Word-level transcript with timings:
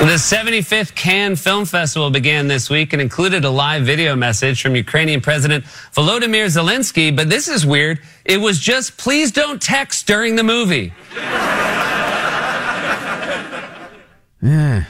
The 0.00 0.16
75th 0.16 0.94
Cannes 0.94 1.36
Film 1.36 1.66
Festival 1.66 2.10
began 2.10 2.48
this 2.48 2.70
week 2.70 2.94
and 2.94 3.02
included 3.02 3.44
a 3.44 3.50
live 3.50 3.84
video 3.84 4.16
message 4.16 4.62
from 4.62 4.74
Ukrainian 4.74 5.20
President 5.20 5.62
Volodymyr 5.92 6.46
Zelensky. 6.46 7.14
But 7.14 7.28
this 7.28 7.48
is 7.48 7.66
weird. 7.66 8.00
It 8.24 8.38
was 8.38 8.58
just, 8.58 8.96
please 8.96 9.30
don't 9.30 9.60
text 9.60 10.06
during 10.06 10.36
the 10.36 10.42
movie. 10.42 10.94
Yeah. 14.42 14.84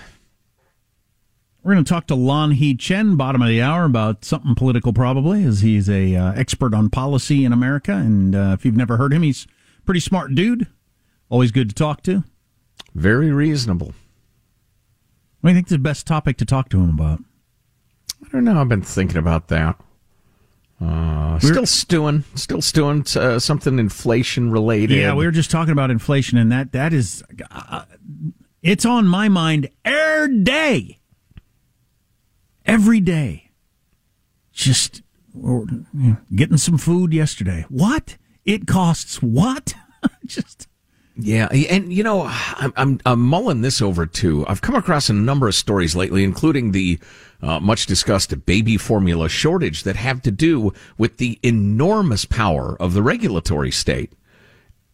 We're 1.64 1.72
going 1.74 1.84
to 1.84 1.88
talk 1.88 2.06
to 2.06 2.14
Lanhee 2.14 2.78
Chen, 2.78 3.16
bottom 3.16 3.42
of 3.42 3.48
the 3.48 3.60
hour, 3.60 3.86
about 3.86 4.24
something 4.24 4.54
political, 4.54 4.92
probably, 4.92 5.44
as 5.44 5.60
he's 5.60 5.90
a 5.90 6.14
uh, 6.14 6.32
expert 6.34 6.72
on 6.72 6.88
policy 6.88 7.44
in 7.44 7.52
America. 7.52 7.92
And 7.92 8.36
uh, 8.36 8.54
if 8.56 8.64
you've 8.64 8.76
never 8.76 8.96
heard 8.96 9.12
him, 9.12 9.22
he's 9.22 9.48
a 9.80 9.82
pretty 9.82 10.00
smart 10.00 10.36
dude. 10.36 10.68
Always 11.28 11.50
good 11.50 11.68
to 11.68 11.74
talk 11.74 12.04
to. 12.04 12.22
Very 12.94 13.32
reasonable. 13.32 13.92
What 15.40 15.50
do 15.50 15.52
you 15.52 15.58
think 15.58 15.68
is 15.68 15.72
the 15.72 15.78
best 15.78 16.06
topic 16.06 16.36
to 16.38 16.44
talk 16.44 16.68
to 16.70 16.78
him 16.78 16.90
about? 16.90 17.20
I 18.24 18.28
don't 18.30 18.44
know. 18.44 18.60
I've 18.60 18.68
been 18.68 18.82
thinking 18.82 19.16
about 19.16 19.48
that. 19.48 19.80
Uh, 20.80 21.38
still 21.38 21.66
stewing, 21.66 22.24
still 22.34 22.62
stewing. 22.62 23.04
Uh, 23.14 23.38
something 23.38 23.78
inflation 23.78 24.50
related. 24.50 24.96
Yeah, 24.98 25.14
we 25.14 25.26
were 25.26 25.30
just 25.30 25.50
talking 25.50 25.72
about 25.72 25.90
inflation, 25.90 26.38
and 26.38 26.50
that 26.52 26.72
that 26.72 26.94
is, 26.94 27.22
uh, 27.50 27.84
it's 28.62 28.86
on 28.86 29.06
my 29.06 29.28
mind 29.28 29.68
every 29.84 30.38
day, 30.42 30.98
every 32.64 33.00
day. 33.00 33.50
Just 34.52 35.02
you 35.34 35.84
know, 35.92 36.16
getting 36.34 36.56
some 36.56 36.78
food 36.78 37.12
yesterday. 37.12 37.66
What 37.68 38.16
it 38.46 38.66
costs? 38.66 39.22
What? 39.22 39.74
just 40.24 40.66
yeah, 41.22 41.46
and 41.46 41.92
you 41.92 42.02
know, 42.02 42.22
I'm, 42.28 42.72
I'm, 42.76 43.00
I'm 43.06 43.20
mulling 43.20 43.62
this 43.62 43.80
over 43.80 44.06
too. 44.06 44.44
I've 44.48 44.62
come 44.62 44.74
across 44.74 45.08
a 45.08 45.12
number 45.12 45.48
of 45.48 45.54
stories 45.54 45.96
lately, 45.96 46.24
including 46.24 46.72
the 46.72 46.98
uh, 47.42 47.60
much 47.60 47.86
discussed 47.86 48.44
baby 48.46 48.76
formula 48.76 49.28
shortage 49.28 49.82
that 49.84 49.96
have 49.96 50.22
to 50.22 50.30
do 50.30 50.72
with 50.98 51.16
the 51.16 51.38
enormous 51.42 52.24
power 52.24 52.76
of 52.80 52.94
the 52.94 53.02
regulatory 53.02 53.70
state, 53.70 54.12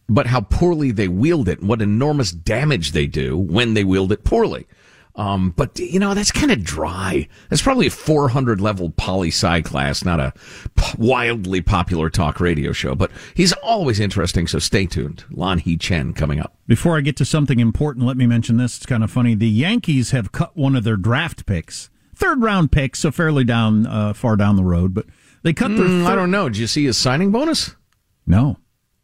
but 0.07 0.27
how 0.27 0.41
poorly 0.41 0.91
they 0.91 1.07
wield 1.07 1.49
it 1.49 1.59
and 1.59 1.69
what 1.69 1.81
enormous 1.81 2.31
damage 2.31 2.91
they 2.91 3.07
do 3.07 3.37
when 3.37 3.73
they 3.73 3.83
wield 3.83 4.11
it 4.11 4.23
poorly. 4.23 4.67
Um, 5.17 5.49
but 5.57 5.79
you 5.79 5.99
know, 5.99 6.13
that's 6.13 6.31
kind 6.31 6.51
of 6.51 6.63
dry. 6.63 7.27
That's 7.49 7.61
probably 7.63 7.87
a 7.87 7.91
400 7.91 8.61
level 8.61 8.91
poli 8.91 9.29
sci 9.29 9.61
class, 9.63 10.05
not 10.05 10.19
a 10.19 10.31
p- 10.75 10.95
wildly 10.97 11.59
popular 11.61 12.09
talk 12.11 12.39
radio 12.39 12.71
show, 12.71 12.93
but 12.93 13.11
he's 13.33 13.51
always 13.53 13.99
interesting. 13.99 14.45
So 14.45 14.59
stay 14.59 14.85
tuned. 14.85 15.25
Lanhee 15.31 15.79
Chen 15.79 16.13
coming 16.13 16.39
up. 16.39 16.55
Before 16.67 16.97
I 16.97 17.01
get 17.01 17.17
to 17.17 17.25
something 17.25 17.59
important, 17.59 18.05
let 18.05 18.15
me 18.15 18.27
mention 18.27 18.57
this. 18.57 18.77
It's 18.77 18.85
kind 18.85 19.03
of 19.03 19.09
funny. 19.09 19.33
The 19.33 19.49
Yankees 19.49 20.11
have 20.11 20.31
cut 20.31 20.55
one 20.55 20.75
of 20.75 20.83
their 20.83 20.97
draft 20.97 21.47
picks, 21.47 21.89
third 22.15 22.43
round 22.43 22.71
picks, 22.71 22.99
so 22.99 23.09
fairly 23.09 23.43
down, 23.43 23.87
uh, 23.87 24.13
far 24.13 24.35
down 24.35 24.55
the 24.55 24.63
road, 24.63 24.93
but 24.93 25.07
they 25.41 25.51
cut 25.53 25.69
their. 25.75 25.85
Mm, 25.85 26.05
I 26.05 26.13
don't 26.13 26.29
know. 26.29 26.47
Did 26.47 26.57
you 26.59 26.67
see 26.67 26.85
his 26.85 26.97
signing 26.97 27.31
bonus? 27.31 27.75
No. 28.27 28.57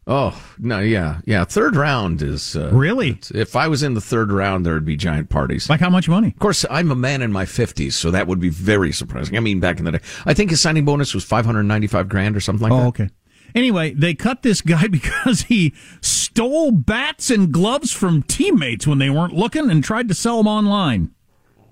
Oh 0.06 0.38
no, 0.58 0.80
yeah, 0.80 1.20
yeah. 1.24 1.44
Third 1.44 1.76
round 1.76 2.20
is 2.20 2.56
uh, 2.56 2.70
really. 2.72 3.18
If 3.34 3.56
I 3.56 3.68
was 3.68 3.82
in 3.82 3.94
the 3.94 4.02
third 4.02 4.30
round, 4.30 4.66
there 4.66 4.74
would 4.74 4.84
be 4.84 4.96
giant 4.96 5.30
parties. 5.30 5.70
Like 5.70 5.80
how 5.80 5.88
much 5.88 6.08
money? 6.10 6.28
Of 6.28 6.38
course, 6.38 6.66
I'm 6.70 6.90
a 6.90 6.94
man 6.94 7.22
in 7.22 7.32
my 7.32 7.46
fifties, 7.46 7.96
so 7.96 8.10
that 8.10 8.26
would 8.26 8.38
be 8.38 8.50
very 8.50 8.92
surprising. 8.92 9.36
I 9.36 9.40
mean, 9.40 9.60
back 9.60 9.78
in 9.78 9.86
the 9.86 9.92
day, 9.92 10.00
I 10.26 10.34
think 10.34 10.50
his 10.50 10.60
signing 10.60 10.84
bonus 10.84 11.14
was 11.14 11.24
595 11.24 12.08
grand 12.08 12.36
or 12.36 12.40
something 12.40 12.68
like 12.68 12.72
oh, 12.72 12.82
that. 12.82 12.86
okay. 12.88 13.10
Anyway, 13.54 13.94
they 13.94 14.14
cut 14.14 14.42
this 14.42 14.60
guy 14.60 14.86
because 14.88 15.42
he 15.42 15.72
stole 16.02 16.70
bats 16.70 17.30
and 17.30 17.50
gloves 17.50 17.90
from 17.90 18.22
teammates 18.24 18.86
when 18.86 18.98
they 18.98 19.08
weren't 19.08 19.34
looking 19.34 19.70
and 19.70 19.82
tried 19.82 20.08
to 20.08 20.14
sell 20.14 20.38
them 20.38 20.48
online. 20.48 21.14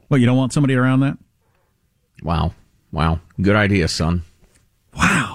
Well, 0.08 0.18
you 0.18 0.26
don't 0.26 0.36
want 0.36 0.54
somebody 0.54 0.74
around 0.74 1.00
that? 1.00 1.18
Wow, 2.22 2.54
wow, 2.92 3.20
good 3.40 3.56
idea, 3.56 3.88
son. 3.88 4.22
Wow. 4.96 5.31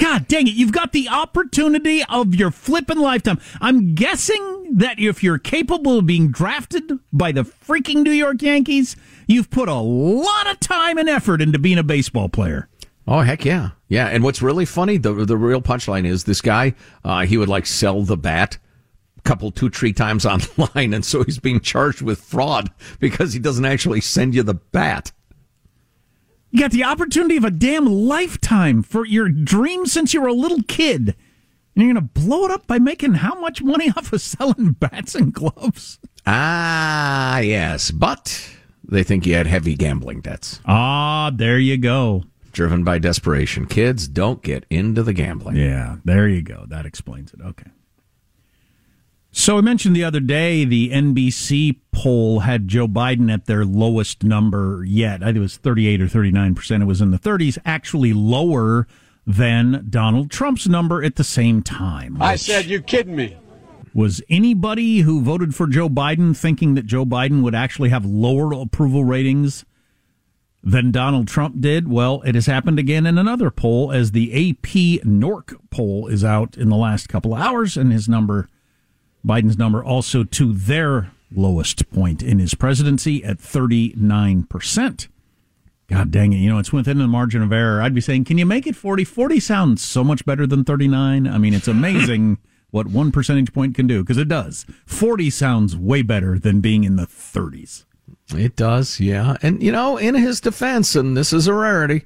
God 0.00 0.28
dang 0.28 0.46
it, 0.46 0.54
you've 0.54 0.72
got 0.72 0.92
the 0.92 1.10
opportunity 1.10 2.02
of 2.08 2.34
your 2.34 2.50
flipping 2.50 2.98
lifetime. 2.98 3.38
I'm 3.60 3.94
guessing 3.94 4.78
that 4.78 4.98
if 4.98 5.22
you're 5.22 5.38
capable 5.38 5.98
of 5.98 6.06
being 6.06 6.30
drafted 6.30 6.98
by 7.12 7.32
the 7.32 7.42
freaking 7.42 8.02
New 8.02 8.10
York 8.10 8.40
Yankees, 8.40 8.96
you've 9.26 9.50
put 9.50 9.68
a 9.68 9.74
lot 9.74 10.50
of 10.50 10.58
time 10.58 10.96
and 10.96 11.06
effort 11.06 11.42
into 11.42 11.58
being 11.58 11.76
a 11.76 11.82
baseball 11.82 12.30
player. 12.30 12.66
Oh 13.06 13.20
heck 13.20 13.44
yeah, 13.44 13.70
yeah! 13.88 14.06
And 14.06 14.24
what's 14.24 14.40
really 14.40 14.64
funny, 14.64 14.96
the 14.96 15.12
the 15.12 15.36
real 15.36 15.60
punchline 15.60 16.06
is 16.06 16.24
this 16.24 16.40
guy. 16.40 16.74
Uh, 17.04 17.26
he 17.26 17.36
would 17.36 17.50
like 17.50 17.66
sell 17.66 18.02
the 18.02 18.16
bat 18.16 18.56
couple 19.22 19.50
two 19.50 19.68
three 19.68 19.92
times 19.92 20.24
online, 20.56 20.94
and 20.94 21.04
so 21.04 21.24
he's 21.24 21.38
being 21.38 21.60
charged 21.60 22.00
with 22.00 22.20
fraud 22.20 22.70
because 23.00 23.34
he 23.34 23.38
doesn't 23.38 23.66
actually 23.66 24.00
send 24.00 24.34
you 24.34 24.42
the 24.42 24.54
bat. 24.54 25.12
You 26.50 26.60
got 26.60 26.72
the 26.72 26.84
opportunity 26.84 27.36
of 27.36 27.44
a 27.44 27.50
damn 27.50 27.86
lifetime 27.86 28.82
for 28.82 29.06
your 29.06 29.28
dream 29.28 29.86
since 29.86 30.12
you 30.12 30.20
were 30.20 30.28
a 30.28 30.32
little 30.32 30.62
kid. 30.66 31.14
And 31.74 31.84
you're 31.84 31.94
going 31.94 32.08
to 32.08 32.20
blow 32.20 32.44
it 32.44 32.50
up 32.50 32.66
by 32.66 32.78
making 32.80 33.14
how 33.14 33.38
much 33.38 33.62
money 33.62 33.90
off 33.96 34.12
of 34.12 34.20
selling 34.20 34.72
bats 34.72 35.14
and 35.14 35.32
gloves? 35.32 36.00
Ah, 36.26 37.38
yes. 37.38 37.92
But 37.92 38.50
they 38.82 39.04
think 39.04 39.26
you 39.26 39.34
had 39.34 39.46
heavy 39.46 39.76
gambling 39.76 40.20
debts. 40.20 40.60
Ah, 40.66 41.30
there 41.32 41.58
you 41.58 41.78
go. 41.78 42.24
Driven 42.52 42.82
by 42.82 42.98
desperation. 42.98 43.66
Kids, 43.66 44.08
don't 44.08 44.42
get 44.42 44.66
into 44.68 45.04
the 45.04 45.12
gambling. 45.12 45.54
Yeah, 45.54 45.96
there 46.04 46.26
you 46.26 46.42
go. 46.42 46.64
That 46.66 46.84
explains 46.84 47.32
it. 47.32 47.40
Okay. 47.40 47.70
So 49.32 49.58
I 49.58 49.60
mentioned 49.60 49.94
the 49.94 50.04
other 50.04 50.20
day 50.20 50.64
the 50.64 50.90
NBC 50.90 51.76
poll 51.92 52.40
had 52.40 52.66
Joe 52.66 52.88
Biden 52.88 53.32
at 53.32 53.46
their 53.46 53.64
lowest 53.64 54.24
number 54.24 54.84
yet. 54.84 55.22
I 55.22 55.26
think 55.26 55.36
it 55.36 55.40
was 55.40 55.56
38 55.56 56.02
or 56.02 56.08
39 56.08 56.54
percent. 56.54 56.82
It 56.82 56.86
was 56.86 57.00
in 57.00 57.12
the 57.12 57.18
30s, 57.18 57.56
actually 57.64 58.12
lower 58.12 58.88
than 59.26 59.86
Donald 59.88 60.30
Trump's 60.30 60.66
number 60.66 61.04
at 61.04 61.14
the 61.16 61.24
same 61.24 61.62
time. 61.62 62.20
I 62.20 62.34
said, 62.36 62.66
"You 62.66 62.80
kidding 62.80 63.14
me?" 63.14 63.36
Was 63.94 64.22
anybody 64.28 65.00
who 65.00 65.22
voted 65.22 65.54
for 65.54 65.66
Joe 65.66 65.88
Biden 65.88 66.36
thinking 66.36 66.74
that 66.74 66.86
Joe 66.86 67.04
Biden 67.04 67.42
would 67.42 67.54
actually 67.54 67.88
have 67.90 68.04
lower 68.04 68.52
approval 68.52 69.04
ratings 69.04 69.64
than 70.62 70.90
Donald 70.90 71.28
Trump 71.28 71.60
did? 71.60 71.88
Well, 71.88 72.22
it 72.24 72.34
has 72.34 72.46
happened 72.46 72.78
again 72.78 73.06
in 73.06 73.18
another 73.18 73.50
poll 73.50 73.92
as 73.92 74.12
the 74.12 74.32
AP 74.32 75.02
NORC 75.04 75.54
poll 75.70 76.06
is 76.08 76.24
out 76.24 76.56
in 76.56 76.68
the 76.68 76.76
last 76.76 77.08
couple 77.08 77.34
of 77.34 77.40
hours, 77.40 77.76
and 77.76 77.92
his 77.92 78.08
number 78.08 78.48
Biden's 79.24 79.58
number 79.58 79.82
also 79.82 80.24
to 80.24 80.52
their 80.52 81.10
lowest 81.34 81.90
point 81.90 82.22
in 82.22 82.38
his 82.38 82.54
presidency 82.54 83.24
at 83.24 83.38
39%. 83.38 85.08
God 85.88 86.10
dang 86.10 86.32
it. 86.32 86.36
You 86.36 86.50
know, 86.50 86.58
it's 86.58 86.72
within 86.72 86.98
the 86.98 87.08
margin 87.08 87.42
of 87.42 87.52
error. 87.52 87.82
I'd 87.82 87.94
be 87.94 88.00
saying, 88.00 88.24
can 88.24 88.38
you 88.38 88.46
make 88.46 88.66
it 88.66 88.76
40? 88.76 89.04
40 89.04 89.40
sounds 89.40 89.82
so 89.82 90.04
much 90.04 90.24
better 90.24 90.46
than 90.46 90.64
39. 90.64 91.26
I 91.26 91.38
mean, 91.38 91.52
it's 91.52 91.68
amazing 91.68 92.38
what 92.70 92.86
one 92.86 93.10
percentage 93.10 93.52
point 93.52 93.74
can 93.74 93.86
do 93.88 94.02
because 94.02 94.18
it 94.18 94.28
does. 94.28 94.66
40 94.86 95.30
sounds 95.30 95.76
way 95.76 96.02
better 96.02 96.38
than 96.38 96.60
being 96.60 96.84
in 96.84 96.96
the 96.96 97.06
30s. 97.06 97.84
It 98.32 98.54
does, 98.54 99.00
yeah. 99.00 99.36
And, 99.42 99.60
you 99.60 99.72
know, 99.72 99.96
in 99.96 100.14
his 100.14 100.40
defense, 100.40 100.94
and 100.94 101.16
this 101.16 101.32
is 101.32 101.48
a 101.48 101.54
rarity, 101.54 102.04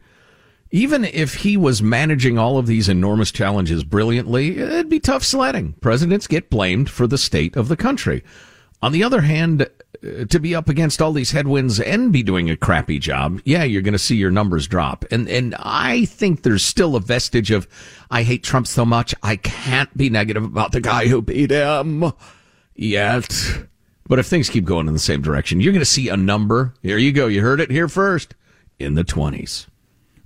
even 0.75 1.05
if 1.05 1.35
he 1.35 1.57
was 1.57 1.81
managing 1.81 2.37
all 2.37 2.59
of 2.59 2.67
these 2.67 2.89
enormous 2.89 3.31
challenges 3.31 3.85
brilliantly, 3.85 4.59
it'd 4.59 4.89
be 4.89 4.99
tough 4.99 5.23
sledding. 5.23 5.73
Presidents 5.75 6.27
get 6.27 6.51
blamed 6.51 6.91
for 6.91 7.07
the 7.07 7.17
state 7.17 7.55
of 7.55 7.69
the 7.69 7.77
country. 7.77 8.25
On 8.83 8.91
the 8.91 9.05
other 9.05 9.21
hand, 9.21 9.63
uh, 9.63 10.25
to 10.25 10.41
be 10.41 10.53
up 10.53 10.69
against 10.69 11.01
all 11.01 11.13
these 11.13 11.31
headwinds 11.31 11.79
and 11.79 12.13
be 12.13 12.25
doing 12.25 12.51
a 12.51 12.57
crappy 12.57 12.99
job, 12.99 13.41
yeah, 13.45 13.63
you're 13.63 13.83
going 13.83 13.93
to 13.93 14.01
see 14.01 14.17
your 14.17 14.33
numbers 14.33 14.67
drop. 14.67 15.05
And 15.13 15.29
and 15.29 15.55
I 15.61 16.07
think 16.07 16.43
there's 16.43 16.65
still 16.65 16.97
a 16.97 17.01
vestige 17.01 17.53
of 17.53 17.69
I 18.11 18.25
hate 18.25 18.43
Trump 18.43 18.67
so 18.67 18.85
much 18.85 19.15
I 19.23 19.37
can't 19.37 19.97
be 19.97 20.11
negative 20.11 20.43
about 20.43 20.73
the 20.73 20.81
guy 20.81 21.07
who 21.07 21.23
beat 21.23 21.53
him 21.53 22.13
yet. 22.75 23.33
But 24.09 24.19
if 24.19 24.27
things 24.27 24.51
keep 24.51 24.65
going 24.65 24.89
in 24.89 24.93
the 24.93 24.99
same 24.99 25.23
direction, 25.23 25.61
you're 25.61 25.73
going 25.73 25.79
to 25.79 25.87
see 25.87 26.09
a 26.09 26.17
number. 26.17 26.75
Here 26.83 26.99
you 26.99 27.13
go. 27.13 27.29
You 27.29 27.43
heard 27.43 27.61
it 27.61 27.71
here 27.71 27.87
first 27.87 28.35
in 28.81 28.97
the 28.97 29.05
20s. 29.05 29.69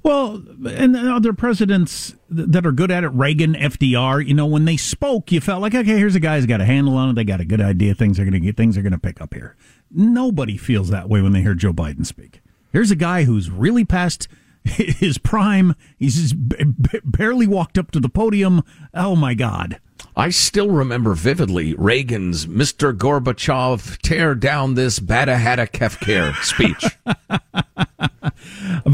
Well, 0.08 0.42
and 0.66 0.96
other 0.96 1.34
presidents 1.34 2.14
that 2.30 2.64
are 2.64 2.72
good 2.72 2.90
at 2.90 3.04
it, 3.04 3.08
Reagan, 3.08 3.52
FDR, 3.52 4.26
you 4.26 4.32
know, 4.32 4.46
when 4.46 4.64
they 4.64 4.78
spoke, 4.78 5.30
you 5.30 5.38
felt 5.42 5.60
like, 5.60 5.74
okay, 5.74 5.98
here's 5.98 6.14
a 6.14 6.20
guy 6.20 6.36
who's 6.36 6.46
got 6.46 6.62
a 6.62 6.64
handle 6.64 6.96
on 6.96 7.10
it. 7.10 7.12
They 7.12 7.24
got 7.24 7.42
a 7.42 7.44
good 7.44 7.60
idea. 7.60 7.94
Things 7.94 8.18
are 8.18 8.24
going 8.24 8.32
to 8.32 8.40
get, 8.40 8.56
things 8.56 8.78
are 8.78 8.82
going 8.82 8.94
to 8.94 8.98
pick 8.98 9.20
up 9.20 9.34
here. 9.34 9.54
Nobody 9.90 10.56
feels 10.56 10.88
that 10.88 11.10
way 11.10 11.20
when 11.20 11.32
they 11.32 11.42
hear 11.42 11.52
Joe 11.52 11.74
Biden 11.74 12.06
speak. 12.06 12.40
Here's 12.72 12.90
a 12.90 12.96
guy 12.96 13.24
who's 13.24 13.50
really 13.50 13.84
past 13.84 14.28
his 14.64 15.18
prime. 15.18 15.74
He's 15.98 16.32
barely 16.32 17.46
walked 17.46 17.76
up 17.76 17.90
to 17.90 18.00
the 18.00 18.08
podium. 18.08 18.62
Oh 18.94 19.14
my 19.14 19.34
God. 19.34 19.78
I 20.16 20.30
still 20.30 20.70
remember 20.70 21.12
vividly 21.12 21.74
Reagan's 21.74 22.46
Mr. 22.46 22.96
Gorbachev, 22.96 23.98
tear 23.98 24.34
down 24.34 24.72
this 24.72 25.00
Bada 25.00 25.38
Hada 25.38 25.68
Kefker 25.70 26.34
speech. 26.42 26.96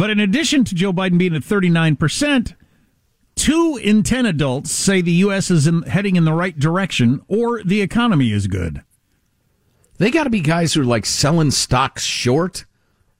but 0.04 0.10
in 0.10 0.20
addition 0.20 0.64
to 0.64 0.74
Joe 0.74 0.92
Biden 0.92 1.16
being 1.16 1.34
at 1.34 1.40
39%, 1.40 2.54
two 3.36 3.80
in 3.82 4.02
10 4.02 4.26
adults 4.26 4.70
say 4.70 5.00
the 5.00 5.10
U.S. 5.12 5.50
is 5.50 5.66
in, 5.66 5.80
heading 5.84 6.16
in 6.16 6.26
the 6.26 6.32
right 6.34 6.58
direction 6.58 7.22
or 7.26 7.62
the 7.62 7.80
economy 7.80 8.30
is 8.30 8.46
good. 8.46 8.82
They 9.96 10.10
got 10.10 10.24
to 10.24 10.28
be 10.30 10.40
guys 10.40 10.74
who 10.74 10.82
are 10.82 10.84
like 10.84 11.06
selling 11.06 11.52
stocks 11.52 12.02
short 12.02 12.66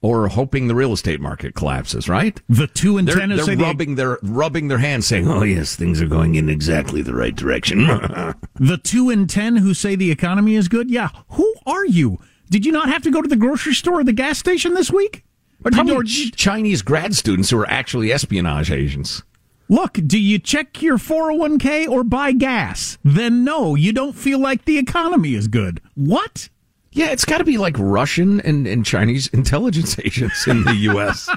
or 0.03 0.27
hoping 0.27 0.67
the 0.67 0.75
real 0.75 0.93
estate 0.93 1.19
market 1.19 1.55
collapses, 1.55 2.07
right? 2.07 2.39
The 2.49 2.67
two 2.67 2.99
in 2.99 3.05
they're, 3.05 3.15
ten 3.15 3.29
they're 3.29 3.57
rubbing 3.57 3.95
their 3.95 4.19
rubbing 4.21 4.67
their 4.67 4.77
hands, 4.77 5.07
saying, 5.07 5.27
"Oh 5.27 5.41
yes, 5.41 5.75
things 5.75 5.99
are 6.03 6.07
going 6.07 6.35
in 6.35 6.49
exactly 6.49 7.01
the 7.01 7.15
right 7.15 7.35
direction." 7.35 7.79
the 8.53 8.79
two 8.83 9.09
in 9.09 9.25
ten 9.25 9.55
who 9.55 9.73
say 9.73 9.95
the 9.95 10.11
economy 10.11 10.53
is 10.53 10.67
good, 10.67 10.91
yeah. 10.91 11.09
Who 11.29 11.51
are 11.65 11.87
you? 11.87 12.19
Did 12.51 12.63
you 12.63 12.71
not 12.71 12.89
have 12.89 13.01
to 13.01 13.09
go 13.09 13.23
to 13.23 13.27
the 13.27 13.35
grocery 13.35 13.73
store 13.73 14.01
or 14.01 14.03
the 14.03 14.13
gas 14.13 14.37
station 14.37 14.75
this 14.75 14.91
week? 14.91 15.24
Probably 15.71 16.07
you, 16.07 16.31
Chinese 16.31 16.81
grad 16.81 17.15
students 17.15 17.49
who 17.49 17.59
are 17.59 17.69
actually 17.69 18.11
espionage 18.11 18.71
agents. 18.71 19.23
Look, 19.67 19.93
do 20.05 20.19
you 20.19 20.37
check 20.37 20.81
your 20.81 20.97
401k 20.97 21.87
or 21.89 22.03
buy 22.03 22.33
gas? 22.33 22.99
Then 23.03 23.43
no, 23.43 23.73
you 23.73 23.91
don't 23.93 24.13
feel 24.13 24.37
like 24.37 24.65
the 24.65 24.77
economy 24.77 25.33
is 25.33 25.47
good. 25.47 25.81
What? 25.95 26.49
Yeah, 26.91 27.11
it's 27.11 27.25
got 27.25 27.39
to 27.39 27.43
be 27.43 27.57
like 27.57 27.75
Russian 27.79 28.39
and, 28.41 28.67
and 28.67 28.85
Chinese 28.85 29.27
intelligence 29.27 29.97
agents 30.05 30.47
in 30.47 30.63
the 30.63 30.75
U.S. 30.75 31.27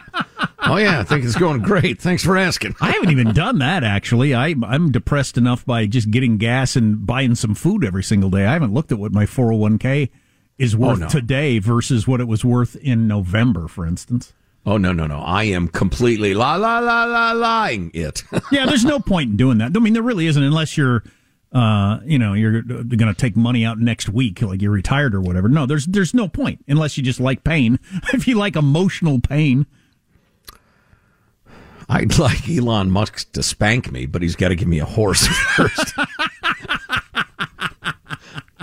oh 0.60 0.76
yeah, 0.76 1.00
I 1.00 1.04
think 1.04 1.24
it's 1.24 1.34
going 1.34 1.62
great. 1.62 2.00
Thanks 2.00 2.22
for 2.22 2.36
asking. 2.36 2.76
I 2.81 2.92
haven't 2.92 3.10
even 3.10 3.32
done 3.32 3.58
that 3.58 3.82
actually. 3.82 4.34
I, 4.34 4.54
I'm 4.62 4.92
depressed 4.92 5.38
enough 5.38 5.64
by 5.64 5.86
just 5.86 6.10
getting 6.10 6.36
gas 6.36 6.76
and 6.76 7.04
buying 7.06 7.34
some 7.34 7.54
food 7.54 7.82
every 7.82 8.04
single 8.04 8.31
day. 8.31 8.44
I 8.44 8.52
haven't 8.52 8.74
looked 8.74 8.92
at 8.92 8.98
what 8.98 9.12
my 9.12 9.24
401k 9.24 10.10
is 10.58 10.75
oh, 10.75 10.78
worth 10.78 10.99
oh, 10.99 11.02
no. 11.02 11.08
today 11.08 11.58
versus 11.58 12.06
what 12.06 12.20
it 12.20 12.28
was 12.28 12.44
worth 12.44 12.76
in 12.76 13.08
November, 13.08 13.69
for 13.69 13.87
instance. 13.87 14.32
Oh 14.66 14.76
no 14.76 14.93
no 14.93 15.06
no! 15.06 15.20
I 15.20 15.44
am 15.44 15.69
completely 15.69 16.34
la 16.34 16.56
la 16.56 16.81
la 16.81 17.05
la 17.05 17.32
lying 17.32 17.90
it. 17.94 18.22
yeah, 18.52 18.66
there's 18.66 18.84
no 18.84 18.99
point 18.99 19.31
in 19.31 19.37
doing 19.37 19.58
that. 19.58 19.75
I 19.75 19.81
mean, 19.81 19.94
there 19.94 20.02
really 20.02 20.26
isn't 20.26 20.43
unless 20.43 20.76
you're 20.76 21.02
uh, 21.52 22.00
you 22.05 22.19
know, 22.19 22.34
you're 22.34 22.62
going 22.62 22.84
to 22.99 23.14
take 23.14 23.37
money 23.37 23.64
out 23.64 23.78
next 23.78 24.08
week, 24.10 24.43
like 24.43 24.60
you're 24.60 24.70
retired 24.70 25.15
or 25.15 25.20
whatever. 25.20 25.48
No, 25.48 25.65
there's 25.65 25.86
there's 25.86 26.12
no 26.12 26.29
point 26.29 26.65
unless 26.69 26.96
you 26.96 27.03
just 27.03 27.20
like 27.20 27.44
pain. 27.44 27.79
if 28.12 28.29
you 28.29 28.36
like 28.36 28.56
emotional 28.56 29.20
pain, 29.20 29.67
I'd 31.88 32.19
like 32.19 32.48
Elon 32.48 32.91
Musk 32.91 33.32
to 33.32 33.43
spank 33.43 33.91
me, 33.91 34.05
but 34.05 34.20
he's 34.20 34.36
got 34.36 34.48
to 34.48 34.56
give 34.56 34.69
me 34.69 34.79
a 34.79 34.84
horse 34.84 35.27
first. 35.56 35.94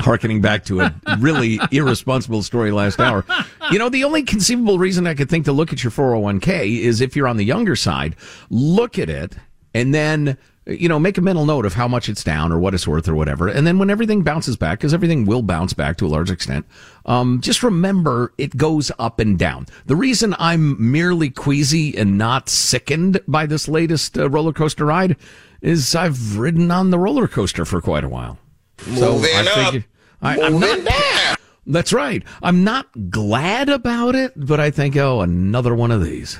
Harkening 0.05 0.39
back 0.39 0.63
to 0.65 0.81
a 0.81 0.95
really 1.19 1.59
irresponsible 1.71 2.43
story 2.43 2.71
last 2.71 2.99
hour. 2.99 3.25
You 3.71 3.79
know, 3.79 3.89
the 3.89 4.03
only 4.03 4.21
conceivable 4.21 4.77
reason 4.77 5.07
I 5.07 5.15
could 5.15 5.29
think 5.29 5.45
to 5.45 5.51
look 5.51 5.73
at 5.73 5.83
your 5.83 5.89
401k 5.91 6.79
is 6.79 7.01
if 7.01 7.15
you're 7.15 7.27
on 7.27 7.37
the 7.37 7.43
younger 7.43 7.75
side, 7.75 8.15
look 8.51 8.99
at 8.99 9.09
it 9.09 9.35
and 9.73 9.95
then 9.95 10.37
you 10.67 10.89
know, 10.89 10.97
make 10.97 11.17
a 11.17 11.21
mental 11.21 11.45
note 11.45 11.65
of 11.65 11.73
how 11.73 11.87
much 11.87 12.09
it's 12.09 12.23
down 12.23 12.51
or 12.51 12.57
what 12.57 12.73
it's 12.73 12.87
worth 12.87 13.07
or 13.07 13.13
whatever. 13.13 13.47
And 13.47 13.67
then 13.67 13.77
when 13.77 13.89
everything 13.89 14.23
bounces 14.23 14.57
back, 14.57 14.79
because 14.79 14.93
everything 14.93 15.25
will 15.25 15.43
bounce 15.43 15.73
back 15.73 15.97
to 15.97 16.07
a 16.07 16.09
large 16.09 16.31
extent, 16.31 16.65
um, 17.05 17.39
just 17.41 17.61
remember 17.61 18.33
it 18.37 18.57
goes 18.57 18.91
up 18.97 19.19
and 19.19 19.37
down. 19.37 19.67
The 19.85 19.95
reason 19.95 20.35
I'm 20.39 20.91
merely 20.91 21.29
queasy 21.29 21.95
and 21.95 22.17
not 22.17 22.49
sickened 22.49 23.21
by 23.27 23.45
this 23.45 23.67
latest 23.67 24.17
uh, 24.17 24.29
roller 24.29 24.53
coaster 24.53 24.85
ride 24.85 25.17
is 25.61 25.95
I've 25.95 26.37
ridden 26.37 26.71
on 26.71 26.89
the 26.89 26.99
roller 26.99 27.27
coaster 27.27 27.65
for 27.65 27.79
quite 27.79 28.03
a 28.03 28.09
while. 28.09 28.39
So 28.79 29.13
Moving 29.13 29.35
I 29.35 29.43
figured, 29.43 29.83
up. 29.83 29.94
I, 30.25 30.41
I'm 30.41 30.59
not, 30.59 30.83
down. 30.83 31.35
That's 31.67 31.93
right. 31.93 32.23
I'm 32.41 32.63
not 32.63 33.09
glad 33.09 33.69
about 33.69 34.15
it, 34.15 34.33
but 34.35 34.59
I 34.59 34.71
think, 34.71 34.95
oh, 34.97 35.21
another 35.21 35.73
one 35.75 35.91
of 35.91 36.03
these. 36.03 36.39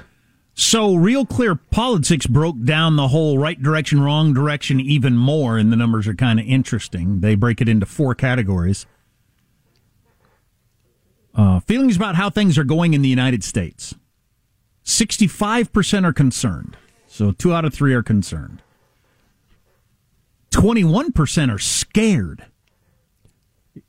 So, 0.58 0.96
Real 0.96 1.26
Clear 1.26 1.56
Politics 1.56 2.26
broke 2.28 2.64
down 2.64 2.96
the 2.96 3.10
whole 3.10 3.38
right 3.38 3.62
direction, 3.62 4.02
wrong 4.02 4.34
direction 4.34 4.80
even 4.80 5.18
more, 5.18 5.58
and 5.58 5.70
the 5.72 5.76
numbers 5.76 6.08
are 6.08 6.16
kind 6.16 6.40
of 6.40 6.46
interesting. 6.46 7.20
They 7.20 7.36
break 7.36 7.60
it 7.60 7.68
into 7.68 7.86
four 7.86 8.16
categories. 8.16 8.86
Uh, 11.34 11.60
feelings 11.60 11.98
about 11.98 12.16
how 12.16 12.30
things 12.30 12.58
are 12.58 12.64
going 12.64 12.94
in 12.94 13.02
the 13.02 13.10
United 13.10 13.44
States 13.44 13.94
65% 14.86 16.06
are 16.06 16.14
concerned. 16.14 16.78
So, 17.08 17.32
two 17.32 17.54
out 17.54 17.66
of 17.66 17.74
three 17.74 17.94
are 17.94 18.04
concerned. 18.04 18.62
21% 20.52 21.54
are 21.54 21.60
scared. 21.60 22.46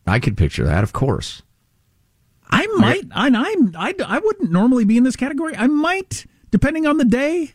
I 0.06 0.20
could 0.20 0.36
picture 0.36 0.64
that, 0.64 0.84
of 0.84 0.92
course. 0.92 1.42
I 2.48 2.66
might, 2.76 3.04
and 3.12 3.36
I'm, 3.36 3.74
I, 3.76 3.94
I 4.06 4.20
wouldn't 4.20 4.52
normally 4.52 4.84
be 4.84 4.96
in 4.96 5.02
this 5.02 5.16
category. 5.16 5.56
I 5.56 5.66
might 5.66 6.26
depending 6.50 6.86
on 6.86 6.96
the 6.96 7.04
day. 7.04 7.52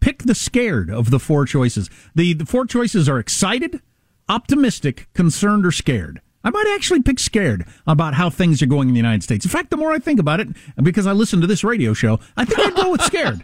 Pick 0.00 0.24
the 0.24 0.34
scared 0.34 0.90
of 0.90 1.10
the 1.10 1.18
four 1.18 1.46
choices. 1.46 1.88
The, 2.14 2.34
the 2.34 2.44
four 2.44 2.66
choices 2.66 3.08
are 3.08 3.18
excited, 3.18 3.80
optimistic, 4.28 5.08
concerned, 5.14 5.64
or 5.64 5.72
scared? 5.72 6.20
I 6.42 6.50
might 6.50 6.70
actually 6.74 7.00
pick 7.00 7.18
scared 7.18 7.64
about 7.86 8.14
how 8.14 8.28
things 8.28 8.60
are 8.60 8.66
going 8.66 8.88
in 8.88 8.94
the 8.94 8.98
United 8.98 9.22
States. 9.22 9.46
In 9.46 9.50
fact, 9.50 9.70
the 9.70 9.78
more 9.78 9.92
I 9.92 9.98
think 9.98 10.20
about 10.20 10.40
it, 10.40 10.48
because 10.82 11.06
I 11.06 11.12
listen 11.12 11.40
to 11.40 11.46
this 11.46 11.64
radio 11.64 11.94
show, 11.94 12.20
I 12.36 12.44
think 12.44 12.60
I'd 12.60 12.74
go 12.74 12.90
with 12.90 13.02
scared. 13.02 13.40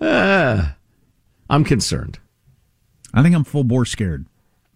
uh, 0.00 0.66
I'm 1.50 1.64
concerned. 1.64 2.20
I 3.12 3.22
think 3.22 3.34
I'm 3.34 3.44
full 3.44 3.64
bore 3.64 3.84
scared. 3.84 4.26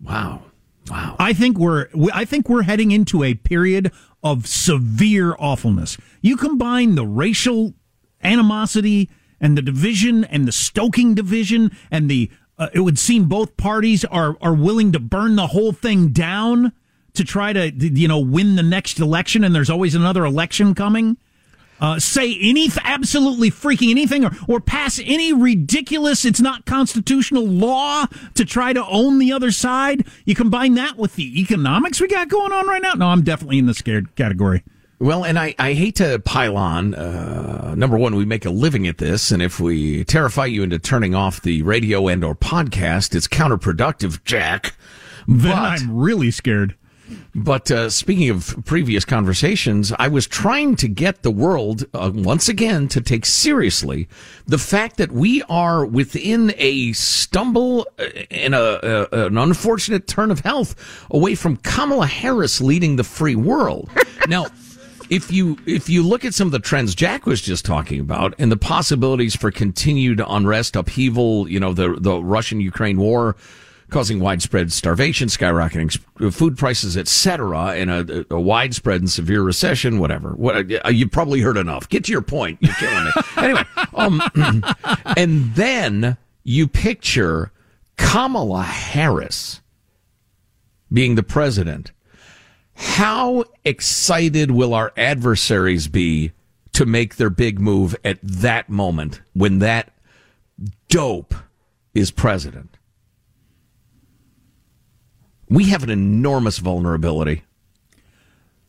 Wow. 0.00 0.42
Wow. 0.90 1.16
I 1.18 1.32
think 1.32 1.58
we're 1.58 1.88
I 2.12 2.24
think 2.24 2.48
we're 2.48 2.62
heading 2.62 2.90
into 2.90 3.24
a 3.24 3.34
period 3.34 3.92
of 4.22 4.46
severe 4.46 5.34
awfulness. 5.38 5.96
You 6.20 6.36
combine 6.36 6.94
the 6.94 7.06
racial 7.06 7.74
animosity 8.22 9.10
and 9.40 9.56
the 9.56 9.62
division 9.62 10.24
and 10.24 10.46
the 10.46 10.52
stoking 10.52 11.14
division 11.14 11.70
and 11.90 12.10
the 12.10 12.30
uh, 12.58 12.68
it 12.72 12.80
would 12.80 12.98
seem 12.98 13.28
both 13.28 13.56
parties 13.56 14.04
are 14.04 14.36
are 14.40 14.54
willing 14.54 14.92
to 14.92 15.00
burn 15.00 15.36
the 15.36 15.48
whole 15.48 15.72
thing 15.72 16.08
down 16.08 16.72
to 17.14 17.24
try 17.24 17.52
to 17.52 17.70
you 17.70 18.08
know 18.08 18.18
win 18.18 18.56
the 18.56 18.62
next 18.62 18.98
election 19.00 19.44
and 19.44 19.54
there's 19.54 19.70
always 19.70 19.94
another 19.94 20.24
election 20.24 20.74
coming 20.74 21.16
uh, 21.80 21.98
say 21.98 22.36
any 22.40 22.70
absolutely 22.82 23.50
freaking 23.50 23.90
anything 23.90 24.24
or, 24.24 24.30
or 24.48 24.60
pass 24.60 25.00
any 25.04 25.32
ridiculous 25.32 26.24
it's 26.24 26.40
not 26.40 26.64
constitutional 26.66 27.46
law 27.46 28.06
to 28.34 28.44
try 28.44 28.72
to 28.72 28.84
own 28.86 29.18
the 29.18 29.32
other 29.32 29.50
side 29.50 30.06
you 30.24 30.34
combine 30.34 30.74
that 30.74 30.96
with 30.96 31.16
the 31.16 31.40
economics 31.40 32.00
we 32.00 32.08
got 32.08 32.28
going 32.28 32.52
on 32.52 32.66
right 32.66 32.82
now 32.82 32.92
no 32.94 33.06
i'm 33.06 33.22
definitely 33.22 33.58
in 33.58 33.66
the 33.66 33.74
scared 33.74 34.14
category 34.16 34.62
well, 34.98 35.24
and 35.26 35.38
I, 35.38 35.54
I 35.58 35.74
hate 35.74 35.96
to 35.96 36.18
pile 36.20 36.56
on. 36.56 36.94
Uh, 36.94 37.74
number 37.76 37.98
one, 37.98 38.16
we 38.16 38.24
make 38.24 38.46
a 38.46 38.50
living 38.50 38.86
at 38.86 38.96
this, 38.96 39.30
and 39.30 39.42
if 39.42 39.60
we 39.60 40.04
terrify 40.04 40.46
you 40.46 40.62
into 40.62 40.78
turning 40.78 41.14
off 41.14 41.42
the 41.42 41.62
radio 41.62 42.08
and 42.08 42.24
or 42.24 42.34
podcast, 42.34 43.14
it's 43.14 43.28
counterproductive, 43.28 44.24
Jack. 44.24 44.74
Then 45.28 45.52
but, 45.52 45.82
I'm 45.82 45.94
really 45.94 46.30
scared. 46.30 46.76
But 47.34 47.70
uh, 47.70 47.90
speaking 47.90 48.30
of 48.30 48.56
previous 48.64 49.04
conversations, 49.04 49.92
I 49.98 50.08
was 50.08 50.26
trying 50.26 50.76
to 50.76 50.88
get 50.88 51.22
the 51.22 51.30
world 51.30 51.84
uh, 51.92 52.10
once 52.14 52.48
again 52.48 52.88
to 52.88 53.00
take 53.00 53.26
seriously 53.26 54.08
the 54.46 54.58
fact 54.58 54.96
that 54.96 55.12
we 55.12 55.42
are 55.42 55.84
within 55.84 56.54
a 56.56 56.92
stumble 56.92 57.86
and 58.30 58.54
uh, 58.54 58.80
a, 58.82 59.16
a, 59.16 59.26
an 59.26 59.38
unfortunate 59.38 60.06
turn 60.06 60.30
of 60.30 60.40
health 60.40 60.74
away 61.10 61.34
from 61.34 61.56
Kamala 61.58 62.06
Harris 62.06 62.60
leading 62.60 62.96
the 62.96 63.04
free 63.04 63.36
world. 63.36 63.90
now, 64.28 64.46
if 65.10 65.30
you 65.30 65.56
if 65.66 65.88
you 65.88 66.02
look 66.02 66.24
at 66.24 66.34
some 66.34 66.48
of 66.48 66.52
the 66.52 66.58
trends 66.58 66.94
Jack 66.94 67.26
was 67.26 67.40
just 67.40 67.64
talking 67.64 68.00
about 68.00 68.34
and 68.38 68.50
the 68.50 68.56
possibilities 68.56 69.36
for 69.36 69.50
continued 69.50 70.20
unrest, 70.26 70.74
upheaval, 70.74 71.48
you 71.48 71.60
know, 71.60 71.72
the 71.72 71.96
the 72.00 72.20
Russian 72.20 72.60
Ukraine 72.60 72.98
war 72.98 73.36
causing 73.90 74.20
widespread 74.20 74.72
starvation, 74.72 75.28
skyrocketing 75.28 76.32
food 76.32 76.58
prices, 76.58 76.96
etc., 76.96 77.74
and 77.74 77.90
a, 77.90 78.26
a, 78.30 78.40
widespread 78.40 79.00
and 79.00 79.10
severe 79.10 79.42
recession, 79.42 79.98
whatever. 79.98 80.30
What 80.30 80.70
uh, 80.84 80.88
you 80.88 81.08
probably 81.08 81.40
heard 81.40 81.56
enough. 81.56 81.88
Get 81.88 82.04
to 82.04 82.12
your 82.12 82.22
point. 82.22 82.58
You're 82.60 82.74
killing 82.74 83.04
me. 83.04 83.10
anyway, 83.36 83.64
um, 83.94 84.22
and 85.16 85.54
then 85.54 86.16
you 86.42 86.66
picture 86.66 87.52
Kamala 87.96 88.62
Harris 88.62 89.60
being 90.92 91.14
the 91.14 91.22
president. 91.22 91.92
How 92.74 93.44
excited 93.64 94.50
will 94.50 94.74
our 94.74 94.92
adversaries 94.96 95.88
be 95.88 96.32
to 96.72 96.84
make 96.84 97.16
their 97.16 97.30
big 97.30 97.58
move 97.58 97.96
at 98.04 98.18
that 98.22 98.68
moment 98.68 99.22
when 99.32 99.60
that 99.60 99.94
dope 100.88 101.34
is 101.94 102.10
president? 102.10 102.76
We 105.48 105.70
have 105.70 105.82
an 105.82 105.90
enormous 105.90 106.58
vulnerability. 106.58 107.42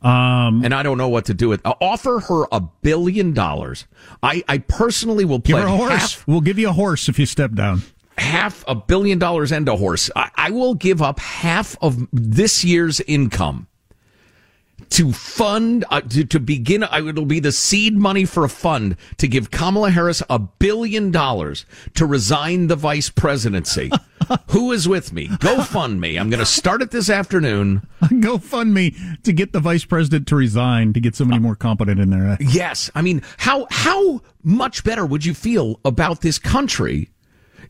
Um, 0.01 0.63
and 0.63 0.73
I 0.75 0.83
don't 0.83 0.97
know 0.97 1.09
what 1.09 1.25
to 1.25 1.33
do 1.33 1.49
with. 1.49 1.61
I'll 1.65 1.77
offer 1.81 2.19
her 2.19 2.45
a 2.51 2.61
billion 2.61 3.33
dollars. 3.33 3.85
I, 4.21 4.43
I 4.47 4.59
personally 4.59 5.25
will 5.25 5.39
give 5.39 5.57
her 5.57 5.65
a 5.65 5.69
horse. 5.71 5.91
Half, 5.91 6.27
we'll 6.27 6.41
give 6.41 6.59
you 6.59 6.69
a 6.69 6.73
horse 6.73 7.09
if 7.09 7.17
you 7.17 7.25
step 7.25 7.53
down. 7.53 7.81
Half 8.17 8.63
a 8.67 8.75
billion 8.75 9.17
dollars 9.17 9.51
and 9.51 9.67
a 9.67 9.75
horse. 9.75 10.11
I, 10.15 10.29
I 10.35 10.51
will 10.51 10.75
give 10.75 11.01
up 11.01 11.19
half 11.19 11.75
of 11.81 12.07
this 12.11 12.63
year's 12.63 12.99
income 13.01 13.67
to 14.89 15.11
fund 15.11 15.85
uh, 15.89 16.01
to, 16.01 16.23
to 16.25 16.39
begin 16.39 16.83
uh, 16.83 17.01
it'll 17.05 17.25
be 17.25 17.39
the 17.39 17.51
seed 17.51 17.97
money 17.97 18.25
for 18.25 18.43
a 18.43 18.49
fund 18.49 18.95
to 19.17 19.27
give 19.27 19.51
Kamala 19.51 19.91
Harris 19.91 20.21
a 20.29 20.39
billion 20.39 21.11
dollars 21.11 21.65
to 21.95 22.05
resign 22.05 22.67
the 22.67 22.75
vice 22.75 23.09
presidency. 23.09 23.91
Who 24.49 24.71
is 24.71 24.87
with 24.87 25.13
me? 25.13 25.29
Go 25.39 25.61
fund 25.63 26.01
me. 26.01 26.17
I'm 26.17 26.29
going 26.29 26.39
to 26.39 26.45
start 26.45 26.81
it 26.81 26.91
this 26.91 27.09
afternoon. 27.09 27.87
Go 28.19 28.37
fund 28.37 28.73
me 28.73 28.95
to 29.23 29.31
get 29.31 29.53
the 29.53 29.59
vice 29.59 29.85
president 29.85 30.27
to 30.27 30.35
resign 30.35 30.93
to 30.93 30.99
get 30.99 31.15
somebody 31.15 31.39
more 31.39 31.55
competent 31.55 31.99
in 31.99 32.09
there. 32.09 32.37
Yes, 32.39 32.89
I 32.95 33.01
mean 33.01 33.21
how 33.37 33.67
how 33.69 34.21
much 34.43 34.83
better 34.83 35.05
would 35.05 35.25
you 35.25 35.33
feel 35.33 35.79
about 35.85 36.21
this 36.21 36.39
country 36.39 37.09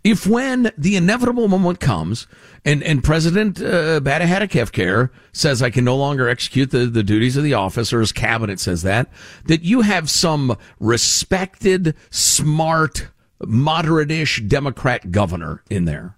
if 0.08 0.26
when 0.26 0.72
the 0.78 0.96
inevitable 0.96 1.50
moment 1.50 1.82
comes 1.82 2.28
and, 2.64 2.82
and 2.82 3.04
President 3.04 3.60
uh, 3.60 4.00
Badahadakefcare 4.00 5.10
says 5.34 5.62
I 5.62 5.70
can 5.70 5.84
no 5.84 5.98
longer 5.98 6.30
execute 6.30 6.72
the, 6.72 6.86
the 6.86 7.04
duties 7.04 7.36
of 7.36 7.44
the 7.44 7.54
office 7.54 7.92
or 7.92 8.00
his 8.00 8.14
cabinet 8.14 8.62
says 8.62 8.84
that, 8.84 9.12
that 9.46 9.64
you 9.64 9.82
have 9.82 10.10
some 10.10 10.56
respected, 10.80 11.94
smart, 12.10 13.10
moderate-ish 13.46 14.44
Democrat 14.44 15.12
governor 15.12 15.62
in 15.70 15.84
there. 15.84 16.18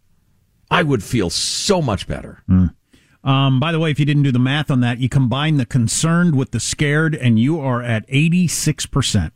I 0.69 0.83
would 0.83 1.03
feel 1.03 1.31
so 1.31 1.81
much 1.81 2.07
better. 2.07 2.43
Mm. 2.47 2.75
Um, 3.23 3.59
by 3.59 3.71
the 3.71 3.79
way, 3.79 3.89
if 3.89 3.99
you 3.99 4.05
didn't 4.05 4.23
do 4.23 4.31
the 4.31 4.37
math 4.37 4.69
on 4.69 4.81
that, 4.81 4.99
you 4.99 5.09
combine 5.09 5.57
the 5.57 5.65
concerned 5.65 6.35
with 6.35 6.51
the 6.51 6.59
scared, 6.59 7.15
and 7.15 7.39
you 7.39 7.59
are 7.59 7.81
at 7.81 8.07
86%. 8.07 9.31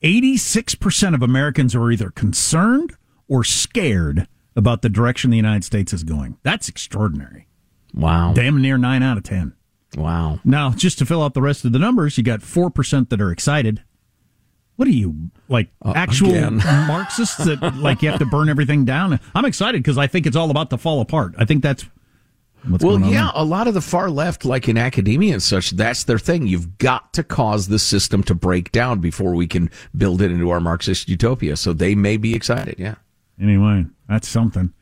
86% 0.00 1.14
of 1.14 1.22
Americans 1.22 1.74
are 1.74 1.90
either 1.90 2.10
concerned 2.10 2.96
or 3.28 3.44
scared 3.44 4.28
about 4.54 4.82
the 4.82 4.88
direction 4.88 5.30
the 5.30 5.36
United 5.36 5.64
States 5.64 5.92
is 5.92 6.02
going. 6.02 6.38
That's 6.42 6.68
extraordinary. 6.68 7.46
Wow. 7.94 8.32
Damn 8.34 8.60
near 8.60 8.78
9 8.78 9.02
out 9.02 9.16
of 9.16 9.22
10. 9.24 9.54
Wow. 9.96 10.40
Now, 10.44 10.70
just 10.70 10.98
to 10.98 11.06
fill 11.06 11.22
out 11.22 11.34
the 11.34 11.42
rest 11.42 11.64
of 11.64 11.72
the 11.72 11.78
numbers, 11.78 12.18
you 12.18 12.24
got 12.24 12.40
4% 12.40 13.08
that 13.08 13.20
are 13.20 13.30
excited. 13.30 13.82
What 14.76 14.88
are 14.88 14.92
you, 14.92 15.30
like 15.48 15.68
uh, 15.82 15.94
actual 15.96 16.50
Marxists 16.50 17.36
that 17.38 17.76
like 17.76 18.02
you 18.02 18.10
have 18.10 18.18
to 18.18 18.26
burn 18.26 18.50
everything 18.50 18.84
down? 18.84 19.18
I'm 19.34 19.46
excited 19.46 19.82
because 19.82 19.96
I 19.96 20.06
think 20.06 20.26
it's 20.26 20.36
all 20.36 20.50
about 20.50 20.68
to 20.70 20.78
fall 20.78 21.00
apart. 21.00 21.34
I 21.38 21.46
think 21.46 21.62
that's 21.62 21.86
What's 22.68 22.84
well, 22.84 22.98
yeah, 23.00 23.30
a 23.34 23.44
lot 23.44 23.68
of 23.68 23.74
the 23.74 23.80
far 23.80 24.10
left, 24.10 24.44
like 24.44 24.68
in 24.68 24.76
academia 24.76 25.34
and 25.34 25.42
such, 25.42 25.70
that's 25.70 26.04
their 26.04 26.18
thing. 26.18 26.46
You've 26.46 26.78
got 26.78 27.12
to 27.12 27.22
cause 27.22 27.68
the 27.68 27.78
system 27.78 28.22
to 28.24 28.34
break 28.34 28.72
down 28.72 28.98
before 28.98 29.34
we 29.34 29.46
can 29.46 29.70
build 29.96 30.20
it 30.20 30.32
into 30.32 30.50
our 30.50 30.60
Marxist 30.60 31.08
utopia. 31.08 31.56
So 31.56 31.72
they 31.72 31.94
may 31.94 32.16
be 32.16 32.34
excited, 32.34 32.76
yeah. 32.78 32.96
Anyway, 33.40 33.86
that's 34.08 34.28
something. 34.28 34.72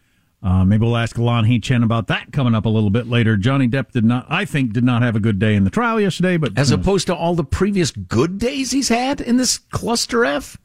Uh, 0.44 0.62
maybe 0.62 0.84
we'll 0.84 0.96
ask 0.96 1.16
Lanhee 1.16 1.62
Chen 1.62 1.82
about 1.82 2.08
that 2.08 2.30
coming 2.30 2.54
up 2.54 2.66
a 2.66 2.68
little 2.68 2.90
bit 2.90 3.06
later. 3.08 3.38
Johnny 3.38 3.66
Depp 3.66 3.92
did 3.92 4.04
not, 4.04 4.26
I 4.28 4.44
think, 4.44 4.75
did 4.75 4.84
not 4.84 5.00
have 5.00 5.16
a 5.16 5.20
good 5.20 5.38
day 5.38 5.54
in 5.54 5.64
the 5.64 5.70
trial 5.70 5.99
yesterday, 5.99 6.37
but 6.37 6.56
as 6.58 6.70
uh, 6.70 6.75
opposed 6.75 7.06
to 7.06 7.14
all 7.14 7.34
the 7.34 7.44
previous 7.44 7.90
good 7.90 8.38
days 8.38 8.70
he's 8.70 8.90
had 8.90 9.23
in 9.23 9.38
this 9.38 9.56
cluster 9.56 10.26
F. 10.26 10.58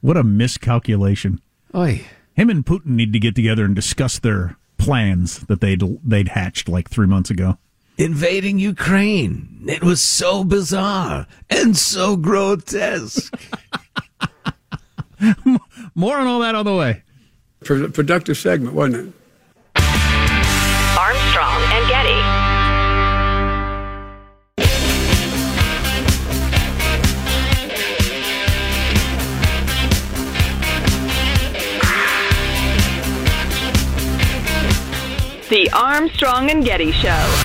What 0.00 0.16
a 0.16 0.22
miscalculation! 0.22 1.40
Oy. 1.74 2.06
Him 2.34 2.50
and 2.50 2.64
Putin 2.64 2.90
need 2.90 3.12
to 3.14 3.18
get 3.18 3.34
together 3.34 3.64
and 3.64 3.74
discuss 3.74 4.20
their 4.20 4.56
plans 4.78 5.40
that 5.46 5.60
they'd 5.60 5.82
they'd 6.04 6.28
hatched 6.28 6.68
like 6.68 6.88
three 6.88 7.08
months 7.08 7.30
ago. 7.30 7.58
Invading 7.98 8.60
Ukraine. 8.60 9.64
It 9.66 9.82
was 9.82 10.00
so 10.00 10.44
bizarre 10.44 11.26
and 11.50 11.76
so 11.76 12.16
grotesque. 12.16 13.34
More 15.96 16.18
on 16.18 16.26
all 16.28 16.40
that 16.40 16.54
on 16.54 16.64
the 16.64 16.76
way 16.76 17.02
productive 17.66 18.36
segment, 18.36 18.74
wasn't 18.74 19.08
it? 19.08 19.14
Armstrong 20.98 21.62
and 21.72 21.88
Getty. 21.88 22.46
The 35.48 35.70
Armstrong 35.72 36.50
and 36.50 36.64
Getty 36.64 36.92
Show. 36.92 37.42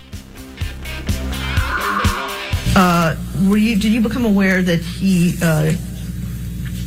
Uh, 2.75 3.15
were 3.47 3.57
you? 3.57 3.75
Did 3.75 3.91
you 3.91 4.01
become 4.01 4.25
aware 4.25 4.61
that 4.61 4.79
he 4.79 5.35
uh, 5.41 5.73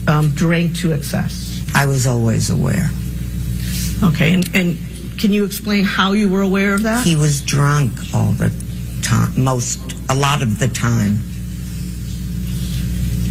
um, 0.09 0.31
drank 0.31 0.76
to 0.79 0.93
excess? 0.93 1.62
I 1.75 1.87
was 1.87 2.07
always 2.07 2.50
aware. 2.50 2.91
Okay, 4.03 4.35
and, 4.35 4.51
and 4.55 4.79
can 5.19 5.33
you 5.33 5.45
explain 5.45 5.85
how 5.85 6.13
you 6.13 6.29
were 6.29 6.43
aware 6.43 6.75
of 6.75 6.83
that? 6.83 7.07
He 7.07 7.17
was 7.17 7.41
drunk 7.41 7.93
all 8.13 8.33
the 8.33 8.53
time, 9.03 9.43
most, 9.43 9.81
a 10.09 10.15
lot 10.15 10.43
of 10.43 10.59
the 10.59 10.69
time. 10.69 11.19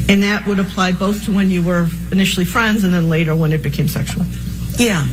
And 0.10 0.22
that 0.24 0.46
would 0.48 0.60
apply 0.60 0.92
both 0.94 1.26
to 1.26 1.34
when 1.34 1.50
you 1.50 1.64
were 1.64 1.88
initially 2.12 2.46
friends 2.46 2.84
and 2.84 2.94
then 2.94 3.10
later 3.10 3.36
when 3.36 3.52
it 3.54 3.62
became 3.62 3.88
sexual? 3.88 4.26
Yeah. 4.78 5.08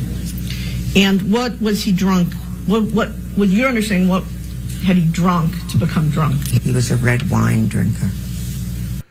And 0.96 1.32
what 1.32 1.60
was 1.60 1.82
he 1.84 1.92
drunk? 1.92 2.32
What, 2.66 2.84
what, 2.92 3.08
with 3.36 3.50
your 3.50 3.68
understanding, 3.68 4.08
what 4.08 4.24
had 4.84 4.96
he 4.96 5.06
drunk 5.10 5.54
to 5.70 5.78
become 5.78 6.10
drunk? 6.10 6.46
He 6.48 6.72
was 6.72 6.90
a 6.90 6.96
red 6.96 7.30
wine 7.30 7.68
drinker. 7.68 8.10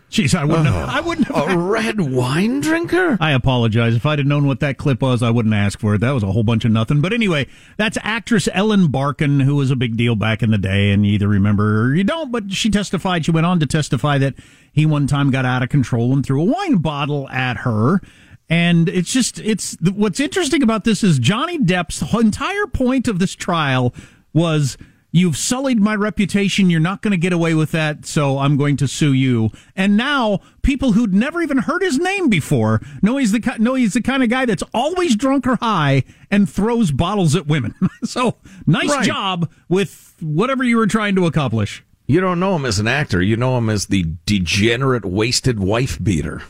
Jeez, 0.09 0.33
I 0.33 0.43
wouldn't. 0.43 0.65
have, 0.65 0.89
oh. 0.89 0.91
I 0.91 1.01
wouldn't. 1.01 1.27
Have, 1.27 1.49
A 1.51 1.57
red 1.57 2.01
wine 2.01 2.61
drinker? 2.61 3.17
I 3.21 3.31
apologize. 3.31 3.95
If 3.95 4.05
I'd 4.07 4.17
have 4.17 4.27
known 4.27 4.47
what 4.47 4.59
that 4.61 4.77
clip 4.77 5.01
was, 5.01 5.21
I 5.21 5.29
wouldn't 5.29 5.53
ask 5.53 5.79
for 5.79 5.93
it. 5.93 5.99
That 5.99 6.11
was 6.11 6.23
a 6.23 6.31
whole 6.31 6.43
bunch 6.43 6.65
of 6.65 6.71
nothing. 6.71 6.99
But 6.99 7.13
anyway, 7.13 7.45
that's 7.77 7.97
actress 8.01 8.49
Ellen 8.51 8.87
Barkin, 8.87 9.39
who 9.41 9.55
was 9.55 9.69
a 9.69 9.75
big 9.75 9.97
deal 9.97 10.15
back 10.15 10.41
in 10.41 10.49
the 10.49 10.57
day, 10.57 10.91
and 10.91 11.05
you 11.05 11.13
either 11.13 11.27
remember 11.27 11.83
or 11.83 11.95
you 11.95 12.03
don't. 12.03 12.31
But 12.31 12.51
she 12.51 12.71
testified. 12.71 13.25
She 13.25 13.31
went 13.31 13.45
on 13.45 13.59
to 13.59 13.67
testify 13.67 14.17
that 14.17 14.33
he 14.73 14.85
one 14.85 15.05
time 15.05 15.29
got 15.29 15.45
out 15.45 15.61
of 15.61 15.69
control 15.69 16.11
and 16.13 16.25
threw 16.25 16.41
a 16.41 16.45
wine 16.45 16.77
bottle 16.77 17.29
at 17.29 17.57
her. 17.57 18.01
And 18.49 18.89
it's 18.89 19.13
just, 19.13 19.39
it's 19.39 19.77
what's 19.93 20.19
interesting 20.19 20.63
about 20.63 20.83
this 20.83 21.03
is 21.03 21.19
Johnny 21.19 21.59
Depp's 21.59 22.01
entire 22.15 22.65
point 22.65 23.07
of 23.07 23.19
this 23.19 23.35
trial 23.35 23.93
was 24.33 24.75
You've 25.11 25.37
sullied 25.37 25.79
my 25.81 25.95
reputation. 25.95 26.69
You're 26.69 26.79
not 26.79 27.01
going 27.01 27.11
to 27.11 27.17
get 27.17 27.33
away 27.33 27.55
with 27.55 27.71
that, 27.71 28.05
so 28.05 28.37
I'm 28.37 28.57
going 28.57 28.77
to 28.77 28.87
sue 28.87 29.13
you. 29.13 29.49
And 29.75 29.97
now 29.97 30.41
people 30.61 30.91
who'd 30.91 31.13
never 31.15 31.41
even 31.41 31.57
heard 31.57 31.81
his 31.81 31.97
name 31.97 32.29
before 32.29 32.79
know 33.01 33.17
he's 33.17 33.31
the 33.31 33.55
know 33.57 33.73
he's 33.73 33.93
the 33.93 34.01
kind 34.01 34.21
of 34.21 34.29
guy 34.29 34.45
that's 34.45 34.63
always 34.73 35.15
drunk 35.15 35.47
or 35.47 35.55
high 35.55 36.03
and 36.29 36.47
throws 36.47 36.91
bottles 36.91 37.35
at 37.35 37.47
women. 37.47 37.73
so 38.03 38.37
nice 38.67 38.89
Right. 38.89 39.05
job 39.05 39.51
with 39.67 40.13
whatever 40.19 40.63
you 40.63 40.77
were 40.77 40.87
trying 40.87 41.15
to 41.15 41.25
accomplish. 41.25 41.83
You 42.05 42.21
don't 42.21 42.39
know 42.39 42.55
him 42.55 42.65
as 42.65 42.79
an 42.79 42.87
actor. 42.87 43.21
You 43.21 43.35
know 43.37 43.57
him 43.57 43.69
as 43.69 43.87
the 43.87 44.05
degenerate, 44.25 45.05
wasted 45.05 45.59
wife 45.59 45.97
beater. 46.03 46.41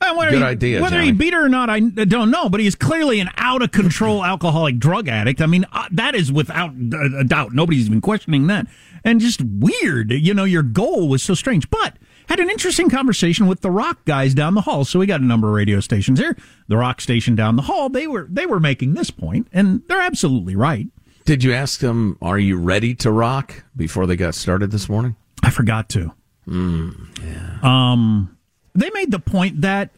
Uh, 0.00 0.14
whether 0.14 0.30
Good 0.30 0.38
he, 0.38 0.44
idea, 0.44 0.82
Whether 0.82 1.02
he 1.02 1.10
beat 1.10 1.34
her 1.34 1.46
or 1.46 1.48
not, 1.48 1.68
I 1.68 1.80
don't 1.80 2.30
know. 2.30 2.48
But 2.48 2.60
he's 2.60 2.74
clearly 2.74 3.18
an 3.20 3.30
out 3.36 3.62
of 3.62 3.72
control 3.72 4.24
alcoholic 4.24 4.78
drug 4.78 5.08
addict. 5.08 5.40
I 5.40 5.46
mean, 5.46 5.66
uh, 5.72 5.88
that 5.90 6.14
is 6.14 6.30
without 6.30 6.70
a 6.70 7.24
doubt. 7.24 7.52
Nobody's 7.52 7.86
even 7.86 8.00
questioning 8.00 8.46
that. 8.46 8.66
And 9.04 9.20
just 9.20 9.40
weird. 9.42 10.12
You 10.12 10.34
know, 10.34 10.44
your 10.44 10.62
goal 10.62 11.08
was 11.08 11.22
so 11.22 11.34
strange. 11.34 11.68
But 11.70 11.96
had 12.28 12.40
an 12.40 12.50
interesting 12.50 12.90
conversation 12.90 13.46
with 13.46 13.62
the 13.62 13.70
rock 13.70 14.04
guys 14.04 14.34
down 14.34 14.54
the 14.54 14.60
hall. 14.60 14.84
So 14.84 14.98
we 14.98 15.06
got 15.06 15.20
a 15.20 15.24
number 15.24 15.48
of 15.48 15.54
radio 15.54 15.80
stations 15.80 16.20
here. 16.20 16.36
The 16.68 16.76
rock 16.76 17.00
station 17.00 17.34
down 17.34 17.56
the 17.56 17.62
hall. 17.62 17.88
They 17.88 18.06
were 18.06 18.26
they 18.30 18.46
were 18.46 18.60
making 18.60 18.94
this 18.94 19.10
point, 19.10 19.48
and 19.52 19.82
they're 19.88 20.00
absolutely 20.00 20.54
right. 20.54 20.86
Did 21.24 21.44
you 21.44 21.52
ask 21.52 21.80
them, 21.80 22.16
are 22.22 22.38
you 22.38 22.56
ready 22.56 22.94
to 22.96 23.12
rock 23.12 23.64
before 23.76 24.06
they 24.06 24.16
got 24.16 24.34
started 24.34 24.70
this 24.70 24.88
morning? 24.88 25.16
I 25.42 25.50
forgot 25.50 25.88
to. 25.90 26.12
Yeah. 26.46 27.58
Um, 27.62 28.37
they 28.78 28.90
made 28.90 29.10
the 29.10 29.18
point 29.18 29.60
that. 29.62 29.90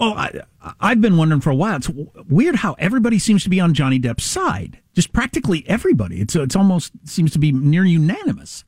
Oh, 0.00 0.12
I, 0.12 0.40
I've 0.80 1.00
been 1.00 1.16
wondering 1.16 1.40
for 1.40 1.50
a 1.50 1.54
while. 1.54 1.76
It's 1.76 1.88
weird 2.28 2.56
how 2.56 2.74
everybody 2.80 3.18
seems 3.20 3.44
to 3.44 3.48
be 3.48 3.60
on 3.60 3.74
Johnny 3.74 4.00
Depp's 4.00 4.24
side. 4.24 4.80
Just 4.92 5.12
practically 5.12 5.64
everybody. 5.68 6.20
It's 6.20 6.34
it's 6.34 6.56
almost 6.56 6.92
seems 7.04 7.32
to 7.32 7.38
be 7.38 7.52
near 7.52 7.84
unanimous. 7.84 8.64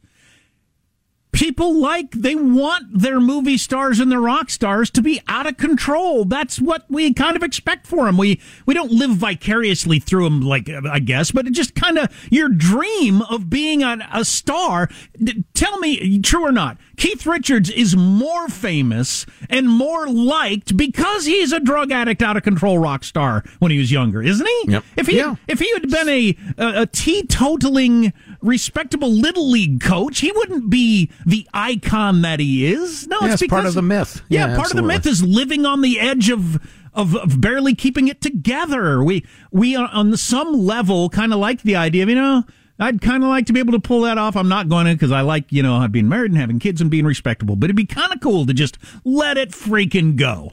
People 1.36 1.78
like 1.78 2.12
they 2.12 2.34
want 2.34 2.98
their 2.98 3.20
movie 3.20 3.58
stars 3.58 4.00
and 4.00 4.10
their 4.10 4.22
rock 4.22 4.48
stars 4.48 4.88
to 4.92 5.02
be 5.02 5.20
out 5.28 5.46
of 5.46 5.58
control. 5.58 6.24
That's 6.24 6.58
what 6.58 6.86
we 6.88 7.12
kind 7.12 7.36
of 7.36 7.42
expect 7.42 7.86
for 7.86 8.06
them. 8.06 8.16
We 8.16 8.40
we 8.64 8.72
don't 8.72 8.90
live 8.90 9.10
vicariously 9.10 9.98
through 10.00 10.24
them, 10.24 10.40
like 10.40 10.70
I 10.70 10.98
guess, 10.98 11.30
but 11.32 11.46
it 11.46 11.50
just 11.52 11.74
kind 11.74 11.98
of 11.98 12.08
your 12.30 12.48
dream 12.48 13.20
of 13.20 13.50
being 13.50 13.82
a, 13.82 13.98
a 14.14 14.24
star. 14.24 14.88
D- 15.22 15.44
tell 15.52 15.78
me, 15.78 16.20
true 16.22 16.46
or 16.46 16.52
not? 16.52 16.78
Keith 16.96 17.26
Richards 17.26 17.68
is 17.68 17.94
more 17.94 18.48
famous 18.48 19.26
and 19.50 19.68
more 19.68 20.08
liked 20.08 20.74
because 20.74 21.26
he's 21.26 21.52
a 21.52 21.60
drug 21.60 21.92
addict, 21.92 22.22
out 22.22 22.38
of 22.38 22.44
control 22.44 22.78
rock 22.78 23.04
star 23.04 23.44
when 23.58 23.70
he 23.70 23.76
was 23.78 23.92
younger, 23.92 24.22
isn't 24.22 24.46
he? 24.46 24.64
Yep. 24.68 24.84
If 24.96 25.06
he 25.08 25.18
Yeah. 25.18 25.36
if 25.48 25.58
he 25.58 25.70
had 25.74 25.90
been 25.90 26.08
a 26.08 26.36
a, 26.56 26.82
a 26.82 26.86
teetotaling 26.86 28.14
respectable 28.42 29.10
little 29.10 29.48
league 29.50 29.80
coach, 29.80 30.20
he 30.20 30.32
wouldn't 30.32 30.70
be 30.70 31.10
the 31.24 31.48
icon 31.54 32.22
that 32.22 32.40
he 32.40 32.66
is. 32.66 33.06
No, 33.06 33.18
Yeah, 33.22 33.32
it's 33.32 33.42
it's 33.42 33.50
part 33.50 33.66
of 33.66 33.74
the 33.74 33.82
myth. 33.82 34.22
Yeah, 34.28 34.48
Yeah, 34.48 34.56
part 34.56 34.70
of 34.70 34.76
the 34.76 34.82
myth 34.82 35.06
is 35.06 35.22
living 35.22 35.66
on 35.66 35.80
the 35.80 36.00
edge 36.00 36.30
of. 36.30 36.60
Of, 36.94 37.14
of 37.14 37.42
barely 37.42 37.74
keeping 37.74 38.08
it 38.08 38.22
together. 38.22 39.04
We 39.04 39.26
we 39.52 39.76
uh, 39.76 39.86
on 39.92 40.16
some 40.16 40.54
level 40.54 41.10
kind 41.10 41.34
of 41.34 41.38
like 41.38 41.60
the 41.60 41.76
idea 41.76 42.04
of 42.04 42.08
you 42.08 42.14
know 42.14 42.42
I'd 42.78 43.02
kind 43.02 43.22
of 43.22 43.28
like 43.28 43.44
to 43.46 43.52
be 43.52 43.60
able 43.60 43.72
to 43.72 43.78
pull 43.78 44.00
that 44.02 44.16
off. 44.16 44.34
I'm 44.34 44.48
not 44.48 44.70
going 44.70 44.86
to 44.86 44.94
because 44.94 45.12
I 45.12 45.20
like 45.20 45.52
you 45.52 45.62
know 45.62 45.86
being 45.88 46.08
married 46.08 46.30
and 46.30 46.40
having 46.40 46.58
kids 46.58 46.80
and 46.80 46.90
being 46.90 47.04
respectable. 47.04 47.54
But 47.54 47.66
it'd 47.66 47.76
be 47.76 47.84
kind 47.84 48.14
of 48.14 48.20
cool 48.22 48.46
to 48.46 48.54
just 48.54 48.78
let 49.04 49.36
it 49.36 49.50
freaking 49.50 50.16
go. 50.16 50.52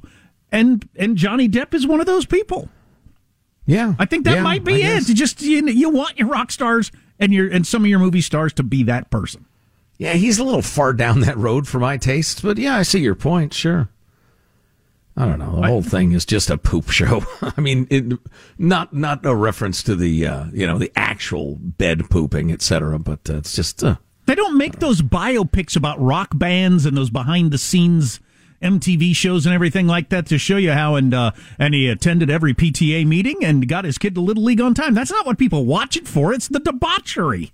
And 0.52 0.86
and 0.98 1.16
Johnny 1.16 1.48
Depp 1.48 1.74
is 1.74 1.88
one 1.88 2.02
of 2.02 2.08
those 2.08 2.26
people. 2.26 2.68
Yeah. 3.66 3.94
I 3.98 4.06
think 4.06 4.26
that 4.26 4.36
Yeah, 4.36 4.44
might 4.44 4.64
be 4.64 4.84
it. 4.84 5.08
You 5.08 5.16
just 5.16 5.42
you, 5.42 5.66
you 5.68 5.90
want 5.90 6.20
your 6.20 6.28
rock 6.28 6.52
stars 6.52 6.92
and 7.24 7.34
your 7.34 7.50
and 7.50 7.66
some 7.66 7.84
of 7.84 7.90
your 7.90 8.00
movie 8.00 8.22
stars 8.22 8.52
to 8.54 8.64
be 8.64 8.84
that 8.84 9.10
person. 9.10 9.46
Yeah, 9.98 10.14
he's 10.14 10.40
a 10.40 10.44
little 10.44 10.62
far 10.62 10.92
down 10.92 11.22
that 11.22 11.38
road 11.38 11.68
for 11.68 11.80
my 11.80 11.98
tastes, 11.98 12.42
but 12.42 12.58
yeah, 12.58 12.76
I 12.76 12.84
see 12.84 13.00
your 13.00 13.16
point. 13.16 13.54
Sure. 13.54 13.90
I 15.16 15.26
don't 15.26 15.40
know. 15.40 15.62
The 15.62 15.68
whole 15.68 15.84
thing 15.84 16.12
is 16.14 16.26
just 16.26 16.50
a 16.50 16.58
poop 16.58 16.90
show. 16.90 17.24
I 17.42 17.62
mean, 17.62 17.88
it, 17.90 18.20
not 18.58 18.94
not 18.94 19.26
a 19.26 19.34
reference 19.34 19.82
to 19.84 19.96
the 19.96 20.28
uh, 20.28 20.46
you 20.52 20.68
know 20.68 20.78
the 20.78 20.92
actual 20.98 21.56
bed 21.62 22.10
pooping, 22.10 22.52
etc. 22.52 23.00
But 23.00 23.30
uh, 23.30 23.38
it's 23.38 23.56
just 23.56 23.84
uh, 23.84 23.96
They 24.26 24.36
don't 24.36 24.58
make 24.58 24.80
those 24.80 25.02
biopics 25.02 25.78
about 25.78 26.02
rock 26.02 26.30
bands 26.34 26.86
and 26.86 26.98
those 26.98 27.10
behind 27.10 27.52
the 27.52 27.58
scenes 27.58 28.20
MTV 28.64 29.16
shows 29.16 29.46
and 29.46 29.54
everything 29.54 29.86
like 29.86 30.10
that 30.10 30.26
to 30.28 30.38
show 30.38 30.58
you 30.58 30.72
how 30.72 30.96
and 30.96 31.14
uh, 31.14 31.32
and 31.60 31.74
he 31.74 31.88
attended 31.90 32.30
every 32.30 32.54
PTA 32.54 33.06
meeting 33.06 33.44
and 33.44 33.68
got 33.68 33.86
his 33.86 33.98
kid 33.98 34.16
to 34.16 34.22
little 34.22 34.44
league 34.44 34.62
on 34.62 34.74
time. 34.74 34.94
That's 34.94 35.12
not 35.12 35.26
what 35.26 35.38
people 35.38 35.66
watch 35.66 35.96
it 35.98 36.08
for. 36.08 36.34
It's 36.34 36.48
the 36.48 36.60
debauchery. 36.60 37.52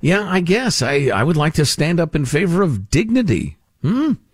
yeah. 0.00 0.22
I 0.30 0.40
guess 0.40 0.82
I 0.82 1.06
I 1.08 1.24
would 1.24 1.36
like 1.36 1.54
to 1.54 1.64
stand 1.66 1.98
up 1.98 2.14
in 2.14 2.24
favor 2.26 2.62
of 2.62 2.90
dignity. 2.90 3.56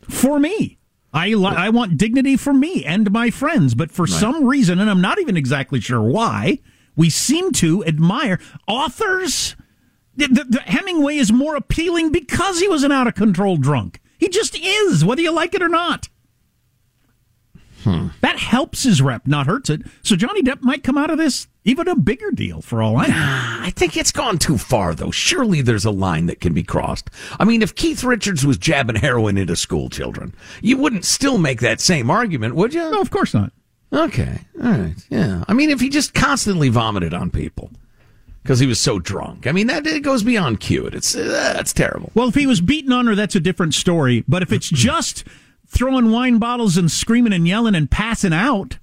for 0.02 0.38
me. 0.38 0.74
I 1.12 1.28
li- 1.28 1.46
I 1.56 1.70
want 1.70 1.96
dignity 1.96 2.36
for 2.36 2.52
me 2.52 2.84
and 2.84 3.10
my 3.10 3.30
friends, 3.30 3.74
but 3.74 3.90
for 3.90 4.06
some 4.06 4.44
reason, 4.44 4.78
and 4.78 4.90
I'm 4.90 5.00
not 5.00 5.18
even 5.18 5.38
exactly 5.38 5.80
sure 5.80 6.02
why, 6.02 6.58
we 6.96 7.08
seem 7.08 7.52
to 7.52 7.82
admire 7.86 8.38
authors. 8.66 9.56
The, 10.16 10.26
the, 10.26 10.44
the 10.44 10.60
Hemingway 10.60 11.16
is 11.16 11.32
more 11.32 11.56
appealing 11.56 12.12
because 12.12 12.60
he 12.60 12.68
was 12.68 12.82
an 12.82 12.92
out 12.92 13.06
of 13.06 13.14
control 13.14 13.56
drunk. 13.56 14.00
He 14.18 14.28
just 14.28 14.58
is, 14.58 15.04
whether 15.04 15.22
you 15.22 15.32
like 15.32 15.54
it 15.54 15.62
or 15.62 15.68
not. 15.68 16.08
Hmm. 17.84 18.08
That 18.20 18.38
helps 18.38 18.82
his 18.82 19.00
rep, 19.00 19.26
not 19.26 19.46
hurts 19.46 19.70
it. 19.70 19.82
So 20.02 20.16
Johnny 20.16 20.42
Depp 20.42 20.62
might 20.62 20.82
come 20.82 20.98
out 20.98 21.10
of 21.10 21.18
this 21.18 21.46
even 21.64 21.86
a 21.86 21.94
bigger 21.94 22.30
deal 22.30 22.60
for 22.60 22.82
all 22.82 22.96
I 22.96 23.06
know. 23.06 23.14
I 23.16 23.70
think 23.76 23.96
it's 23.96 24.10
gone 24.10 24.38
too 24.38 24.58
far, 24.58 24.94
though. 24.94 25.10
Surely 25.10 25.60
there's 25.60 25.84
a 25.84 25.90
line 25.90 26.26
that 26.26 26.40
can 26.40 26.54
be 26.54 26.62
crossed. 26.62 27.10
I 27.38 27.44
mean, 27.44 27.62
if 27.62 27.74
Keith 27.74 28.02
Richards 28.02 28.44
was 28.44 28.58
jabbing 28.58 28.96
heroin 28.96 29.36
into 29.38 29.54
school 29.54 29.88
children, 29.90 30.34
you 30.60 30.76
wouldn't 30.76 31.04
still 31.04 31.38
make 31.38 31.60
that 31.60 31.80
same 31.80 32.10
argument, 32.10 32.56
would 32.56 32.74
you? 32.74 32.90
No, 32.90 33.00
of 33.00 33.10
course 33.10 33.34
not. 33.34 33.52
Okay. 33.92 34.40
All 34.62 34.70
right. 34.70 34.94
Yeah. 35.08 35.44
I 35.46 35.52
mean, 35.54 35.70
if 35.70 35.80
he 35.80 35.88
just 35.88 36.14
constantly 36.14 36.68
vomited 36.68 37.14
on 37.14 37.30
people 37.30 37.70
because 38.48 38.60
he 38.60 38.66
was 38.66 38.80
so 38.80 38.98
drunk, 38.98 39.46
I 39.46 39.52
mean, 39.52 39.66
that 39.66 39.86
it 39.86 40.00
goes 40.00 40.22
beyond 40.22 40.58
cute. 40.58 40.94
It's 40.94 41.14
uh, 41.14 41.52
that's 41.54 41.74
terrible. 41.74 42.10
Well, 42.14 42.28
if 42.28 42.34
he 42.34 42.46
was 42.46 42.62
beaten 42.62 42.92
on 42.92 43.06
her, 43.06 43.14
that's 43.14 43.34
a 43.34 43.40
different 43.40 43.74
story. 43.74 44.24
But 44.26 44.40
if 44.40 44.54
it's 44.54 44.70
just 44.70 45.24
throwing 45.66 46.10
wine 46.10 46.38
bottles 46.38 46.78
and 46.78 46.90
screaming 46.90 47.34
and 47.34 47.46
yelling 47.46 47.74
and 47.74 47.90
passing 47.90 48.32
out, 48.32 48.78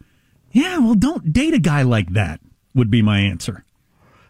yeah, 0.52 0.78
well, 0.78 0.94
don't 0.94 1.34
date 1.34 1.56
a 1.56 1.60
guy 1.60 1.82
like 1.82 2.14
that, 2.14 2.42
would 2.76 2.92
be 2.92 3.02
my 3.02 3.18
answer. 3.22 3.65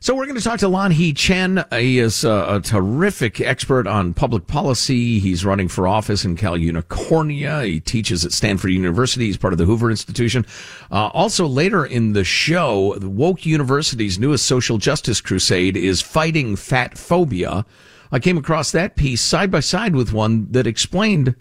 So 0.01 0.13
we're 0.13 0.25
going 0.25 0.37
to 0.37 0.43
talk 0.43 0.59
to 0.59 0.67
Lanhee 0.67 1.15
Chen. 1.15 1.63
He 1.71 1.99
is 1.99 2.25
uh, 2.25 2.45
a 2.49 2.59
terrific 2.59 3.41
expert 3.41 3.87
on 3.87 4.13
public 4.13 4.45
policy. 4.45 5.19
He's 5.19 5.45
running 5.45 5.67
for 5.67 5.87
office 5.87 6.25
in 6.25 6.35
Cal 6.35 6.57
Unicornia. 6.57 7.65
He 7.65 7.79
teaches 7.79 8.23
at 8.23 8.31
Stanford 8.31 8.71
University. 8.71 9.25
He's 9.25 9.37
part 9.37 9.53
of 9.53 9.57
the 9.57 9.65
Hoover 9.65 9.89
Institution. 9.89 10.45
Uh, 10.91 11.07
also, 11.07 11.47
later 11.47 11.85
in 11.85 12.13
the 12.13 12.23
show, 12.23 12.95
the 12.99 13.09
Woke 13.09 13.45
University's 13.45 14.19
newest 14.19 14.45
social 14.45 14.77
justice 14.77 15.21
crusade 15.21 15.77
is 15.77 16.01
fighting 16.01 16.55
fat 16.55 16.97
phobia. 16.97 17.65
I 18.11 18.19
came 18.19 18.37
across 18.37 18.71
that 18.71 18.95
piece 18.95 19.21
side 19.21 19.49
by 19.49 19.61
side 19.61 19.95
with 19.95 20.13
one 20.13 20.51
that 20.51 20.67
explained 20.67 21.35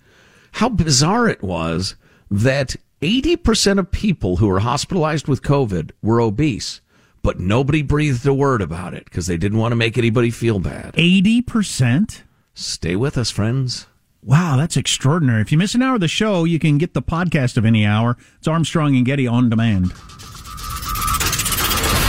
how 0.53 0.69
bizarre 0.71 1.29
it 1.29 1.43
was 1.43 1.97
that 2.31 2.77
80% 3.03 3.79
of 3.79 3.91
people 3.91 4.37
who 4.37 4.47
were 4.47 4.61
hospitalized 4.61 5.29
with 5.29 5.43
COVID 5.43 5.91
were 6.01 6.21
obese, 6.21 6.81
but 7.25 7.41
nobody 7.41 7.81
breathed 7.83 8.25
a 8.27 8.35
word 8.35 8.61
about 8.61 8.93
it 8.93 9.07
because 9.07 9.27
they 9.27 9.39
didn't 9.39 9.59
want 9.59 9.73
to 9.73 9.77
make 9.77 9.97
anybody 9.97 10.31
feel 10.31 10.61
bad. 10.61 10.93
80%? 10.93 12.23
Stay 12.53 12.95
with 12.95 13.17
us, 13.17 13.31
friends. 13.31 13.87
Wow, 14.23 14.57
that's 14.59 14.77
extraordinary. 14.77 15.41
If 15.41 15.51
you 15.51 15.57
miss 15.57 15.75
an 15.75 15.83
hour 15.83 15.95
of 15.95 16.01
the 16.03 16.09
show, 16.09 16.45
you 16.45 16.59
can 16.59 16.77
get 16.77 16.93
the 16.93 17.03
podcast 17.03 17.57
of 17.57 17.65
any 17.65 17.85
hour. 17.85 18.19
It's 18.37 18.47
Armstrong 18.47 18.95
and 18.95 19.07
Getty 19.07 19.27
on 19.27 19.49
demand. 19.49 19.93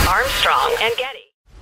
Armstrong 0.06 0.76
and 0.80 0.94
Getty. 0.96 1.25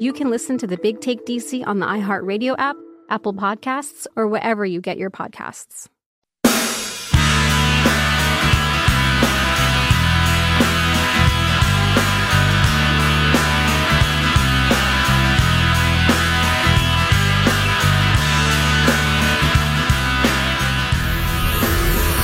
you 0.00 0.14
can 0.14 0.30
listen 0.30 0.56
to 0.56 0.66
the 0.66 0.78
Big 0.78 1.00
Take 1.02 1.26
DC 1.26 1.64
on 1.66 1.78
the 1.78 1.86
iHeartRadio 1.86 2.54
app, 2.58 2.76
Apple 3.10 3.34
Podcasts, 3.34 4.06
or 4.16 4.26
wherever 4.26 4.64
you 4.64 4.80
get 4.80 4.96
your 4.96 5.10
podcasts. 5.10 5.88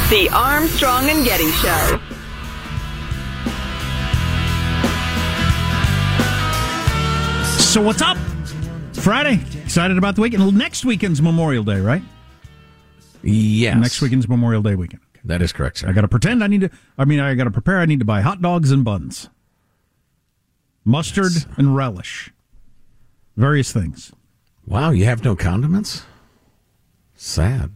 The 0.08 0.30
Armstrong 0.32 1.10
and 1.10 1.26
Getty 1.26 1.50
Show. 1.50 2.15
So 7.76 7.82
what's 7.82 8.00
up? 8.00 8.16
Friday. 8.94 9.38
Excited 9.62 9.98
about 9.98 10.14
the 10.14 10.22
weekend. 10.22 10.56
Next 10.56 10.86
weekend's 10.86 11.20
Memorial 11.20 11.62
Day, 11.62 11.78
right? 11.78 12.00
Yes. 13.22 13.76
Next 13.76 14.00
weekend's 14.00 14.26
Memorial 14.26 14.62
Day 14.62 14.74
weekend. 14.76 15.02
That 15.26 15.42
is 15.42 15.52
correct, 15.52 15.76
sir. 15.76 15.90
I 15.90 15.92
got 15.92 16.00
to 16.00 16.08
pretend 16.08 16.42
I 16.42 16.46
need 16.46 16.62
to. 16.62 16.70
I 16.96 17.04
mean, 17.04 17.20
I 17.20 17.34
got 17.34 17.44
to 17.44 17.50
prepare. 17.50 17.80
I 17.80 17.84
need 17.84 17.98
to 17.98 18.06
buy 18.06 18.22
hot 18.22 18.40
dogs 18.40 18.70
and 18.70 18.82
buns, 18.82 19.28
mustard 20.86 21.34
Yes. 21.34 21.46
and 21.58 21.76
relish, 21.76 22.32
various 23.36 23.72
things. 23.72 24.10
Wow, 24.64 24.88
you 24.88 25.04
have 25.04 25.22
no 25.22 25.36
condiments? 25.36 26.06
Sad. 27.14 27.72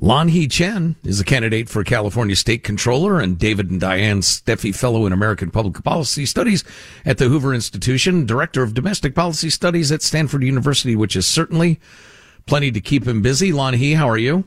Lanhee 0.00 0.48
Chen 0.48 0.94
is 1.02 1.18
a 1.18 1.24
candidate 1.24 1.68
for 1.68 1.82
California 1.82 2.36
State 2.36 2.62
Controller, 2.62 3.18
and 3.18 3.36
David 3.36 3.68
and 3.68 3.80
Diane 3.80 4.20
Steffy 4.20 4.72
Fellow 4.72 5.06
in 5.06 5.12
American 5.12 5.50
Public 5.50 5.82
Policy 5.82 6.24
Studies 6.24 6.62
at 7.04 7.18
the 7.18 7.28
Hoover 7.28 7.52
Institution, 7.52 8.24
Director 8.24 8.62
of 8.62 8.74
Domestic 8.74 9.12
Policy 9.12 9.50
Studies 9.50 9.90
at 9.90 10.02
Stanford 10.02 10.44
University, 10.44 10.94
which 10.94 11.16
is 11.16 11.26
certainly 11.26 11.80
plenty 12.46 12.70
to 12.70 12.80
keep 12.80 13.08
him 13.08 13.22
busy. 13.22 13.50
Lanhee, 13.50 13.96
how 13.96 14.08
are 14.08 14.16
you? 14.16 14.44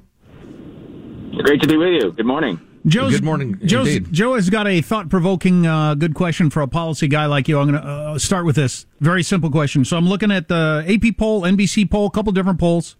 Great 1.43 1.61
to 1.61 1.67
be 1.67 1.75
with 1.75 2.01
you. 2.01 2.13
Good 2.13 2.25
morning. 2.25 2.59
Joe's, 2.85 3.11
Good 3.11 3.23
morning, 3.23 3.59
Joe's, 3.63 3.93
indeed. 3.93 4.13
Joe 4.13 4.35
has 4.35 4.49
got 4.49 4.67
a 4.67 4.81
thought 4.81 5.09
provoking, 5.09 5.67
uh, 5.67 5.95
good 5.95 6.15
question 6.15 6.49
for 6.49 6.61
a 6.61 6.67
policy 6.67 7.07
guy 7.09 7.25
like 7.25 7.47
you. 7.49 7.59
I'm 7.59 7.69
going 7.69 7.81
to 7.81 7.87
uh, 7.87 8.17
start 8.17 8.45
with 8.45 8.55
this 8.55 8.85
very 9.01 9.21
simple 9.21 9.51
question. 9.51 9.83
So 9.83 9.97
I'm 9.97 10.07
looking 10.07 10.31
at 10.31 10.47
the 10.47 10.83
AP 10.87 11.17
poll, 11.17 11.41
NBC 11.41 11.91
poll, 11.91 12.07
a 12.07 12.11
couple 12.11 12.31
different 12.31 12.57
polls. 12.57 12.95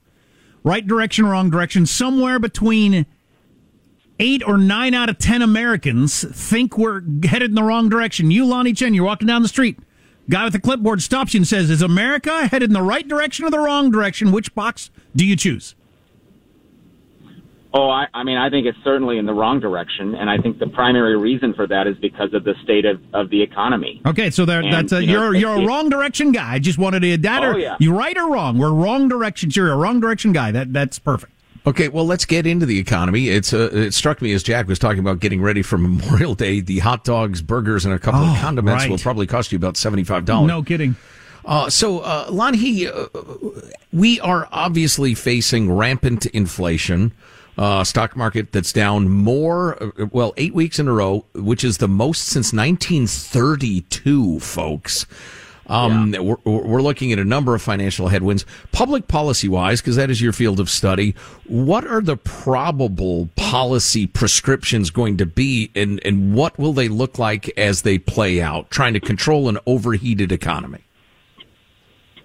Right 0.64 0.86
direction, 0.86 1.26
wrong 1.26 1.50
direction. 1.50 1.86
Somewhere 1.86 2.40
between 2.40 3.06
eight 4.20 4.44
or 4.46 4.58
nine 4.58 4.94
out 4.94 5.10
of 5.10 5.18
ten 5.18 5.42
Americans 5.42 6.24
think 6.24 6.78
we're 6.78 7.02
headed 7.24 7.50
in 7.50 7.56
the 7.56 7.64
wrong 7.64 7.90
direction. 7.90 8.30
You, 8.30 8.46
Lanhee 8.46 8.78
Chen, 8.78 8.94
you're 8.94 9.06
walking 9.06 9.28
down 9.28 9.42
the 9.42 9.48
street. 9.48 9.80
Guy 10.30 10.44
with 10.44 10.54
the 10.54 10.60
clipboard 10.60 11.02
stops 11.02 11.34
you 11.34 11.40
and 11.40 11.48
says, 11.48 11.70
"Is 11.72 11.82
America 11.82 12.48
headed 12.48 12.70
in 12.70 12.74
the 12.74 12.84
right 12.84 13.08
direction 13.08 13.44
or 13.44 13.50
the 13.50 13.60
wrong 13.60 13.90
direction? 13.90 14.32
Which 14.32 14.54
box 14.54 14.92
do 15.16 15.26
you 15.26 15.36
choose?" 15.36 15.74
Oh, 17.74 17.90
I, 17.90 18.08
I 18.14 18.24
mean, 18.24 18.38
I 18.38 18.50
think 18.50 18.66
it's 18.68 18.78
certainly 18.84 19.18
in 19.18 19.26
the 19.26 19.34
wrong 19.34 19.62
direction, 19.62 20.14
and 20.16 20.30
I 20.30 20.38
think 20.38 20.60
the 20.60 20.68
primary 20.68 21.18
reason 21.18 21.54
for 21.54 21.66
that 21.68 21.88
is 21.88 21.96
because 21.98 22.34
of 22.34 22.44
the 22.44 22.54
state 22.64 22.84
of, 22.86 23.02
of 23.14 23.30
the 23.30 23.42
economy. 23.42 24.02
Okay, 24.06 24.30
so 24.30 24.44
there, 24.44 24.60
And, 24.60 24.74
that's 24.74 24.92
a, 24.92 25.02
you 25.02 25.08
know, 25.14 25.32
you're 25.32 25.36
you're 25.36 25.64
a 25.64 25.66
wrong 25.66 25.88
direction 25.90 26.34
guy. 26.34 26.54
I 26.56 26.60
just 26.60 26.78
wanted 26.78 27.00
to 27.04 27.14
add 27.14 27.22
that 27.24 27.44
Oh, 27.44 27.52
or 27.52 27.60
yeah. 27.60 27.78
you 27.80 27.96
right 27.96 28.18
or 28.18 28.30
wrong. 28.30 28.58
We're 28.58 28.74
wrong 28.74 29.08
directions. 29.08 29.56
You're 29.56 29.72
a 29.72 29.78
wrong 29.78 30.02
direction 30.02 30.34
guy. 30.34 30.52
That 30.52 30.74
that's 30.74 31.00
perfect. 31.00 31.32
Okay, 31.66 31.88
well, 31.90 32.06
let's 32.08 32.26
get 32.26 32.46
into 32.48 32.66
the 32.66 32.78
economy. 32.80 33.30
It's 33.30 33.54
uh, 33.54 33.70
it 33.72 33.94
struck 33.94 34.22
me 34.22 34.34
as 34.34 34.44
Jack 34.44 34.68
was 34.68 34.78
talking 34.80 35.00
about 35.00 35.20
getting 35.22 35.42
ready 35.42 35.62
for 35.62 35.78
Memorial 35.78 36.36
Day. 36.36 36.60
The 36.60 36.80
hot 36.80 37.06
dogs, 37.06 37.42
burgers, 37.42 37.86
and 37.86 37.94
a 37.94 38.00
couple 38.00 38.20
Oh, 38.22 38.32
of 38.34 38.38
condiments 38.40 38.84
right. 38.84 38.90
will 38.92 38.98
probably 38.98 39.28
cost 39.28 39.52
you 39.54 39.56
about 39.58 39.78
seventy 39.78 40.04
five 40.04 40.26
dollars. 40.26 40.48
No 40.50 40.62
kidding. 40.62 40.98
Uh, 41.46 41.70
so, 41.70 42.00
uh, 42.02 42.28
Lanhee, 42.30 42.86
uh, 42.86 43.62
we 43.94 44.20
are 44.20 44.48
obviously 44.52 45.16
facing 45.16 45.72
rampant 45.72 46.26
inflation. 46.28 47.14
Uh, 47.58 47.84
stock 47.84 48.16
market 48.16 48.52
that's 48.52 48.72
down 48.72 49.10
more, 49.10 49.82
uh, 49.84 50.06
well, 50.12 50.34
eight 50.38 50.54
weeks 50.54 50.80
in 50.80 50.88
a 50.88 50.94
row, 50.94 51.26
which 51.36 51.64
is 51.64 51.78
the 51.78 51.88
most 51.88 52.24
since 52.24 52.54
1932, 52.54 54.40
folks. 54.40 55.06
Um, 55.68 56.12
we're, 56.18 56.38
we're 56.44 56.82
looking 56.82 57.14
at 57.14 57.20
a 57.20 57.24
number 57.24 57.56
of 57.56 57.62
financial 57.62 58.10
headwinds. 58.10 58.46
Public 58.72 59.08
policy 59.08 59.48
wise, 59.48 59.82
because 59.82 59.96
that 59.96 60.10
is 60.10 60.22
your 60.22 60.34
field 60.34 60.60
of 60.60 60.70
study, 60.70 61.16
what 61.46 61.86
are 61.86 62.02
the 62.02 62.18
probable 62.18 63.30
policy 63.36 64.08
prescriptions 64.08 64.90
going 64.90 65.18
to 65.18 65.26
be, 65.26 65.72
and, 65.76 66.02
and 66.04 66.34
what 66.34 66.58
will 66.58 66.74
they 66.74 66.88
look 66.88 67.20
like 67.20 67.50
as 67.58 67.84
they 67.84 67.98
play 67.98 68.42
out, 68.42 68.70
trying 68.70 68.94
to 68.94 69.00
control 69.00 69.48
an 69.48 69.58
overheated 69.66 70.32
economy? 70.32 70.84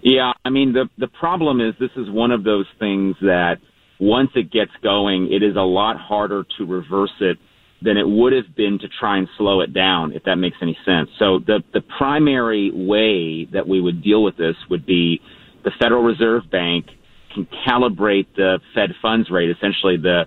Yeah, 0.02 0.34
I 0.44 0.50
mean 0.50 0.72
the 0.72 0.88
the 0.98 1.08
problem 1.08 1.60
is 1.60 1.74
this 1.80 1.90
is 1.96 2.08
one 2.08 2.30
of 2.30 2.44
those 2.44 2.66
things 2.78 3.16
that 3.22 3.56
once 3.98 4.30
it 4.34 4.50
gets 4.50 4.72
going, 4.82 5.32
it 5.32 5.42
is 5.42 5.56
a 5.56 5.60
lot 5.60 5.96
harder 5.98 6.44
to 6.58 6.66
reverse 6.66 7.14
it 7.20 7.38
than 7.82 7.96
it 7.96 8.08
would 8.08 8.32
have 8.32 8.54
been 8.56 8.78
to 8.78 8.88
try 8.88 9.18
and 9.18 9.28
slow 9.36 9.60
it 9.60 9.72
down, 9.72 10.12
if 10.12 10.24
that 10.24 10.36
makes 10.36 10.56
any 10.62 10.76
sense. 10.84 11.08
So 11.18 11.38
the 11.38 11.62
the 11.72 11.82
primary 11.98 12.70
way 12.72 13.44
that 13.52 13.68
we 13.68 13.80
would 13.80 14.02
deal 14.02 14.22
with 14.22 14.36
this 14.36 14.56
would 14.70 14.86
be 14.86 15.20
the 15.64 15.70
Federal 15.78 16.02
Reserve 16.02 16.44
Bank 16.50 16.86
can 17.34 17.46
calibrate 17.68 18.26
the 18.34 18.60
Fed 18.74 18.90
funds 19.02 19.30
rate, 19.30 19.50
essentially 19.50 19.96
the 19.96 20.24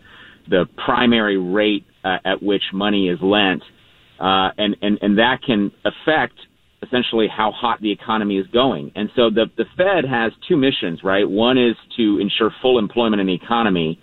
the 0.48 0.66
primary 0.86 1.38
rate 1.38 1.86
uh, 2.04 2.18
at 2.26 2.42
which 2.42 2.64
money 2.74 3.10
is 3.10 3.20
lent, 3.22 3.64
uh, 4.20 4.50
and 4.58 4.76
and 4.82 5.00
and 5.02 5.18
that 5.18 5.40
can 5.46 5.72
affect 5.86 6.36
essentially 6.82 7.28
how 7.28 7.52
hot 7.52 7.82
the 7.82 7.92
economy 7.92 8.38
is 8.38 8.48
going. 8.48 8.92
And 8.96 9.10
so 9.16 9.30
the, 9.30 9.46
the 9.58 9.66
Fed 9.76 10.10
has 10.10 10.32
two 10.48 10.56
missions, 10.56 11.02
right? 11.04 11.30
One 11.30 11.58
is 11.58 11.76
to 11.98 12.20
ensure 12.20 12.52
full 12.62 12.80
employment 12.80 13.20
in 13.20 13.28
the 13.28 13.34
economy, 13.34 14.00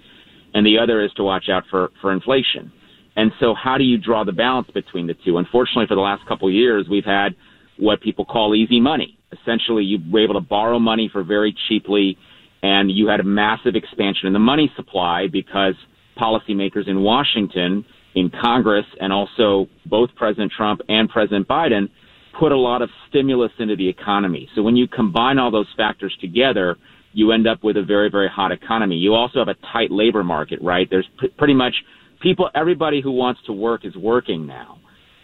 and 0.55 0.67
the 0.67 0.79
other 0.79 1.03
is 1.03 1.11
to 1.17 1.25
watch 1.25 1.47
out 1.51 1.65
for, 1.71 1.91
for 2.01 2.12
inflation. 2.12 2.73
And 3.17 3.33
so 3.41 3.55
how 3.55 3.79
do 3.79 3.85
you 3.85 3.97
draw 3.97 4.25
the 4.25 4.33
balance 4.33 4.69
between 4.75 5.07
the 5.07 5.15
two? 5.25 5.39
Unfortunately, 5.39 5.87
for 5.89 5.95
the 5.95 6.03
last 6.03 6.27
couple 6.29 6.49
of 6.49 6.55
years, 6.55 6.87
we've 6.91 7.05
had 7.05 7.31
what 7.79 8.03
people 8.03 8.25
call 8.25 8.55
easy 8.55 8.81
money. 8.81 9.19
Essentially, 9.33 9.85
you 9.85 9.99
were 10.11 10.23
able 10.23 10.35
to 10.35 10.41
borrow 10.41 10.79
money 10.79 11.09
for 11.11 11.25
very 11.25 11.57
cheaply, 11.69 12.19
and 12.62 12.91
you 12.91 13.09
had 13.09 13.21
a 13.21 13.25
massive 13.25 13.75
expansion 13.75 14.27
in 14.27 14.33
the 14.35 14.39
money 14.39 14.71
supply 14.77 15.27
because 15.33 15.75
policymakers 16.19 16.89
in 16.89 17.01
Washington, 17.01 17.85
in 18.15 18.31
Congress, 18.43 18.87
and 19.01 19.12
also 19.12 19.67
both 19.87 20.11
President 20.15 20.53
Trump 20.55 20.83
and 20.89 21.09
President 21.09 21.49
Biden– 21.49 21.89
put 22.38 22.53
a 22.53 22.57
lot 22.57 22.83
of 22.83 22.90
stimulus 23.09 23.53
into 23.59 23.77
the 23.77 23.88
economy. 23.88 24.49
So 24.55 24.62
when 24.62 24.77
you 24.77 24.87
combine 24.88 25.38
all 25.38 25.51
those 25.51 25.68
factors 25.77 26.16
together, 26.20 26.77
you 27.12 27.33
end 27.33 27.46
up 27.46 27.64
with 27.64 27.77
a 27.77 27.83
very, 27.83 28.11
very 28.11 28.29
hot 28.29 28.53
economy. 28.53 28.96
You 28.96 29.14
also 29.14 29.38
have 29.38 29.49
a 29.49 29.57
tight 29.72 29.90
labor 29.90 30.22
market, 30.22 30.59
right? 30.62 30.87
There's 30.90 31.09
p- 31.18 31.29
pretty 31.38 31.55
much 31.55 31.75
people, 32.20 32.51
everybody 32.55 33.01
who 33.01 33.12
wants 33.12 33.40
to 33.46 33.53
work 33.53 33.85
is 33.85 33.96
working 33.96 34.46
now. 34.46 34.79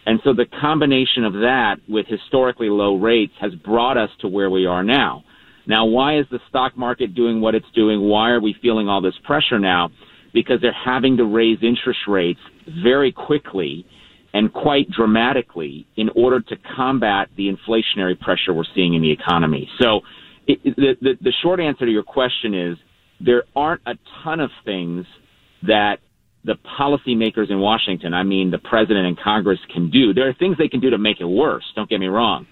And 0.05 0.19
so 0.23 0.33
the 0.33 0.45
combination 0.59 1.23
of 1.23 1.33
that 1.33 1.75
with 1.87 2.05
historically 2.07 2.69
low 2.69 2.95
rates 2.95 3.33
has 3.39 3.53
brought 3.55 3.97
us 3.97 4.09
to 4.21 4.27
where 4.27 4.49
we 4.49 4.65
are 4.65 4.83
now. 4.83 5.23
Now, 5.65 5.85
why 5.85 6.17
is 6.19 6.25
the 6.29 6.39
stock 6.49 6.77
market 6.77 7.15
doing 7.15 7.39
what 7.39 7.55
it's 7.55 7.65
doing? 7.73 8.01
Why 8.01 8.31
are 8.31 8.41
we 8.41 8.55
feeling 8.61 8.89
all 8.89 9.01
this 9.01 9.13
pressure 9.23 9.59
now? 9.59 9.91
Because 10.33 10.59
they're 10.61 10.75
having 10.85 11.15
to 11.17 11.25
raise 11.25 11.59
interest 11.61 11.99
rates 12.07 12.39
very 12.83 13.11
quickly 13.11 13.85
and 14.33 14.51
quite 14.51 14.89
dramatically 14.89 15.87
in 15.95 16.09
order 16.15 16.39
to 16.41 16.55
combat 16.75 17.29
the 17.37 17.49
inflationary 17.49 18.19
pressure 18.19 18.53
we're 18.53 18.63
seeing 18.73 18.95
in 18.95 19.01
the 19.01 19.11
economy. 19.11 19.69
So 19.79 20.01
it, 20.47 20.59
the, 20.63 20.95
the, 21.01 21.13
the 21.21 21.33
short 21.43 21.59
answer 21.59 21.85
to 21.85 21.91
your 21.91 22.03
question 22.03 22.53
is 22.53 22.77
there 23.19 23.43
aren't 23.55 23.81
a 23.85 23.93
ton 24.23 24.39
of 24.39 24.49
things 24.65 25.05
that 25.63 25.97
the 26.45 26.55
policymakers 26.79 27.49
in 27.49 27.59
Washington, 27.59 28.13
I 28.13 28.23
mean 28.23 28.51
the 28.51 28.57
president 28.57 29.05
and 29.05 29.17
Congress 29.17 29.59
can 29.73 29.89
do. 29.89 30.13
There 30.13 30.27
are 30.27 30.33
things 30.33 30.57
they 30.57 30.67
can 30.67 30.81
do 30.81 30.89
to 30.89 30.97
make 30.97 31.21
it 31.21 31.25
worse, 31.25 31.63
don't 31.75 31.89
get 31.89 31.99
me 31.99 32.07
wrong. 32.07 32.47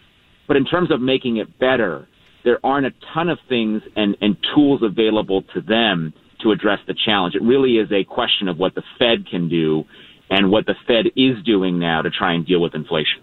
But 0.47 0.57
in 0.57 0.65
terms 0.65 0.91
of 0.91 1.01
making 1.01 1.37
it 1.37 1.59
better, 1.59 2.07
there 2.43 2.59
aren't 2.63 2.85
a 2.85 2.91
ton 3.13 3.29
of 3.29 3.37
things 3.49 3.81
and, 3.95 4.15
and 4.21 4.37
tools 4.55 4.81
available 4.83 5.43
to 5.53 5.61
them 5.61 6.13
to 6.41 6.51
address 6.51 6.79
the 6.87 6.95
challenge. 7.05 7.35
It 7.35 7.41
really 7.41 7.73
is 7.73 7.91
a 7.91 8.03
question 8.03 8.47
of 8.47 8.57
what 8.57 8.75
the 8.75 8.83
Fed 8.97 9.27
can 9.29 9.49
do 9.49 9.83
and 10.31 10.49
what 10.49 10.65
the 10.65 10.75
Fed 10.87 11.07
is 11.15 11.43
doing 11.45 11.77
now 11.77 12.01
to 12.01 12.09
try 12.09 12.33
and 12.33 12.47
deal 12.47 12.61
with 12.61 12.73
inflation. 12.73 13.21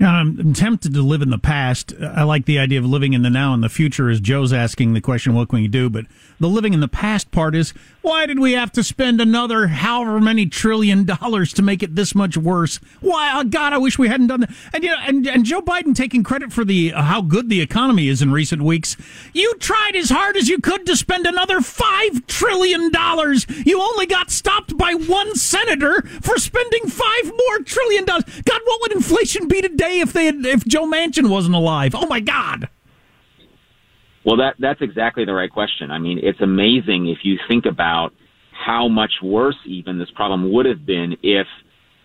I'm 0.00 0.52
tempted 0.54 0.92
to 0.94 1.02
live 1.02 1.22
in 1.22 1.30
the 1.30 1.38
past. 1.38 1.94
I 2.02 2.24
like 2.24 2.46
the 2.46 2.58
idea 2.58 2.80
of 2.80 2.84
living 2.84 3.12
in 3.12 3.22
the 3.22 3.30
now 3.30 3.54
and 3.54 3.62
the 3.62 3.68
future 3.68 4.10
as 4.10 4.20
Joe's 4.20 4.52
asking 4.52 4.92
the 4.92 5.00
question, 5.00 5.34
what 5.34 5.48
can 5.48 5.60
we 5.60 5.68
do? 5.68 5.88
But 5.88 6.06
the 6.40 6.48
living 6.48 6.74
in 6.74 6.80
the 6.80 6.88
past 6.88 7.30
part 7.30 7.54
is, 7.54 7.72
why 8.02 8.26
did 8.26 8.40
we 8.40 8.52
have 8.52 8.72
to 8.72 8.82
spend 8.82 9.20
another 9.20 9.68
however 9.68 10.20
many 10.20 10.46
trillion 10.46 11.04
dollars 11.04 11.52
to 11.54 11.62
make 11.62 11.82
it 11.82 11.94
this 11.94 12.12
much 12.12 12.36
worse? 12.36 12.80
Why, 13.00 13.38
oh 13.38 13.44
God, 13.44 13.72
I 13.72 13.78
wish 13.78 13.96
we 13.96 14.08
hadn't 14.08 14.26
done 14.26 14.40
that. 14.40 14.50
And, 14.72 14.82
you 14.82 14.90
know, 14.90 14.98
and, 15.06 15.26
and 15.28 15.44
Joe 15.44 15.62
Biden 15.62 15.94
taking 15.94 16.24
credit 16.24 16.52
for 16.52 16.64
the, 16.64 16.92
uh, 16.92 17.02
how 17.02 17.22
good 17.22 17.48
the 17.48 17.60
economy 17.60 18.08
is 18.08 18.20
in 18.20 18.32
recent 18.32 18.62
weeks. 18.62 18.96
You 19.32 19.54
tried 19.58 19.94
as 19.94 20.10
hard 20.10 20.36
as 20.36 20.48
you 20.48 20.58
could 20.58 20.86
to 20.86 20.96
spend 20.96 21.24
another 21.24 21.60
five 21.60 22.26
trillion 22.26 22.90
dollars. 22.90 23.46
You 23.64 23.80
only 23.80 24.06
got 24.06 24.32
stopped 24.32 24.76
by 24.76 24.94
one 24.94 25.36
senator 25.36 26.02
for 26.20 26.36
spending 26.36 26.88
five 26.88 27.24
more 27.24 27.60
trillion 27.64 28.04
dollars. 28.04 28.24
God, 28.44 28.60
what 28.64 28.80
would 28.82 28.92
inflation 28.92 29.46
be 29.46 29.62
today? 29.62 29.83
If 29.92 30.12
they 30.12 30.26
had, 30.26 30.44
if 30.46 30.64
Joe 30.64 30.86
Manchin 30.86 31.30
wasn't 31.30 31.54
alive? 31.54 31.94
Oh 31.94 32.06
my 32.06 32.20
God. 32.20 32.68
Well, 34.24 34.38
that 34.38 34.54
that's 34.58 34.80
exactly 34.80 35.24
the 35.24 35.34
right 35.34 35.50
question. 35.50 35.90
I 35.90 35.98
mean, 35.98 36.18
it's 36.22 36.40
amazing 36.40 37.08
if 37.08 37.18
you 37.24 37.38
think 37.48 37.66
about 37.66 38.12
how 38.52 38.88
much 38.88 39.12
worse 39.22 39.58
even 39.66 39.98
this 39.98 40.10
problem 40.10 40.52
would 40.52 40.66
have 40.66 40.86
been 40.86 41.16
if 41.22 41.46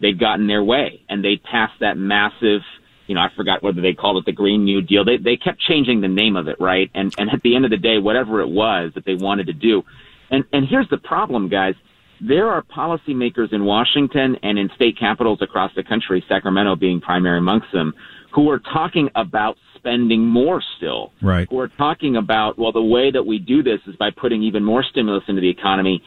they'd 0.02 0.20
gotten 0.20 0.48
their 0.48 0.64
way 0.64 1.02
and 1.08 1.24
they'd 1.24 1.42
passed 1.44 1.80
that 1.80 1.98
massive, 1.98 2.62
you 3.08 3.16
know, 3.16 3.22
I 3.22 3.30
forgot 3.36 3.64
whether 3.64 3.82
they 3.82 3.94
called 3.94 4.18
it 4.18 4.26
the 4.26 4.34
Green 4.34 4.66
New 4.66 4.82
Deal. 4.82 5.06
They 5.06 5.18
they 5.18 5.38
kept 5.38 5.62
changing 5.62 6.02
the 6.02 6.08
name 6.10 6.36
of 6.36 6.48
it, 6.48 6.58
right? 6.60 6.92
And 6.94 7.14
and 7.18 7.30
at 7.30 7.42
the 7.42 7.56
end 7.56 7.66
of 7.66 7.72
the 7.72 7.78
day, 7.78 8.00
whatever 8.00 8.42
it 8.42 8.50
was 8.50 8.92
that 8.96 9.06
they 9.06 9.16
wanted 9.16 9.48
to 9.48 9.54
do, 9.54 9.84
and 10.30 10.44
and 10.52 10.68
here's 10.68 10.90
the 10.90 10.98
problem, 10.98 11.48
guys 11.48 11.76
there 12.22 12.50
are 12.50 12.62
policymakers 12.62 13.54
in 13.54 13.66
Washington 13.66 14.38
and 14.44 14.60
in 14.60 14.70
state 14.76 14.98
capitals 15.00 15.40
across 15.42 15.72
the 15.76 15.84
country, 15.84 16.24
Sacramento 16.28 16.76
being 16.76 17.00
primary 17.00 17.38
amongst 17.38 17.72
them, 17.72 17.94
who 18.34 18.50
are 18.50 18.60
talking 18.60 19.10
about 19.16 19.58
spending 19.76 20.26
more 20.26 20.62
still. 20.78 21.14
Right. 21.22 21.48
Who 21.50 21.60
are 21.60 21.70
talking 21.70 22.18
about, 22.18 22.60
well, 22.60 22.72
the 22.72 22.82
way 22.82 23.12
that 23.12 23.26
we 23.26 23.40
do 23.40 23.64
this 23.64 23.80
is 23.88 23.96
by 23.96 24.10
putting 24.12 24.44
even 24.44 24.64
more 24.64 24.84
stimulus 24.84 25.24
into 25.28 25.42
the 25.42 25.50
economy, 25.50 26.04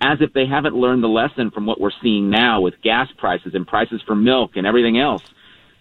as 0.00 0.18
if 0.20 0.32
they 0.32 0.46
haven't 0.46 0.74
learned 0.74 1.02
the 1.02 1.08
lesson 1.08 1.50
from 1.50 1.66
what 1.66 1.80
we're 1.80 1.90
seeing 2.02 2.30
now 2.30 2.60
with 2.60 2.74
gas 2.82 3.08
prices 3.18 3.52
and 3.54 3.66
prices 3.66 4.00
for 4.06 4.14
milk 4.14 4.52
and 4.54 4.66
everything 4.66 4.98
else. 4.98 5.22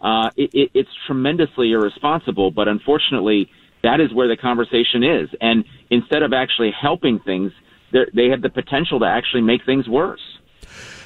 Uh, 0.02 0.30
it, 0.38 0.50
it, 0.54 0.72
it's 0.74 0.90
tremendously 1.06 1.72
irresponsible, 1.72 2.50
but 2.52 2.68
unfortunately, 2.68 3.50
that 3.84 4.00
is 4.00 4.14
where 4.14 4.28
the 4.28 4.38
conversation 4.38 5.04
is. 5.04 5.30
And 5.42 5.66
instead 5.90 6.24
of 6.24 6.34
actually 6.34 6.72
helping 6.72 7.20
things, 7.20 7.52
they 7.92 8.30
have 8.30 8.42
the 8.42 8.50
potential 8.50 9.00
to 9.00 9.06
actually 9.06 9.42
make 9.42 9.66
things 9.66 9.88
worse. 9.88 10.22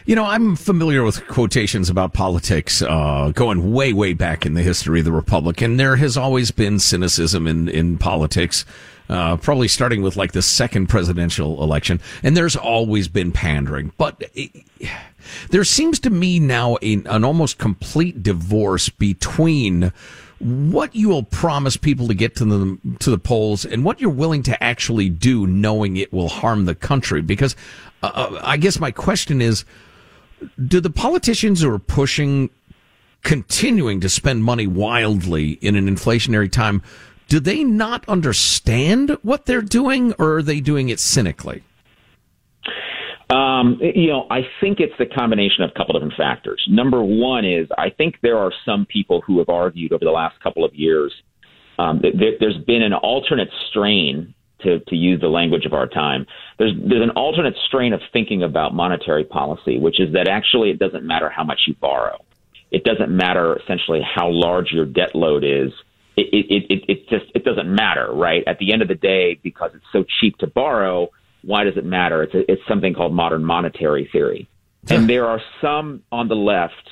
You 0.05 0.15
know, 0.15 0.25
I'm 0.25 0.57
familiar 0.57 1.01
with 1.03 1.25
quotations 1.27 1.89
about 1.89 2.13
politics 2.13 2.81
uh, 2.81 3.31
going 3.33 3.71
way, 3.71 3.93
way 3.93 4.11
back 4.11 4.45
in 4.45 4.53
the 4.53 4.61
history 4.61 4.99
of 4.99 5.05
the 5.05 5.13
Republic, 5.13 5.61
and 5.61 5.79
there 5.79 5.95
has 5.95 6.17
always 6.17 6.51
been 6.51 6.79
cynicism 6.79 7.47
in, 7.47 7.69
in 7.69 7.97
politics, 7.97 8.65
uh, 9.07 9.37
probably 9.37 9.69
starting 9.69 10.01
with 10.01 10.17
like 10.17 10.33
the 10.33 10.41
second 10.41 10.87
presidential 10.87 11.63
election, 11.63 12.01
and 12.21 12.35
there's 12.35 12.57
always 12.57 13.07
been 13.07 13.31
pandering. 13.31 13.93
But 13.97 14.21
it, 14.33 14.65
there 15.51 15.63
seems 15.63 16.01
to 16.01 16.09
me 16.09 16.37
now 16.37 16.77
a, 16.81 16.95
an 17.05 17.23
almost 17.23 17.57
complete 17.57 18.21
divorce 18.21 18.89
between 18.89 19.93
what 20.43 20.93
you 20.93 21.07
will 21.07 21.23
promise 21.23 21.77
people 21.77 22.07
to 22.07 22.13
get 22.13 22.35
to 22.35 22.45
the 22.45 22.77
to 22.99 23.09
the 23.09 23.17
polls 23.17 23.65
and 23.65 23.85
what 23.85 24.01
you're 24.01 24.09
willing 24.09 24.43
to 24.43 24.63
actually 24.63 25.09
do, 25.09 25.47
knowing 25.47 25.97
it 25.97 26.11
will 26.11 26.29
harm 26.29 26.65
the 26.65 26.75
country. 26.75 27.21
Because 27.21 27.55
uh, 28.01 28.11
uh, 28.13 28.41
I 28.43 28.57
guess 28.57 28.79
my 28.79 28.91
question 28.91 29.41
is, 29.41 29.63
do 30.67 30.81
the 30.81 30.89
politicians 30.89 31.61
who 31.61 31.71
are 31.73 31.79
pushing, 31.79 32.49
continuing 33.21 34.01
to 34.01 34.09
spend 34.09 34.43
money 34.43 34.67
wildly 34.67 35.51
in 35.61 35.75
an 35.75 35.87
inflationary 35.87 36.51
time, 36.51 36.81
do 37.29 37.39
they 37.39 37.63
not 37.63 38.07
understand 38.09 39.17
what 39.21 39.45
they're 39.45 39.61
doing, 39.61 40.13
or 40.19 40.37
are 40.37 40.43
they 40.43 40.59
doing 40.59 40.89
it 40.89 40.99
cynically? 40.99 41.63
Um, 43.29 43.79
you 43.81 44.07
know, 44.07 44.27
I 44.29 44.41
think 44.61 44.79
it's 44.79 44.93
the 44.99 45.05
combination 45.05 45.63
of 45.63 45.71
a 45.71 45.73
couple 45.73 45.93
different 45.93 46.15
factors. 46.15 46.63
Number 46.69 47.01
one 47.03 47.45
is 47.45 47.67
I 47.77 47.89
think 47.89 48.15
there 48.21 48.37
are 48.37 48.51
some 48.65 48.85
people 48.85 49.21
who 49.21 49.39
have 49.39 49.49
argued 49.49 49.93
over 49.93 50.05
the 50.05 50.11
last 50.11 50.39
couple 50.41 50.63
of 50.65 50.75
years 50.75 51.13
um, 51.79 52.01
that 52.03 52.11
there's 52.39 52.57
been 52.65 52.83
an 52.83 52.93
alternate 52.93 53.49
strain 53.69 54.33
to, 54.61 54.79
to 54.79 54.95
use 54.95 55.19
the 55.19 55.27
language 55.27 55.65
of 55.65 55.73
our 55.73 55.87
time. 55.87 56.25
There's 56.59 56.73
there's 56.77 57.01
an 57.01 57.11
alternate 57.11 57.55
strain 57.67 57.93
of 57.93 58.01
thinking 58.11 58.43
about 58.43 58.73
monetary 58.73 59.23
policy, 59.23 59.79
which 59.79 59.99
is 59.99 60.13
that 60.13 60.27
actually 60.27 60.69
it 60.69 60.79
doesn't 60.79 61.05
matter 61.05 61.29
how 61.29 61.43
much 61.43 61.61
you 61.65 61.75
borrow. 61.81 62.19
It 62.71 62.83
doesn't 62.83 63.09
matter 63.15 63.57
essentially 63.57 64.01
how 64.03 64.29
large 64.29 64.71
your 64.71 64.85
debt 64.85 65.15
load 65.15 65.43
is. 65.43 65.71
it, 66.15 66.27
it, 66.31 66.63
it, 66.69 66.83
it 66.87 67.09
just 67.09 67.25
it 67.33 67.43
doesn't 67.43 67.73
matter, 67.73 68.11
right? 68.13 68.43
At 68.47 68.59
the 68.59 68.73
end 68.73 68.81
of 68.81 68.87
the 68.87 68.95
day, 68.95 69.39
because 69.41 69.71
it's 69.73 69.85
so 69.91 70.03
cheap 70.19 70.37
to 70.39 70.47
borrow, 70.47 71.09
why 71.43 71.63
does 71.63 71.77
it 71.77 71.85
matter? 71.85 72.23
It's 72.23 72.33
a, 72.33 72.51
it's 72.51 72.61
something 72.67 72.93
called 72.93 73.13
modern 73.13 73.43
monetary 73.43 74.09
theory, 74.11 74.49
and 74.89 75.09
there 75.09 75.25
are 75.27 75.41
some 75.61 76.03
on 76.11 76.27
the 76.27 76.35
left, 76.35 76.89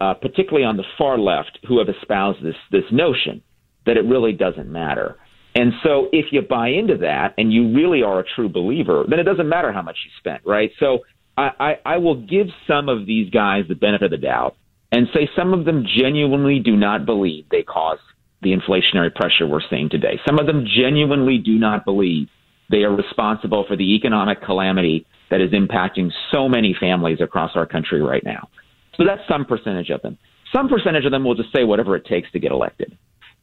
uh, 0.00 0.14
particularly 0.14 0.64
on 0.64 0.76
the 0.76 0.84
far 0.98 1.18
left, 1.18 1.58
who 1.68 1.78
have 1.78 1.88
espoused 1.88 2.42
this 2.44 2.56
this 2.70 2.84
notion 2.90 3.42
that 3.86 3.96
it 3.96 4.04
really 4.04 4.32
doesn't 4.32 4.70
matter. 4.70 5.16
And 5.54 5.72
so, 5.82 6.08
if 6.12 6.26
you 6.30 6.42
buy 6.42 6.68
into 6.68 6.98
that 6.98 7.34
and 7.36 7.52
you 7.52 7.74
really 7.74 8.02
are 8.02 8.20
a 8.20 8.24
true 8.36 8.48
believer, 8.48 9.04
then 9.08 9.18
it 9.18 9.24
doesn't 9.24 9.48
matter 9.48 9.72
how 9.72 9.82
much 9.82 9.98
you 10.04 10.10
spent, 10.18 10.42
right? 10.46 10.70
So, 10.78 11.00
I, 11.36 11.50
I, 11.58 11.94
I 11.94 11.96
will 11.98 12.14
give 12.14 12.46
some 12.68 12.88
of 12.88 13.06
these 13.06 13.30
guys 13.30 13.64
the 13.68 13.74
benefit 13.74 14.06
of 14.06 14.10
the 14.12 14.26
doubt 14.26 14.56
and 14.92 15.08
say 15.14 15.28
some 15.36 15.52
of 15.52 15.64
them 15.64 15.84
genuinely 15.98 16.60
do 16.60 16.76
not 16.76 17.04
believe 17.06 17.46
they 17.50 17.62
caused 17.62 18.02
the 18.42 18.50
inflationary 18.56 19.14
pressure 19.14 19.46
we're 19.46 19.60
seeing 19.68 19.88
today. 19.88 20.20
Some 20.26 20.38
of 20.38 20.46
them 20.46 20.66
genuinely 20.66 21.38
do 21.38 21.58
not 21.58 21.84
believe 21.84 22.28
they 22.70 22.84
are 22.84 22.94
responsible 22.94 23.64
for 23.66 23.76
the 23.76 23.94
economic 23.94 24.42
calamity 24.42 25.06
that 25.30 25.40
is 25.40 25.50
impacting 25.50 26.10
so 26.30 26.48
many 26.48 26.74
families 26.78 27.18
across 27.20 27.52
our 27.54 27.66
country 27.66 28.00
right 28.00 28.24
now. 28.24 28.48
So 28.96 29.04
that's 29.04 29.22
some 29.28 29.44
percentage 29.44 29.90
of 29.90 30.02
them. 30.02 30.18
Some 30.52 30.68
percentage 30.68 31.04
of 31.04 31.12
them 31.12 31.24
will 31.24 31.34
just 31.34 31.52
say 31.52 31.64
whatever 31.64 31.96
it 31.96 32.04
takes 32.06 32.30
to 32.32 32.38
get 32.38 32.52
elected. 32.52 32.96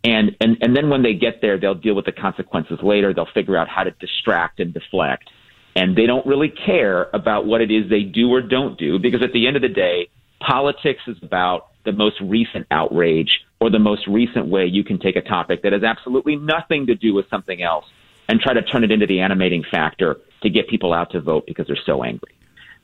And, 0.03 0.35
and, 0.39 0.57
and 0.61 0.75
then 0.75 0.89
when 0.89 1.03
they 1.03 1.13
get 1.13 1.41
there, 1.41 1.59
they'll 1.59 1.75
deal 1.75 1.95
with 1.95 2.05
the 2.05 2.11
consequences 2.11 2.79
later. 2.83 3.13
They'll 3.13 3.27
figure 3.33 3.57
out 3.57 3.67
how 3.67 3.83
to 3.83 3.91
distract 3.91 4.59
and 4.59 4.73
deflect. 4.73 5.29
And 5.75 5.95
they 5.95 6.05
don't 6.05 6.25
really 6.25 6.53
care 6.65 7.09
about 7.13 7.45
what 7.45 7.61
it 7.61 7.71
is 7.71 7.89
they 7.89 8.03
do 8.03 8.29
or 8.31 8.41
don't 8.41 8.77
do 8.79 8.99
because 8.99 9.21
at 9.23 9.31
the 9.33 9.47
end 9.47 9.55
of 9.55 9.61
the 9.61 9.69
day, 9.69 10.09
politics 10.39 11.01
is 11.07 11.17
about 11.21 11.67
the 11.85 11.91
most 11.91 12.15
recent 12.21 12.67
outrage 12.71 13.29
or 13.59 13.69
the 13.69 13.79
most 13.79 14.07
recent 14.07 14.47
way 14.47 14.65
you 14.65 14.83
can 14.83 14.99
take 14.99 15.15
a 15.15 15.21
topic 15.21 15.63
that 15.63 15.73
has 15.73 15.83
absolutely 15.83 16.35
nothing 16.35 16.87
to 16.87 16.95
do 16.95 17.13
with 17.13 17.29
something 17.29 17.61
else 17.61 17.85
and 18.27 18.39
try 18.39 18.53
to 18.53 18.61
turn 18.61 18.83
it 18.83 18.91
into 18.91 19.05
the 19.05 19.19
animating 19.19 19.63
factor 19.69 20.17
to 20.41 20.49
get 20.49 20.67
people 20.67 20.93
out 20.93 21.11
to 21.11 21.21
vote 21.21 21.45
because 21.47 21.67
they're 21.67 21.77
so 21.85 22.03
angry. 22.03 22.33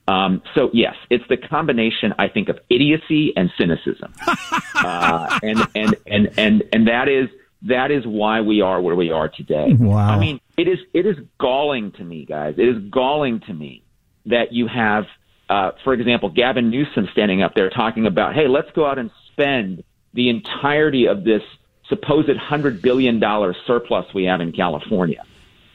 Um, 0.08 0.41
so 0.53 0.69
yes, 0.73 0.95
it's 1.10 1.23
the 1.29 1.38
combination, 1.38 2.13
I 2.19 2.27
think, 2.27 2.49
of 2.49 2.60
idiocy 2.69 3.34
and 3.38 3.49
cynicism, 3.58 4.13
uh, 4.75 5.39
and 5.41 5.65
and 5.75 5.95
and 6.06 6.29
and 6.38 6.63
and 6.73 6.88
that 6.88 7.08
is 7.08 7.29
that 7.63 7.89
is 7.89 8.06
why 8.06 8.41
we 8.41 8.62
are 8.62 8.82
where 8.82 8.95
we 8.95 9.12
are 9.12 9.29
today. 9.29 9.71
Wow. 9.71 10.10
I 10.10 10.19
mean, 10.19 10.41
it 10.58 10.67
is 10.67 10.79
it 10.93 11.06
is 11.06 11.15
galling 11.39 11.93
to 11.93 12.03
me, 12.03 12.25
guys. 12.25 12.56
It 12.58 12.67
is 12.67 12.84
galling 12.89 13.41
to 13.41 13.53
me 13.53 13.84
that 14.25 14.51
you 14.51 14.67
have, 14.67 15.06
uh, 15.49 15.71
for 15.86 15.93
example, 15.93 16.29
Gavin 16.29 16.69
Newsom 16.69 17.08
standing 17.13 17.41
up 17.41 17.53
there 17.56 17.69
talking 17.69 18.06
about, 18.06 18.36
hey, 18.36 18.49
let's 18.49 18.71
go 18.71 18.86
out 18.86 18.99
and 18.99 19.10
spend 19.32 19.86
the 20.13 20.29
entirety 20.29 21.08
of 21.08 21.23
this 21.23 21.41
supposed 21.88 22.36
hundred 22.38 22.82
billion 22.82 23.21
dollar 23.21 23.56
surplus 23.65 24.06
we 24.13 24.25
have 24.25 24.41
in 24.41 24.51
California 24.51 25.23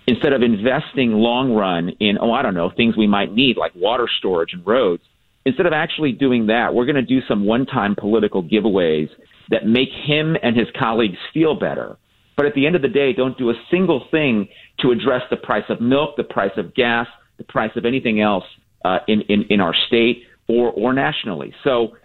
instead 0.08 0.32
of 0.32 0.42
investing 0.42 1.12
long 1.12 1.52
run 1.52 1.90
in, 2.00 2.16
oh, 2.18 2.32
I 2.32 2.40
don't 2.40 2.54
know, 2.54 2.70
things 2.74 2.96
we 2.96 3.06
might 3.06 3.30
need 3.34 3.58
like 3.58 3.72
water 3.74 4.08
storage 4.18 4.54
and 4.54 4.66
roads, 4.66 5.02
instead 5.44 5.66
of 5.66 5.74
actually 5.74 6.12
doing 6.12 6.46
that, 6.46 6.72
we're 6.72 6.86
going 6.86 6.96
to 6.96 7.02
do 7.02 7.20
some 7.28 7.44
one 7.44 7.66
time 7.66 7.94
political 7.94 8.42
giveaways 8.42 9.10
that 9.50 9.66
make 9.66 9.90
him 9.90 10.34
and 10.42 10.56
his 10.56 10.66
colleagues 10.78 11.18
feel 11.34 11.54
better. 11.54 11.98
But 12.38 12.46
at 12.46 12.54
the 12.54 12.66
end 12.66 12.74
of 12.74 12.80
the 12.80 12.88
day, 12.88 13.12
don't 13.12 13.36
do 13.36 13.50
a 13.50 13.54
single 13.70 14.06
thing 14.10 14.48
to 14.80 14.92
address 14.92 15.22
the 15.28 15.36
price 15.36 15.64
of 15.68 15.80
milk, 15.82 16.16
the 16.16 16.24
price 16.24 16.56
of 16.56 16.74
gas, 16.74 17.06
the 17.36 17.44
price 17.44 17.72
of 17.76 17.84
anything 17.84 18.22
else 18.22 18.44
uh, 18.86 19.00
in, 19.08 19.20
in, 19.28 19.44
in 19.50 19.60
our 19.60 19.74
state 19.88 20.22
or, 20.48 20.70
or 20.70 20.94
nationally. 20.94 21.52
So 21.64 21.96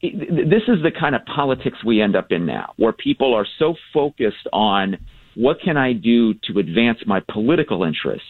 this 0.00 0.62
is 0.68 0.80
the 0.84 0.92
kind 0.96 1.16
of 1.16 1.22
politics 1.24 1.78
we 1.84 2.00
end 2.00 2.14
up 2.14 2.30
in 2.30 2.46
now, 2.46 2.74
where 2.76 2.92
people 2.92 3.34
are 3.34 3.46
so 3.58 3.74
focused 3.92 4.46
on 4.52 4.98
what 5.34 5.60
can 5.60 5.76
I 5.76 5.92
do 5.92 6.34
to 6.34 6.58
advance 6.58 6.98
my 7.06 7.20
political 7.20 7.84
interests, 7.84 8.26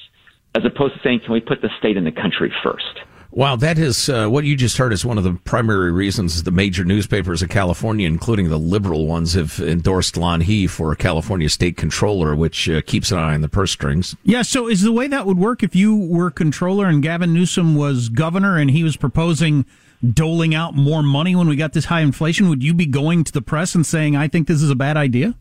as 0.54 0.64
opposed 0.64 0.94
to 0.94 1.00
saying, 1.02 1.20
can 1.24 1.32
we 1.32 1.40
put 1.40 1.60
the 1.62 1.70
state 1.78 1.96
and 1.96 2.06
the 2.06 2.12
country 2.12 2.52
first? 2.62 3.00
Wow, 3.34 3.56
that 3.56 3.78
is 3.78 4.10
uh, 4.10 4.28
what 4.28 4.44
you 4.44 4.54
just 4.56 4.76
heard 4.76 4.92
is 4.92 5.06
one 5.06 5.16
of 5.16 5.24
the 5.24 5.32
primary 5.44 5.90
reasons 5.90 6.42
the 6.42 6.50
major 6.50 6.84
newspapers 6.84 7.40
of 7.40 7.48
California, 7.48 8.06
including 8.06 8.50
the 8.50 8.58
liberal 8.58 9.06
ones, 9.06 9.32
have 9.32 9.58
endorsed 9.58 10.16
Lanhee 10.16 10.68
for 10.68 10.94
California 10.94 11.48
state 11.48 11.78
controller, 11.78 12.36
which 12.36 12.68
uh, 12.68 12.82
keeps 12.82 13.10
an 13.10 13.18
eye 13.18 13.32
on 13.32 13.40
the 13.40 13.48
purse 13.48 13.70
strings. 13.70 14.14
Yeah, 14.22 14.42
so 14.42 14.68
is 14.68 14.82
the 14.82 14.92
way 14.92 15.08
that 15.08 15.24
would 15.24 15.38
work 15.38 15.62
if 15.62 15.74
you 15.74 15.96
were 15.96 16.30
controller 16.30 16.84
and 16.86 17.02
Gavin 17.02 17.32
Newsom 17.32 17.74
was 17.74 18.10
governor 18.10 18.58
and 18.58 18.70
he 18.70 18.84
was 18.84 18.98
proposing 18.98 19.64
doling 20.06 20.54
out 20.54 20.74
more 20.74 21.02
money 21.02 21.34
when 21.34 21.48
we 21.48 21.56
got 21.56 21.72
this 21.72 21.86
high 21.86 22.00
inflation, 22.00 22.50
would 22.50 22.62
you 22.62 22.74
be 22.74 22.86
going 22.86 23.24
to 23.24 23.32
the 23.32 23.40
press 23.40 23.74
and 23.74 23.86
saying, 23.86 24.14
I 24.14 24.28
think 24.28 24.46
this 24.46 24.60
is 24.60 24.68
a 24.68 24.74
bad 24.76 24.98
idea? 24.98 25.36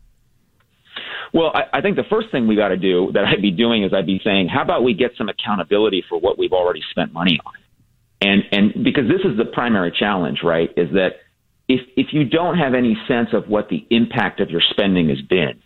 Well, 1.32 1.50
I, 1.54 1.78
I 1.78 1.80
think 1.80 1.96
the 1.96 2.04
first 2.10 2.30
thing 2.30 2.46
we 2.46 2.56
got 2.56 2.68
to 2.68 2.76
do 2.76 3.10
that 3.14 3.24
I'd 3.24 3.42
be 3.42 3.50
doing 3.50 3.84
is 3.84 3.92
I'd 3.94 4.06
be 4.06 4.20
saying, 4.22 4.48
how 4.48 4.62
about 4.62 4.84
we 4.84 4.94
get 4.94 5.12
some 5.16 5.28
accountability 5.28 6.04
for 6.08 6.20
what 6.20 6.38
we've 6.38 6.52
already 6.52 6.82
spent 6.90 7.12
money 7.12 7.40
on? 7.44 7.54
And 8.20 8.42
and 8.52 8.84
because 8.84 9.08
this 9.08 9.20
is 9.24 9.36
the 9.36 9.46
primary 9.46 9.92
challenge, 9.98 10.40
right? 10.44 10.70
Is 10.76 10.90
that 10.92 11.16
if 11.68 11.80
if 11.96 12.08
you 12.12 12.24
don't 12.24 12.58
have 12.58 12.74
any 12.74 12.96
sense 13.08 13.30
of 13.32 13.48
what 13.48 13.68
the 13.68 13.84
impact 13.90 14.40
of 14.40 14.50
your 14.50 14.60
spending 14.70 15.08
has 15.08 15.20
been, 15.22 15.60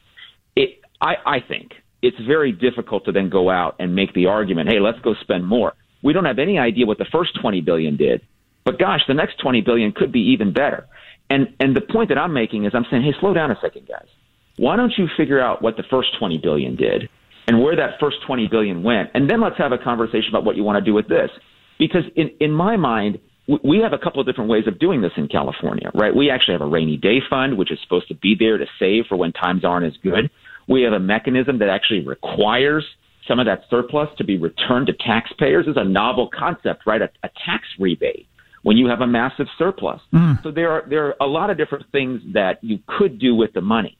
it 0.54 0.80
I, 1.00 1.16
I 1.26 1.40
think 1.46 1.72
it's 2.00 2.16
very 2.26 2.52
difficult 2.52 3.04
to 3.06 3.12
then 3.12 3.28
go 3.28 3.50
out 3.50 3.76
and 3.78 3.94
make 3.94 4.14
the 4.14 4.26
argument, 4.26 4.70
hey, 4.70 4.80
let's 4.80 5.00
go 5.00 5.14
spend 5.20 5.46
more. 5.46 5.74
We 6.02 6.12
don't 6.12 6.24
have 6.24 6.38
any 6.38 6.58
idea 6.58 6.86
what 6.86 6.98
the 6.98 7.06
first 7.12 7.38
twenty 7.40 7.60
billion 7.60 7.96
did, 7.96 8.22
but 8.64 8.78
gosh, 8.78 9.00
the 9.06 9.14
next 9.14 9.38
twenty 9.38 9.60
billion 9.60 9.92
could 9.92 10.12
be 10.12 10.32
even 10.32 10.54
better. 10.54 10.86
And 11.28 11.54
and 11.60 11.76
the 11.76 11.82
point 11.82 12.08
that 12.08 12.16
I'm 12.16 12.32
making 12.32 12.64
is 12.64 12.72
I'm 12.74 12.86
saying, 12.90 13.02
hey, 13.02 13.12
slow 13.20 13.34
down 13.34 13.50
a 13.50 13.58
second, 13.60 13.86
guys 13.86 14.06
why 14.56 14.76
don't 14.76 14.92
you 14.96 15.08
figure 15.16 15.40
out 15.40 15.62
what 15.62 15.76
the 15.76 15.84
first 15.90 16.08
20 16.18 16.38
billion 16.38 16.76
did 16.76 17.08
and 17.48 17.62
where 17.62 17.76
that 17.76 18.00
first 18.00 18.18
20 18.26 18.48
billion 18.48 18.82
went? 18.82 19.10
And 19.14 19.30
then 19.30 19.40
let's 19.40 19.58
have 19.58 19.72
a 19.72 19.78
conversation 19.78 20.28
about 20.30 20.44
what 20.44 20.56
you 20.56 20.64
want 20.64 20.82
to 20.82 20.84
do 20.84 20.94
with 20.94 21.08
this. 21.08 21.30
Because 21.78 22.04
in, 22.14 22.30
in 22.40 22.52
my 22.52 22.76
mind, 22.76 23.18
we 23.62 23.78
have 23.78 23.92
a 23.92 23.98
couple 23.98 24.20
of 24.20 24.26
different 24.26 24.50
ways 24.50 24.66
of 24.66 24.78
doing 24.78 25.02
this 25.02 25.12
in 25.16 25.28
California, 25.28 25.90
right? 25.94 26.14
We 26.14 26.30
actually 26.30 26.54
have 26.54 26.62
a 26.62 26.66
rainy 26.66 26.96
day 26.96 27.20
fund, 27.28 27.56
which 27.56 27.70
is 27.70 27.78
supposed 27.82 28.08
to 28.08 28.14
be 28.14 28.34
there 28.38 28.58
to 28.58 28.66
save 28.78 29.04
for 29.08 29.16
when 29.16 29.32
times 29.32 29.64
aren't 29.64 29.86
as 29.86 29.96
good. 30.02 30.30
We 30.68 30.82
have 30.82 30.92
a 30.92 30.98
mechanism 30.98 31.58
that 31.60 31.68
actually 31.68 32.04
requires 32.04 32.84
some 33.28 33.38
of 33.38 33.46
that 33.46 33.62
surplus 33.70 34.08
to 34.18 34.24
be 34.24 34.36
returned 34.36 34.88
to 34.88 34.94
taxpayers. 34.94 35.66
Is 35.66 35.76
a 35.76 35.84
novel 35.84 36.28
concept, 36.36 36.86
right? 36.86 37.02
A, 37.02 37.10
a 37.22 37.30
tax 37.44 37.64
rebate 37.78 38.26
when 38.62 38.76
you 38.76 38.88
have 38.88 39.00
a 39.00 39.06
massive 39.06 39.46
surplus. 39.58 40.00
Mm. 40.12 40.42
So 40.42 40.50
there 40.50 40.72
are 40.72 40.84
there 40.88 41.06
are 41.06 41.16
a 41.20 41.26
lot 41.26 41.50
of 41.50 41.56
different 41.56 41.86
things 41.92 42.20
that 42.34 42.62
you 42.62 42.80
could 42.98 43.20
do 43.20 43.34
with 43.34 43.52
the 43.52 43.60
money. 43.60 43.96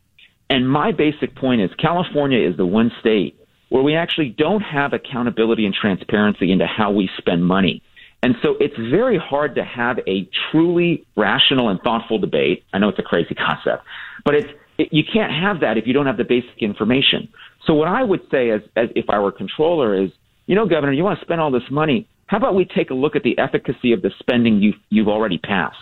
And 0.49 0.69
my 0.69 0.93
basic 0.93 1.35
point 1.35 1.61
is 1.61 1.71
California 1.79 2.49
is 2.49 2.57
the 2.57 2.67
one 2.67 2.93
state 3.01 3.39
where 3.69 3.83
we 3.83 3.97
actually 3.97 4.29
don't 4.29 4.61
have 4.61 4.93
accountability 4.93 5.67
and 5.67 5.75
transparency 5.75 6.53
into 6.53 6.67
how 6.67 6.93
we 6.93 7.11
spend 7.19 7.45
money. 7.45 7.83
And 8.23 8.37
so 8.43 8.57
it's 8.61 8.77
very 8.77 9.19
hard 9.19 9.55
to 9.57 9.65
have 9.65 9.99
a 10.07 10.29
truly 10.51 11.07
rational 11.17 11.69
and 11.69 11.81
thoughtful 11.83 12.19
debate. 12.19 12.65
I 12.73 12.79
know 12.79 12.89
it's 12.89 12.99
a 12.99 13.03
crazy 13.03 13.35
concept, 13.35 13.85
but 14.25 14.35
it's, 14.35 14.49
it, 14.79 14.89
you 14.93 15.05
can't 15.05 15.33
have 15.33 15.61
that 15.61 15.77
if 15.79 15.87
you 15.87 15.93
don't 15.93 16.07
have 16.07 16.17
the 16.17 16.25
basic 16.25 16.59
information. 16.59 17.29
So 17.67 17.75
what 17.75 17.89
I 17.89 18.03
would 18.03 18.23
say 18.31 18.51
as, 18.51 18.63
as 18.77 18.89
if 18.95 19.11
I 19.11 19.19
were 19.19 19.33
controller 19.33 20.01
is, 20.01 20.11
you 20.47 20.55
know, 20.55 20.67
Governor, 20.67 20.93
you 20.93 21.05
want 21.05 21.19
to 21.19 21.25
spend 21.25 21.41
all 21.41 21.51
this 21.51 21.71
money. 21.71 22.09
How 22.27 22.39
about 22.39 22.55
we 22.55 22.65
take 22.65 22.91
a 22.91 22.95
look 22.95 23.17
at 23.17 23.23
the 23.23 23.39
efficacy 23.39 23.93
of 23.93 24.03
the 24.03 24.11
spending 24.19 24.61
you've, 24.61 24.77
you've 24.91 25.09
already 25.09 25.39
passed? 25.39 25.77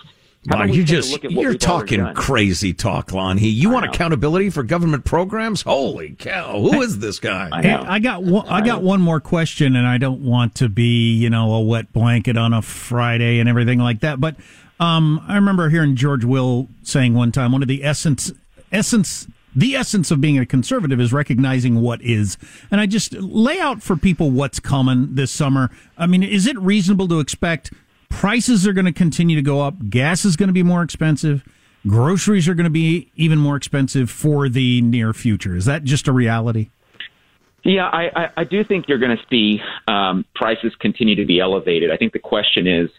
Lon, 0.46 0.72
you 0.72 0.84
just 0.84 1.22
you're 1.22 1.54
talking 1.54 2.12
crazy 2.14 2.74
talk, 2.74 3.08
Lanhee. 3.08 3.52
You 3.52 3.70
I 3.70 3.72
want 3.72 3.86
know. 3.86 3.92
accountability 3.92 4.50
for 4.50 4.62
government 4.62 5.04
programs? 5.04 5.62
Holy 5.62 6.10
cow! 6.18 6.60
Who 6.60 6.82
is 6.82 6.98
this 6.98 7.18
guy? 7.18 7.48
I, 7.50 7.94
I 7.94 7.98
got 7.98 8.22
one, 8.22 8.46
I 8.48 8.60
got 8.60 8.82
one 8.82 9.00
more 9.00 9.20
question, 9.20 9.74
and 9.76 9.86
I 9.86 9.98
don't 9.98 10.20
want 10.20 10.54
to 10.56 10.68
be 10.68 11.14
you 11.14 11.30
know 11.30 11.52
a 11.54 11.60
wet 11.60 11.92
blanket 11.92 12.36
on 12.36 12.52
a 12.52 12.62
Friday 12.62 13.38
and 13.38 13.48
everything 13.48 13.78
like 13.78 14.00
that. 14.00 14.20
But 14.20 14.36
um, 14.80 15.24
I 15.26 15.36
remember 15.36 15.70
hearing 15.70 15.96
George 15.96 16.24
Will 16.24 16.68
saying 16.82 17.14
one 17.14 17.32
time 17.32 17.52
one 17.52 17.62
of 17.62 17.68
the 17.68 17.82
essence 17.84 18.32
essence 18.70 19.26
the 19.56 19.76
essence 19.76 20.10
of 20.10 20.20
being 20.20 20.38
a 20.38 20.44
conservative 20.44 21.00
is 21.00 21.12
recognizing 21.12 21.80
what 21.80 22.02
is. 22.02 22.36
And 22.70 22.80
I 22.80 22.86
just 22.86 23.12
lay 23.12 23.60
out 23.60 23.82
for 23.82 23.96
people 23.96 24.30
what's 24.30 24.58
coming 24.58 25.14
this 25.14 25.30
summer. 25.30 25.70
I 25.96 26.06
mean, 26.06 26.22
is 26.22 26.46
it 26.46 26.58
reasonable 26.58 27.06
to 27.08 27.20
expect? 27.20 27.72
Prices 28.14 28.66
are 28.66 28.72
going 28.72 28.86
to 28.86 28.92
continue 28.92 29.36
to 29.36 29.42
go 29.42 29.60
up. 29.60 29.74
Gas 29.90 30.24
is 30.24 30.36
going 30.36 30.48
to 30.48 30.52
be 30.52 30.62
more 30.62 30.82
expensive. 30.82 31.44
Groceries 31.86 32.48
are 32.48 32.54
going 32.54 32.64
to 32.64 32.70
be 32.70 33.10
even 33.16 33.38
more 33.38 33.56
expensive 33.56 34.10
for 34.10 34.48
the 34.48 34.80
near 34.82 35.12
future. 35.12 35.54
Is 35.54 35.66
that 35.66 35.84
just 35.84 36.08
a 36.08 36.12
reality? 36.12 36.70
Yeah, 37.64 37.86
I, 37.86 38.10
I, 38.14 38.28
I 38.38 38.44
do 38.44 38.64
think 38.64 38.88
you're 38.88 38.98
going 38.98 39.16
to 39.16 39.22
see 39.30 39.60
um, 39.88 40.24
prices 40.34 40.72
continue 40.80 41.16
to 41.16 41.26
be 41.26 41.40
elevated. 41.40 41.90
I 41.90 41.96
think 41.96 42.12
the 42.12 42.18
question 42.18 42.66
is, 42.66 42.90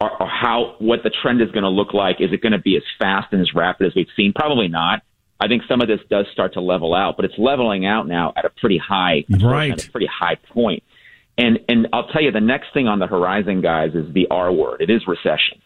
are, 0.00 0.10
are 0.10 0.28
how 0.28 0.76
what 0.78 1.02
the 1.02 1.10
trend 1.22 1.42
is 1.42 1.50
going 1.50 1.64
to 1.64 1.70
look 1.70 1.92
like. 1.92 2.16
Is 2.20 2.32
it 2.32 2.40
going 2.40 2.52
to 2.52 2.58
be 2.58 2.76
as 2.76 2.82
fast 2.98 3.32
and 3.32 3.40
as 3.40 3.54
rapid 3.54 3.86
as 3.86 3.94
we've 3.94 4.08
seen? 4.16 4.32
Probably 4.34 4.68
not. 4.68 5.02
I 5.38 5.48
think 5.48 5.62
some 5.68 5.80
of 5.80 5.88
this 5.88 6.00
does 6.10 6.26
start 6.32 6.54
to 6.54 6.60
level 6.60 6.94
out, 6.94 7.16
but 7.16 7.24
it's 7.24 7.38
leveling 7.38 7.86
out 7.86 8.06
now 8.06 8.32
at 8.36 8.44
a 8.44 8.50
pretty 8.50 8.78
high, 8.78 9.24
right. 9.42 9.72
at 9.72 9.86
a 9.86 9.90
pretty 9.90 10.06
high 10.06 10.36
point. 10.52 10.82
And 11.40 11.58
and 11.68 11.88
I'll 11.94 12.06
tell 12.08 12.22
you, 12.22 12.30
the 12.30 12.40
next 12.54 12.68
thing 12.74 12.86
on 12.86 12.98
the 12.98 13.06
horizon, 13.06 13.62
guys, 13.62 13.90
is 13.94 14.12
the 14.12 14.26
R 14.30 14.52
word. 14.52 14.82
It 14.82 14.90
is 14.90 15.02
recession, 15.08 15.56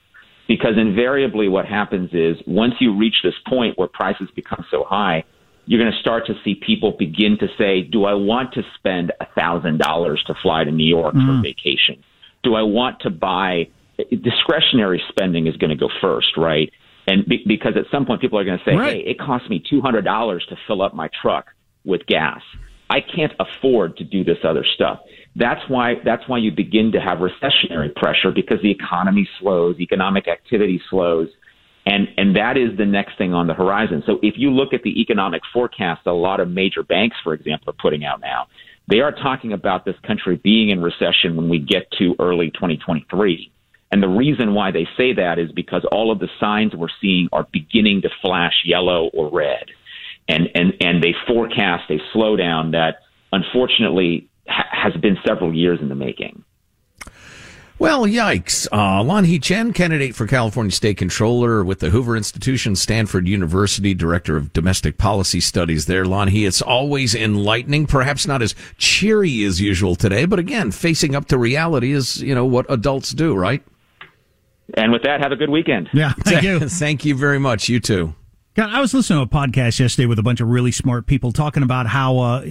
because 0.47 0.75
invariably 0.79 1.49
what 1.49 1.67
happens 1.67 2.11
is 2.13 2.37
once 2.47 2.75
you 2.81 2.97
reach 2.97 3.17
this 3.25 3.35
point 3.49 3.77
where 3.77 3.89
prices 3.89 4.29
become 4.37 4.65
so 4.71 4.85
high, 4.89 5.25
you're 5.67 5.81
going 5.81 5.93
to 5.93 5.99
start 5.99 6.27
to 6.29 6.35
see 6.45 6.55
people 6.55 6.95
begin 6.99 7.37
to 7.41 7.49
say, 7.59 7.83
do 7.83 8.05
I 8.05 8.15
want 8.15 8.53
to 8.55 8.63
spend 8.77 9.13
a 9.21 9.27
$1,000 9.41 10.25
to 10.27 10.35
fly 10.43 10.63
to 10.63 10.71
New 10.71 10.87
York 10.87 11.15
Mm. 11.15 11.27
for 11.27 11.43
vacation? 11.43 11.97
Do 12.43 12.55
I 12.55 12.63
want 12.63 13.01
to 13.01 13.11
buy 13.11 13.69
discretionary 14.23 15.03
spending 15.09 15.47
is 15.47 15.57
going 15.57 15.71
to 15.71 15.77
go 15.77 15.89
first, 16.01 16.37
right? 16.37 16.71
And 17.07 17.27
be, 17.27 17.43
because 17.47 17.77
at 17.77 17.87
some 17.91 18.07
point 18.07 18.21
people 18.21 18.39
are 18.39 18.45
going 18.45 18.59
to 18.59 18.65
say, 18.65 18.77
Right. 18.77 18.97
hey, 19.05 19.11
it 19.11 19.19
costs 19.19 19.49
me 19.49 19.63
$200 19.73 20.47
to 20.49 20.57
fill 20.67 20.83
up 20.83 20.95
my 20.95 21.09
truck 21.23 21.47
with 21.85 22.07
gas. 22.07 22.43
I 22.91 23.01
can't 23.01 23.33
afford 23.41 23.97
to 23.99 24.05
do 24.05 24.25
this 24.25 24.39
other 24.45 24.65
stuff. 24.75 25.01
That's 25.37 25.61
why 25.69 25.95
that's 26.05 26.29
why 26.29 26.39
you 26.39 26.53
begin 26.53 26.93
to 26.93 27.01
have 27.01 27.19
recessionary 27.19 27.95
pressure 27.95 28.31
because 28.33 28.59
the 28.63 28.71
economy 28.71 29.29
slows, 29.41 29.81
economic 29.81 30.29
activity 30.29 30.81
slows, 30.89 31.29
and 31.87 32.09
and 32.17 32.37
that 32.37 32.57
is 32.57 32.77
the 32.79 32.87
next 32.87 33.19
thing 33.19 33.35
on 33.35 33.49
the 33.49 33.55
horizon. 33.55 34.03
So 34.07 34.19
if 34.23 34.35
you 34.37 34.51
look 34.51 34.73
at 34.73 34.83
the 34.83 35.01
economic 35.01 35.43
forecast, 35.53 36.07
a 36.07 36.13
lot 36.13 36.39
of 36.39 36.49
major 36.49 36.85
banks, 36.85 37.17
for 37.25 37.35
example, 37.35 37.71
are 37.71 37.77
putting 37.83 38.05
out 38.05 38.21
now, 38.21 38.47
they 38.89 39.01
are 39.01 39.11
talking 39.11 39.53
about 39.53 39.85
this 39.85 39.97
country 40.07 40.37
being 40.37 40.69
in 40.69 40.81
recession 40.81 41.37
when 41.37 41.49
we 41.49 41.59
get 41.59 41.91
to 41.99 42.15
early 42.21 42.51
2023. 42.51 43.51
And 43.91 44.03
the 44.03 44.09
reason 44.09 44.55
why 44.55 44.71
they 44.71 44.87
say 44.97 45.15
that 45.15 45.39
is 45.39 45.53
because 45.53 45.85
all 45.91 46.11
of 46.11 46.19
the 46.19 46.29
signs 46.41 46.75
we're 46.75 46.89
seeing 47.01 47.29
are 47.33 47.47
beginning 47.53 48.03
to 48.03 48.09
flash 48.23 48.55
yellow 48.65 49.09
or 49.15 49.31
red. 49.31 49.67
And, 50.29 50.49
and, 50.55 50.73
and 50.81 51.03
they 51.03 51.15
forecast 51.29 51.91
a 51.91 51.99
slowdown 52.15 52.73
that 52.73 52.97
unfortunately 53.33 54.29
has 54.47 54.95
been 54.95 55.17
several 55.27 55.55
years 55.55 55.81
in 55.81 55.89
the 55.89 55.95
making. 55.95 56.45
Well, 57.77 58.07
yikes. 58.07 58.69
Uh, 58.71 59.03
Lanhee 59.03 59.43
Chen, 59.43 59.73
candidate 59.73 60.15
for 60.15 60.29
California 60.29 60.71
State 60.71 60.97
Controller 60.97 61.65
with 61.65 61.81
the 61.81 61.91
Hoover 61.91 62.17
Institution, 62.17 62.77
Stanford 62.77 63.27
University, 63.27 63.95
Director 63.95 64.37
of 64.37 64.53
Domestic 64.53 64.97
Policy 64.97 65.41
Studies 65.41 65.87
there. 65.87 66.05
Lon 66.05 66.29
Hee, 66.29 66.47
it's 66.47 66.63
always 66.63 67.17
enlightening, 67.17 67.87
perhaps 67.87 68.29
not 68.29 68.43
as 68.43 68.55
cheery 68.79 69.43
as 69.43 69.61
usual 69.61 69.97
today, 69.97 70.25
but 70.25 70.39
again, 70.39 70.71
facing 70.71 71.17
up 71.17 71.27
to 71.27 71.37
reality 71.37 71.93
is, 71.93 72.23
you 72.23 72.35
know, 72.35 72.45
what 72.45 72.65
adults 72.69 73.11
do, 73.11 73.35
right? 73.35 73.63
And 74.75 74.93
with 74.93 75.03
that, 75.03 75.21
have 75.21 75.33
a 75.33 75.37
good 75.37 75.51
weekend. 75.51 75.91
Yeah, 75.93 76.13
thank 76.21 76.45
you. 76.45 76.61
Thank 76.69 77.05
you 77.05 77.17
very 77.17 77.39
much. 77.39 77.69
You 77.69 77.81
too. 77.81 78.15
God, 78.55 78.71
I 78.71 78.81
was 78.81 78.95
listening 78.95 79.19
to 79.19 79.37
a 79.37 79.41
podcast 79.41 79.81
yesterday 79.81 80.07
with 80.07 80.19
a 80.19 80.23
bunch 80.23 80.41
of 80.41 80.49
really 80.49 80.71
smart 80.71 81.07
people 81.07 81.33
talking 81.33 81.63
about 81.65 81.89
how 81.89 82.19
uh, 82.19 82.45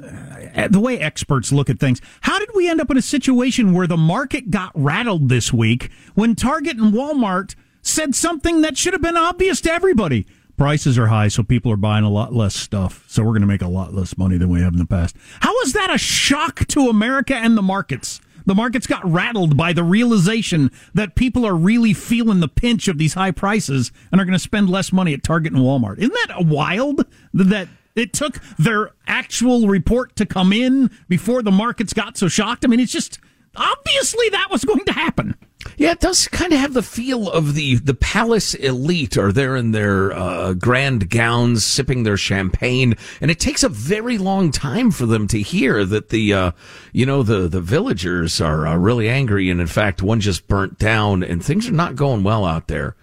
uh, 0.00 0.68
the 0.68 0.80
way 0.80 0.98
experts 0.98 1.52
look 1.52 1.68
at 1.68 1.78
things. 1.78 2.00
How 2.22 2.38
did 2.38 2.50
we 2.54 2.68
end 2.68 2.80
up 2.80 2.90
in 2.90 2.96
a 2.96 3.02
situation 3.02 3.72
where 3.72 3.86
the 3.86 3.96
market 3.96 4.50
got 4.50 4.72
rattled 4.74 5.28
this 5.28 5.52
week 5.52 5.90
when 6.14 6.34
Target 6.34 6.78
and 6.78 6.94
Walmart 6.94 7.54
said 7.82 8.14
something 8.14 8.62
that 8.62 8.78
should 8.78 8.94
have 8.94 9.02
been 9.02 9.16
obvious 9.16 9.60
to 9.62 9.72
everybody? 9.72 10.26
Prices 10.56 10.98
are 10.98 11.08
high, 11.08 11.28
so 11.28 11.42
people 11.42 11.72
are 11.72 11.76
buying 11.76 12.04
a 12.04 12.10
lot 12.10 12.32
less 12.32 12.54
stuff. 12.54 13.04
So 13.08 13.22
we're 13.22 13.30
going 13.30 13.42
to 13.42 13.46
make 13.46 13.62
a 13.62 13.68
lot 13.68 13.94
less 13.94 14.16
money 14.16 14.36
than 14.36 14.48
we 14.48 14.60
have 14.60 14.74
in 14.74 14.78
the 14.78 14.86
past. 14.86 15.16
How 15.40 15.58
is 15.62 15.72
that 15.72 15.92
a 15.92 15.98
shock 15.98 16.66
to 16.68 16.88
America 16.88 17.34
and 17.34 17.56
the 17.56 17.62
markets? 17.62 18.20
The 18.44 18.54
markets 18.54 18.86
got 18.86 19.08
rattled 19.08 19.56
by 19.56 19.72
the 19.72 19.84
realization 19.84 20.70
that 20.94 21.14
people 21.14 21.46
are 21.46 21.54
really 21.54 21.94
feeling 21.94 22.40
the 22.40 22.48
pinch 22.48 22.88
of 22.88 22.98
these 22.98 23.14
high 23.14 23.30
prices 23.30 23.92
and 24.10 24.20
are 24.20 24.24
going 24.24 24.32
to 24.32 24.38
spend 24.38 24.68
less 24.68 24.92
money 24.92 25.14
at 25.14 25.22
Target 25.22 25.52
and 25.52 25.62
Walmart. 25.62 25.98
Isn't 25.98 26.16
that 26.26 26.46
wild 26.46 27.06
that 27.34 27.68
it 27.94 28.12
took 28.12 28.40
their 28.58 28.90
actual 29.06 29.68
report 29.68 30.16
to 30.16 30.26
come 30.26 30.52
in 30.52 30.90
before 31.08 31.42
the 31.42 31.50
markets 31.50 31.92
got 31.92 32.16
so 32.16 32.28
shocked? 32.28 32.64
I 32.64 32.68
mean, 32.68 32.80
it's 32.80 32.92
just 32.92 33.18
obviously 33.56 34.28
that 34.30 34.48
was 34.50 34.64
going 34.64 34.84
to 34.86 34.92
happen. 34.92 35.36
Yeah, 35.76 35.92
it 35.92 36.00
does 36.00 36.26
kind 36.28 36.52
of 36.52 36.58
have 36.58 36.74
the 36.74 36.82
feel 36.82 37.30
of 37.30 37.54
the 37.54 37.76
the 37.76 37.94
palace 37.94 38.54
elite 38.54 39.16
are 39.16 39.32
there 39.32 39.56
in 39.56 39.70
their 39.70 40.12
uh, 40.12 40.54
grand 40.54 41.08
gowns, 41.08 41.64
sipping 41.64 42.02
their 42.02 42.16
champagne, 42.16 42.94
and 43.20 43.30
it 43.30 43.38
takes 43.38 43.62
a 43.62 43.68
very 43.68 44.18
long 44.18 44.50
time 44.50 44.90
for 44.90 45.06
them 45.06 45.28
to 45.28 45.40
hear 45.40 45.84
that 45.84 46.08
the 46.08 46.32
uh, 46.32 46.52
you 46.92 47.06
know 47.06 47.22
the 47.22 47.48
the 47.48 47.60
villagers 47.60 48.40
are 48.40 48.66
uh, 48.66 48.76
really 48.76 49.08
angry, 49.08 49.50
and 49.50 49.60
in 49.60 49.66
fact, 49.66 50.02
one 50.02 50.20
just 50.20 50.48
burnt 50.48 50.78
down, 50.78 51.22
and 51.22 51.44
things 51.44 51.68
are 51.68 51.72
not 51.72 51.96
going 51.96 52.22
well 52.24 52.44
out 52.44 52.68
there. 52.68 52.96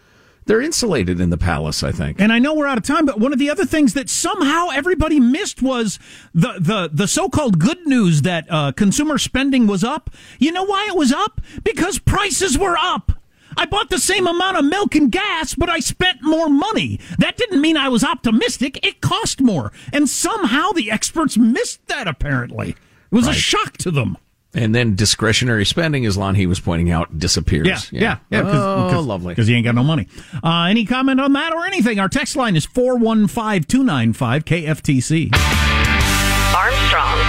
They're 0.50 0.62
insulated 0.62 1.22
in 1.22 1.30
the 1.30 1.38
palace, 1.38 1.84
I 1.84 1.92
think. 1.92 2.20
And 2.20 2.34
I 2.34 2.40
know 2.40 2.56
we're 2.56 2.66
out 2.66 2.80
of 2.80 2.84
time, 2.84 3.06
but 3.06 3.20
one 3.20 3.32
of 3.32 3.38
the 3.38 3.52
other 3.52 3.66
things 3.66 3.94
that 3.94 4.10
somehow 4.10 4.70
everybody 4.70 5.20
missed 5.20 5.62
was 5.62 6.00
the 6.34 6.56
the 6.60 6.90
the 6.92 7.08
so-called 7.08 7.60
good 7.60 7.86
news 7.86 8.24
that 8.24 8.48
uh, 8.50 8.72
consumer 8.72 9.20
spending 9.20 9.68
was 9.68 9.84
up. 9.84 10.10
You 10.40 10.52
know 10.52 10.64
why 10.64 10.88
it 10.88 10.96
was 10.96 11.14
up? 11.14 11.40
Because 11.64 12.00
prices 12.00 12.58
were 12.58 12.76
up. 12.82 13.12
I 13.58 13.68
bought 13.68 13.92
the 13.92 14.00
same 14.00 14.26
amount 14.26 14.58
of 14.58 14.66
milk 14.66 14.96
and 14.96 15.12
gas, 15.12 15.54
but 15.54 15.70
I 15.70 15.82
spent 15.82 16.24
more 16.24 16.50
money. 16.50 17.00
That 17.20 17.38
didn't 17.38 17.62
mean 17.62 17.78
I 17.78 17.90
was 17.90 18.04
optimistic. 18.04 18.84
It 18.84 19.02
cost 19.02 19.42
more. 19.42 19.72
And 19.94 20.10
somehow 20.10 20.72
the 20.72 20.90
experts 20.90 21.38
missed 21.38 21.86
that, 21.90 22.08
apparently. 22.08 22.70
It 22.70 22.78
was 23.12 23.28
a 23.28 23.34
shock 23.34 23.78
to 23.78 23.92
them. 23.92 24.18
And 24.54 24.74
then 24.74 24.96
discretionary 24.96 25.64
spending, 25.64 26.08
as 26.08 26.18
Lanhee 26.18 26.48
was 26.48 26.60
pointing 26.60 26.90
out, 26.90 27.20
disappears. 27.20 27.68
Yeah, 27.68 27.80
yeah, 27.92 28.18
yeah. 28.32 28.94
oh, 28.96 29.02
lovely. 29.02 29.34
Because 29.34 29.48
you 29.48 29.56
ain't 29.56 29.66
got 29.66 29.76
no 29.76 29.84
money. 29.84 30.08
Uh, 30.44 30.64
any 30.64 30.86
comment 30.86 31.22
on 31.22 31.34
that 31.34 31.54
or 31.54 31.66
anything? 31.68 32.00
Our 32.00 32.10
text 32.10 32.36
line 32.36 32.56
is 32.56 32.66
415 32.66 33.64
295 33.64 34.46
KFTC. 34.46 35.36
Armstrong 36.56 37.20
and 37.20 37.28
Getty. 37.28 37.29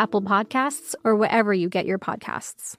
Apple 0.00 0.22
Podcasts, 0.22 0.94
or 1.04 1.14
wherever 1.14 1.52
you 1.52 1.68
get 1.68 1.84
your 1.84 1.98
podcasts. 1.98 2.78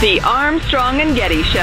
The 0.00 0.20
Armstrong 0.24 1.02
and 1.02 1.14
Getty 1.14 1.42
Show. 1.42 1.60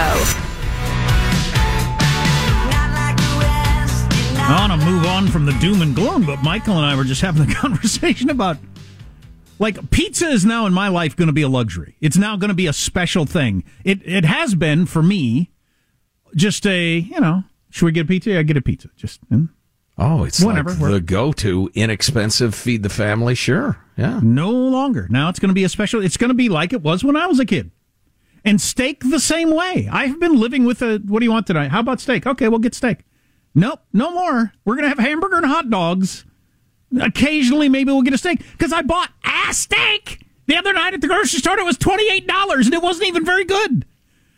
I 4.51 4.67
want 4.67 4.79
to 4.79 4.87
move 4.87 5.05
on 5.07 5.27
from 5.27 5.47
the 5.47 5.53
doom 5.53 5.81
and 5.81 5.95
gloom, 5.95 6.27
but 6.27 6.43
Michael 6.43 6.77
and 6.77 6.85
I 6.85 6.95
were 6.95 7.03
just 7.03 7.21
having 7.21 7.49
a 7.49 7.53
conversation 7.55 8.29
about 8.29 8.57
like 9.59 9.91
pizza 9.91 10.27
is 10.27 10.45
now 10.45 10.65
in 10.65 10.73
my 10.73 10.87
life 10.87 11.15
going 11.15 11.27
to 11.27 11.33
be 11.33 11.41
a 11.41 11.49
luxury. 11.49 11.95
It's 12.01 12.17
now 12.17 12.37
going 12.37 12.49
to 12.49 12.55
be 12.55 12.67
a 12.67 12.73
special 12.73 13.25
thing. 13.25 13.63
It 13.83 13.99
it 14.05 14.25
has 14.25 14.55
been 14.55 14.85
for 14.85 15.03
me 15.03 15.51
just 16.35 16.65
a, 16.65 16.99
you 16.99 17.19
know, 17.19 17.43
should 17.69 17.85
we 17.85 17.91
get 17.91 18.05
a 18.05 18.07
pizza? 18.07 18.37
I 18.37 18.43
get 18.43 18.57
a 18.57 18.61
pizza. 18.61 18.89
Just 18.95 19.19
hmm? 19.29 19.45
Oh, 19.97 20.23
it's 20.23 20.41
Whenever, 20.41 20.69
like 20.69 20.91
the 20.91 21.01
go-to 21.01 21.69
inexpensive 21.73 22.55
feed 22.55 22.83
the 22.83 22.89
family. 22.89 23.35
Sure, 23.35 23.83
yeah. 23.97 24.21
No 24.23 24.49
longer. 24.49 25.07
Now 25.09 25.27
it's 25.27 25.39
going 25.39 25.49
to 25.49 25.53
be 25.53 25.65
a 25.65 25.69
special. 25.69 26.03
It's 26.03 26.15
going 26.15 26.29
to 26.29 26.35
be 26.35 26.47
like 26.47 26.71
it 26.71 26.81
was 26.81 27.03
when 27.03 27.17
I 27.17 27.27
was 27.27 27.39
a 27.39 27.45
kid. 27.45 27.71
And 28.45 28.61
steak 28.61 29.01
the 29.03 29.19
same 29.19 29.53
way. 29.53 29.89
I've 29.91 30.17
been 30.17 30.39
living 30.39 30.63
with 30.63 30.81
a. 30.81 30.99
What 31.05 31.19
do 31.19 31.25
you 31.25 31.31
want 31.31 31.47
tonight? 31.47 31.71
How 31.71 31.81
about 31.81 31.99
steak? 31.99 32.25
Okay, 32.25 32.47
we'll 32.47 32.59
get 32.59 32.73
steak. 32.73 32.99
Nope, 33.53 33.81
no 33.91 34.11
more. 34.11 34.53
We're 34.63 34.75
going 34.75 34.83
to 34.83 34.89
have 34.89 34.99
hamburger 34.99 35.37
and 35.37 35.45
hot 35.45 35.69
dogs. 35.69 36.23
Occasionally, 37.01 37.69
maybe 37.69 37.91
we'll 37.91 38.01
get 38.01 38.13
a 38.13 38.17
steak 38.17 38.41
because 38.53 38.73
I 38.73 38.81
bought 38.81 39.11
a 39.23 39.53
steak 39.53 40.25
the 40.47 40.55
other 40.57 40.73
night 40.73 40.93
at 40.93 41.01
the 41.01 41.07
grocery 41.07 41.39
store. 41.39 41.59
It 41.59 41.65
was 41.65 41.77
twenty 41.77 42.09
eight 42.11 42.27
dollars, 42.27 42.65
and 42.65 42.73
it 42.73 42.81
wasn't 42.81 43.07
even 43.07 43.23
very 43.25 43.45
good. 43.45 43.85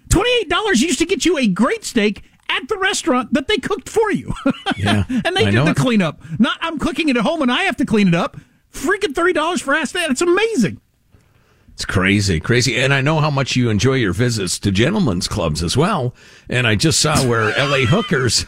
Twenty 0.10 0.30
eight 0.42 0.50
dollars 0.50 0.82
used 0.82 1.00
to 1.00 1.06
get 1.06 1.24
you 1.26 1.38
a 1.38 1.48
great 1.48 1.84
steak 1.86 2.24
at 2.50 2.68
the 2.68 2.78
restaurant 2.78 3.34
that 3.34 3.48
they 3.48 3.58
cooked 3.58 3.88
for 3.88 4.12
you. 4.12 4.34
Yeah, 4.76 5.06
and 5.10 5.36
they 5.38 5.46
I 5.46 5.52
did 5.52 5.66
the 5.66 5.72
it. 5.72 5.78
cleanup. 5.78 6.22
Not 6.40 6.58
I'm 6.62 6.78
cooking 6.80 7.08
it 7.08 7.16
at 7.18 7.24
home 7.24 7.42
and 7.42 7.52
I 7.52 7.64
have 7.64 7.78
to 7.78 7.86
clean 7.86 8.10
it 8.10 8.16
up. 8.16 8.38
Freaking 8.74 9.16
thirty 9.16 9.32
dollars 9.34 9.62
for 9.62 9.74
a 9.74 9.86
steak. 9.86 10.10
It's 10.10 10.22
amazing. 10.22 10.82
It's 11.74 11.86
crazy, 11.86 12.40
crazy. 12.42 12.78
And 12.78 12.94
I 12.94 13.00
know 13.00 13.20
how 13.22 13.32
much 13.32 13.56
you 13.56 13.70
enjoy 13.70 13.94
your 13.94 14.12
visits 14.12 14.60
to 14.60 14.72
gentlemen's 14.72 15.28
clubs 15.30 15.64
as 15.64 15.78
well. 15.78 16.14
And 16.50 16.68
I 16.68 16.76
just 16.76 17.00
saw 17.00 17.26
where 17.26 17.50
LA 17.58 17.86
hookers 17.86 18.46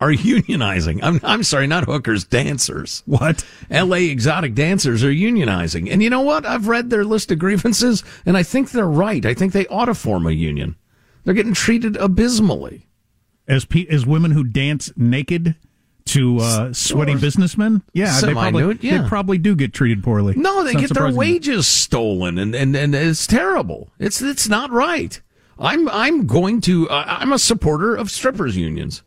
are 0.00 0.10
unionizing. 0.12 1.00
I'm, 1.02 1.20
I'm 1.22 1.42
sorry, 1.42 1.66
not 1.66 1.84
hookers, 1.84 2.24
dancers. 2.24 3.02
What? 3.06 3.44
LA 3.70 3.96
exotic 3.96 4.54
dancers 4.54 5.04
are 5.04 5.12
unionizing. 5.12 5.90
And 5.90 6.02
you 6.02 6.10
know 6.10 6.20
what? 6.20 6.46
I've 6.46 6.68
read 6.68 6.90
their 6.90 7.04
list 7.04 7.30
of 7.30 7.38
grievances 7.38 8.04
and 8.26 8.36
I 8.36 8.42
think 8.42 8.70
they're 8.70 8.86
right. 8.86 9.24
I 9.24 9.34
think 9.34 9.52
they 9.52 9.66
ought 9.66 9.86
to 9.86 9.94
form 9.94 10.26
a 10.26 10.32
union. 10.32 10.76
They're 11.24 11.34
getting 11.34 11.54
treated 11.54 11.96
abysmally. 11.96 12.86
As 13.48 13.64
pe- 13.64 13.86
as 13.88 14.06
women 14.06 14.30
who 14.30 14.44
dance 14.44 14.92
naked 14.96 15.56
to 16.06 16.38
uh, 16.38 16.72
sweaty 16.72 17.14
Or 17.14 17.18
businessmen, 17.18 17.82
yeah, 17.92 18.20
they 18.20 18.32
probably 18.32 18.78
yeah. 18.80 19.02
they 19.02 19.08
probably 19.08 19.38
do 19.38 19.54
get 19.56 19.72
treated 19.72 20.02
poorly. 20.02 20.34
No, 20.36 20.62
they 20.62 20.74
get 20.74 20.94
their 20.94 21.12
wages 21.12 21.66
stolen, 21.66 22.38
and, 22.38 22.54
and, 22.54 22.74
and 22.76 22.94
it's 22.94 23.26
terrible. 23.26 23.90
It's 23.98 24.22
it's 24.22 24.48
not 24.48 24.70
right. 24.70 25.20
I'm 25.58 25.88
I'm 25.88 26.26
going 26.26 26.60
to. 26.62 26.88
Uh, 26.88 27.04
I'm 27.06 27.32
a 27.32 27.38
supporter 27.38 27.94
of 27.94 28.10
strippers 28.10 28.56
unions. 28.56 29.02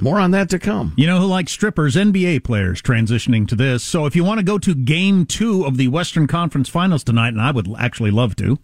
More 0.00 0.20
on 0.20 0.30
that 0.30 0.48
to 0.50 0.58
come. 0.58 0.94
You 0.96 1.06
know 1.06 1.20
who 1.20 1.26
likes 1.26 1.52
strippers? 1.52 1.96
NBA 1.96 2.44
players 2.44 2.80
transitioning 2.80 3.48
to 3.48 3.56
this. 3.56 3.82
So 3.82 4.06
if 4.06 4.14
you 4.14 4.22
want 4.22 4.38
to 4.38 4.44
go 4.44 4.58
to 4.58 4.74
game 4.74 5.26
two 5.26 5.64
of 5.64 5.76
the 5.76 5.88
Western 5.88 6.26
Conference 6.26 6.68
Finals 6.68 7.02
tonight, 7.02 7.28
and 7.28 7.40
I 7.40 7.50
would 7.50 7.68
actually 7.78 8.10
love 8.10 8.36
to, 8.36 8.58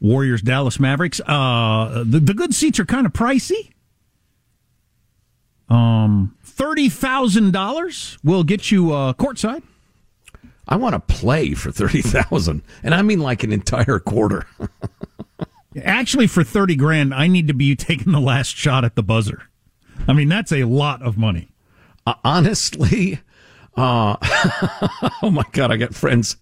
Warriors 0.00 0.42
Dallas 0.42 0.78
Mavericks. 0.78 1.20
Uh, 1.26 2.04
the, 2.06 2.20
the 2.20 2.34
good 2.34 2.54
seats 2.54 2.78
are 2.78 2.84
kind 2.84 3.06
of 3.06 3.12
pricey. 3.12 3.70
Um, 5.68 6.36
thirty 6.44 6.88
thousand 6.88 7.52
dollars 7.52 8.18
will 8.22 8.44
get 8.44 8.70
you 8.70 8.92
uh, 8.92 9.14
courtside. 9.14 9.62
I 10.68 10.76
want 10.76 10.94
to 10.94 11.00
play 11.00 11.54
for 11.54 11.72
thirty 11.72 12.02
thousand, 12.02 12.62
and 12.82 12.94
I 12.94 13.02
mean 13.02 13.18
like 13.20 13.42
an 13.42 13.52
entire 13.52 13.98
quarter. 13.98 14.46
Actually, 15.82 16.28
for 16.28 16.44
thirty 16.44 16.76
grand, 16.76 17.12
I 17.12 17.26
need 17.26 17.48
to 17.48 17.54
be 17.54 17.74
taking 17.74 18.12
the 18.12 18.20
last 18.20 18.54
shot 18.56 18.84
at 18.84 18.94
the 18.94 19.02
buzzer. 19.02 19.42
I 20.08 20.12
mean, 20.12 20.28
that's 20.28 20.52
a 20.52 20.64
lot 20.64 21.02
of 21.02 21.18
money. 21.18 21.48
Uh, 22.06 22.14
honestly, 22.24 23.20
uh, 23.76 24.16
oh 25.22 25.30
my 25.30 25.44
god, 25.52 25.72
I 25.72 25.76
got 25.76 25.94
friends 25.94 26.36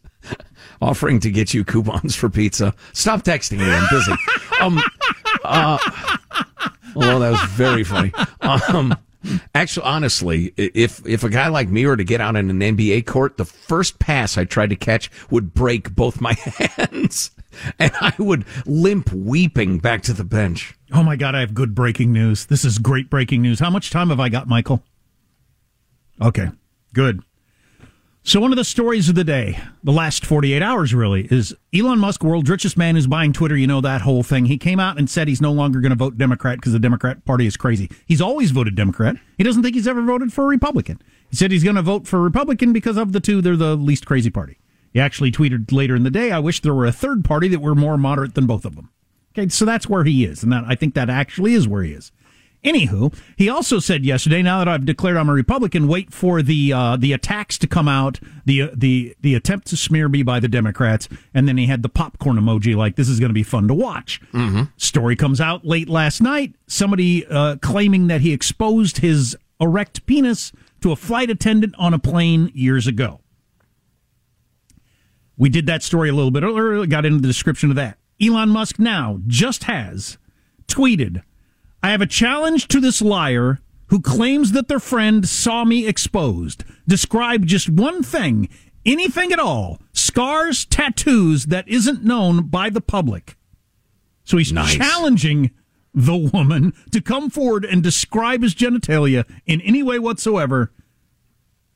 offering 0.81 1.21
to 1.21 1.31
get 1.31 1.55
you 1.55 1.65
coupons 1.65 2.15
for 2.15 2.29
pizza. 2.29 2.75
Stop 2.93 3.23
texting 3.23 3.59
me. 3.59 3.65
I'm 3.65 3.87
busy. 3.91 4.12
Um, 4.61 4.81
uh, 5.45 5.79
that 6.95 7.31
was 7.31 7.43
very 7.51 7.85
funny. 7.85 8.12
Um, 8.41 8.97
actually, 9.55 9.87
honestly, 9.87 10.53
if 10.57 11.07
if 11.07 11.25
a 11.25 11.29
guy 11.29 11.49
like 11.49 11.68
me 11.68 11.87
were 11.87 11.97
to 11.97 12.05
get 12.05 12.20
out 12.20 12.37
in 12.37 12.51
an 12.51 12.61
NBA 12.77 13.07
court, 13.07 13.37
the 13.37 13.45
first 13.45 13.99
pass 13.99 14.37
I 14.37 14.45
tried 14.45 14.70
to 14.70 14.77
catch 14.77 15.11
would 15.31 15.55
break 15.55 15.95
both 15.95 16.20
my 16.20 16.33
hands, 16.77 17.31
and 17.79 17.93
I 18.01 18.12
would 18.18 18.45
limp 18.66 19.12
weeping 19.12 19.79
back 19.79 20.03
to 20.03 20.12
the 20.12 20.25
bench. 20.25 20.75
Oh 20.93 21.03
my 21.03 21.16
God, 21.16 21.35
I 21.35 21.41
have 21.41 21.55
good 21.55 21.75
breaking 21.75 22.12
news. 22.12 22.47
This 22.47 22.64
is 22.64 22.79
great 22.79 23.11
breaking 23.11 23.43
news. 23.43 23.61
How 23.61 23.70
much 23.70 23.91
time 23.91 24.11
have 24.11 24.20
I 24.20 24.29
got, 24.29 24.49
Michael? 24.49 24.83
Okay, 26.20 26.49
good. 26.93 27.22
So, 28.27 28.41
one 28.41 28.53
of 28.53 28.57
the 28.57 28.64
stories 28.64 29.11
of 29.11 29.16
the 29.16 29.22
day, 29.22 29.61
the 29.83 29.93
last 29.93 30.25
48 30.25 30.62
hours 30.62 30.95
really, 30.95 31.29
is 31.31 31.55
Elon 31.75 31.99
Musk, 31.99 32.25
world's 32.25 32.49
richest 32.49 32.79
man 32.79 32.95
who's 32.95 33.07
buying 33.07 33.35
Twitter. 33.35 33.55
You 33.55 33.66
know 33.66 33.83
that 33.83 34.01
whole 34.01 34.22
thing. 34.22 34.47
He 34.47 34.57
came 34.57 34.81
out 34.81 34.97
and 34.97 35.11
said 35.11 35.29
he's 35.29 35.43
no 35.43 35.53
longer 35.53 35.83
going 35.83 35.91
to 35.91 35.97
vote 35.97 36.16
Democrat 36.16 36.57
because 36.57 36.72
the 36.72 36.79
Democrat 36.79 37.27
Party 37.27 37.45
is 37.45 37.59
crazy. 37.59 37.91
He's 38.07 38.22
always 38.22 38.51
voted 38.51 38.77
Democrat. 38.77 39.16
He 39.37 39.45
doesn't 39.45 39.62
think 39.62 39.75
he's 39.75 39.87
ever 39.87 40.01
voted 40.01 40.33
for 40.33 40.45
a 40.45 40.49
Republican. 40.49 41.03
He 41.29 41.37
said 41.37 41.51
he's 41.51 41.64
going 41.64 41.77
to 41.77 41.83
vote 41.83 42.07
for 42.07 42.18
Republican 42.22 42.72
because 42.72 42.97
of 42.97 43.12
the 43.12 43.20
two, 43.20 43.43
they're 43.43 43.57
the 43.57 43.77
least 43.77 44.07
crazy 44.07 44.31
party. 44.31 44.57
He 44.95 45.01
actually 45.01 45.31
tweeted 45.31 45.70
later 45.70 45.95
in 45.95 46.05
the 46.05 46.11
day, 46.11 46.33
I 46.33 46.39
wish 46.39 46.61
there 46.61 46.72
were 46.72 46.87
a 46.87 46.93
third 46.93 47.27
party 47.27 47.49
that 47.49 47.61
were 47.61 47.75
more 47.75 47.99
moderate 47.99 48.35
than 48.35 48.47
both 48.47 48.64
of 48.64 48.75
them. 48.75 48.89
Okay, 49.37 49.51
so 49.51 49.66
that's 49.66 49.87
where 49.87 50.05
he 50.05 50.25
is, 50.25 50.43
and 50.43 50.51
that 50.51 50.64
I 50.66 50.77
think 50.77 50.95
that 50.95 51.11
actually 51.11 51.53
is 51.53 51.68
where 51.68 51.83
he 51.83 51.93
is. 51.93 52.11
Anywho, 52.65 53.15
he 53.37 53.49
also 53.49 53.79
said 53.79 54.07
yesterday, 54.07 54.41
now 54.41 54.59
that 54.59 54.69
I've 54.69 54.87
declared 54.87 55.19
I'm 55.19 55.29
a 55.29 55.35
Republican, 55.35 55.87
wait 55.87 56.12
for 56.12 56.41
the 56.41 56.73
uh, 56.73 56.97
the 56.97 57.12
attacks 57.12 57.59
to 57.59 57.67
come 57.67 57.89
out, 57.89 58.19
the 58.47 58.62
uh, 58.62 58.69
the 58.75 59.15
the 59.21 59.35
attempt 59.35 59.67
to 59.69 59.77
smear 59.77 60.09
me 60.09 60.23
by 60.23 60.41
the 60.41 60.49
Democrats, 60.49 61.09
and 61.35 61.47
then 61.47 61.59
he 61.59 61.67
had 61.67 61.83
the 61.83 61.91
popcorn 61.91 62.37
emoji, 62.37 62.75
like 62.75 62.97
this 62.97 63.09
is 63.09 63.21
going 63.21 63.29
to 63.29 63.35
be 63.35 63.43
fun 63.43 63.69
to 63.69 63.75
watch. 63.75 64.21
Mm-hmm. 64.33 64.62
Story 64.79 65.15
comes 65.15 65.41
out 65.43 65.67
late 65.67 65.91
last 65.91 66.23
night. 66.23 66.55
Somebody 66.67 67.27
uh, 67.27 67.57
claiming 67.61 68.07
that 68.07 68.23
he 68.23 68.33
exposed 68.33 68.99
his 68.99 69.37
erect 69.61 70.07
penis 70.07 70.51
to 70.81 70.91
a 70.91 70.97
flight 70.97 71.29
attendant 71.29 71.75
on 71.79 71.93
a 71.93 71.99
plane 71.99 72.51
years 72.55 72.87
ago. 72.87 73.21
We 75.37 75.49
did 75.49 75.67
that 75.67 75.83
story 75.83 76.09
a 76.09 76.15
little 76.15 76.31
bit 76.31 76.45
earlier, 76.45 76.87
got 76.87 77.05
into 77.05 77.21
the 77.21 77.29
description 77.29 77.69
of 77.71 77.77
that. 77.77 77.99
Elon 78.23 78.51
Musk 78.51 78.79
now 78.79 79.21
just 79.27 79.65
has 79.65 80.17
tweeted, 80.67 81.23
I 81.85 81.91
have 81.91 82.01
a 82.01 82.07
challenge 82.07 82.68
to 82.68 82.80
this 82.80 83.03
liar 83.03 83.59
who 83.89 84.01
claims 84.01 84.53
that 84.53 84.68
their 84.68 84.80
friend 84.80 85.28
saw 85.28 85.64
me 85.66 85.87
exposed. 85.87 86.64
Describe 86.89 87.45
just 87.45 87.68
one 87.68 88.03
thing, 88.03 88.49
anything 88.87 89.32
at 89.32 89.39
all, 89.39 89.78
scars, 89.93 90.64
tattoos 90.64 91.45
that 91.45 91.68
isn't 91.68 92.03
known 92.03 92.47
by 92.47 92.70
the 92.70 92.80
public. 92.80 93.37
So 94.24 94.39
he's 94.39 94.51
Nice. 94.51 94.76
challenging 94.76 95.51
the 95.93 96.16
woman 96.16 96.72
to 96.91 97.03
come 97.03 97.28
forward 97.28 97.66
and 97.66 97.82
describe 97.82 98.43
his 98.43 98.55
genitalia 98.55 99.26
in 99.45 99.61
any 99.61 99.82
way 99.82 99.99
whatsoever. 99.99 100.72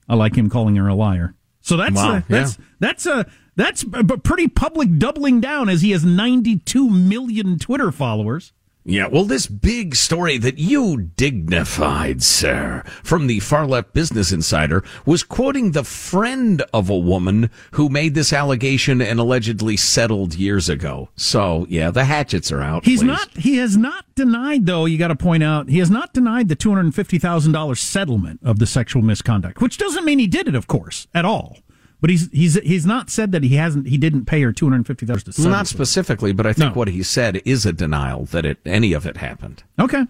I 0.08 0.14
like 0.14 0.36
him 0.36 0.48
calling 0.48 0.76
her 0.76 0.88
a 0.88 0.94
liar. 0.94 1.34
So 1.60 1.76
that's 1.76 1.96
Wow, 1.96 2.16
a, 2.16 2.24
that's 2.30 2.56
yeah. 2.58 2.64
that's 2.80 3.04
a 3.04 3.26
that's 3.56 3.84
a 3.92 4.04
pretty 4.16 4.48
public 4.48 4.96
doubling 4.96 5.42
down 5.42 5.68
as 5.68 5.82
he 5.82 5.90
has 5.90 6.02
92 6.02 6.88
million 6.88 7.58
Twitter 7.58 7.92
followers. 7.92 8.54
Yeah, 8.84 9.08
well, 9.08 9.24
this 9.24 9.46
big 9.46 9.94
story 9.94 10.38
that 10.38 10.56
you 10.56 10.96
dignified, 10.96 12.22
sir, 12.22 12.82
from 13.02 13.26
the 13.26 13.40
far 13.40 13.66
left 13.66 13.92
Business 13.92 14.32
Insider 14.32 14.82
was 15.04 15.22
quoting 15.22 15.72
the 15.72 15.84
friend 15.84 16.62
of 16.72 16.88
a 16.88 16.96
woman 16.96 17.50
who 17.72 17.90
made 17.90 18.14
this 18.14 18.32
allegation 18.32 19.02
and 19.02 19.20
allegedly 19.20 19.76
settled 19.76 20.34
years 20.34 20.70
ago. 20.70 21.10
So, 21.16 21.66
yeah, 21.68 21.90
the 21.90 22.06
hatchets 22.06 22.50
are 22.50 22.62
out. 22.62 22.86
He's 22.86 23.00
please. 23.00 23.06
not 23.06 23.36
he 23.36 23.58
has 23.58 23.76
not 23.76 24.06
denied 24.14 24.64
though, 24.64 24.86
you 24.86 24.96
got 24.96 25.08
to 25.08 25.16
point 25.16 25.42
out, 25.42 25.68
he 25.68 25.80
has 25.80 25.90
not 25.90 26.14
denied 26.14 26.48
the 26.48 26.56
$250,000 26.56 27.76
settlement 27.76 28.40
of 28.42 28.58
the 28.58 28.66
sexual 28.66 29.02
misconduct, 29.02 29.60
which 29.60 29.76
doesn't 29.76 30.04
mean 30.06 30.18
he 30.18 30.26
did 30.26 30.48
it 30.48 30.54
of 30.54 30.66
course 30.66 31.06
at 31.14 31.26
all. 31.26 31.58
But 32.00 32.10
he's 32.10 32.30
he's 32.30 32.54
he's 32.60 32.86
not 32.86 33.10
said 33.10 33.32
that 33.32 33.42
he 33.42 33.56
hasn't 33.56 33.88
he 33.88 33.98
didn't 33.98 34.26
pay 34.26 34.40
her 34.42 34.52
$250,000 34.52 35.24
to 35.24 35.32
settle. 35.32 35.50
Not 35.50 35.66
specifically, 35.66 36.32
but 36.32 36.46
I 36.46 36.52
think 36.52 36.74
No. 36.74 36.78
what 36.78 36.88
he 36.88 37.02
said 37.02 37.42
is 37.44 37.66
a 37.66 37.72
denial 37.72 38.24
that 38.26 38.44
it 38.46 38.58
any 38.64 38.92
of 38.92 39.04
it 39.06 39.16
happened. 39.16 39.64
Okay. 39.80 40.04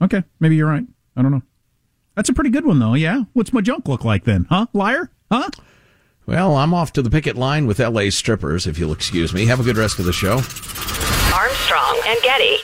Okay. 0.00 0.24
Maybe 0.40 0.56
you're 0.56 0.68
right. 0.68 0.86
I 1.16 1.22
don't 1.22 1.30
know. 1.32 1.42
That's 2.14 2.28
a 2.28 2.32
pretty 2.32 2.50
good 2.50 2.64
one, 2.64 2.78
though. 2.78 2.94
Yeah. 2.94 3.24
What's 3.32 3.52
my 3.52 3.60
junk 3.60 3.88
look 3.88 4.04
like 4.04 4.24
then? 4.24 4.46
Huh? 4.48 4.66
Liar? 4.72 5.10
Huh? 5.30 5.50
Well, 6.26 6.56
I'm 6.56 6.72
off 6.72 6.92
to 6.94 7.02
the 7.02 7.10
picket 7.10 7.36
line 7.36 7.66
with 7.66 7.78
LA 7.78 8.08
strippers, 8.10 8.66
if 8.66 8.78
you'll 8.78 8.92
excuse 8.92 9.34
me. 9.34 9.44
Have 9.46 9.60
a 9.60 9.64
good 9.64 9.76
rest 9.76 9.98
of 9.98 10.06
the 10.06 10.12
show. 10.12 10.36
Armstrong 11.34 12.00
and 12.06 12.18
Getty. 12.22 12.56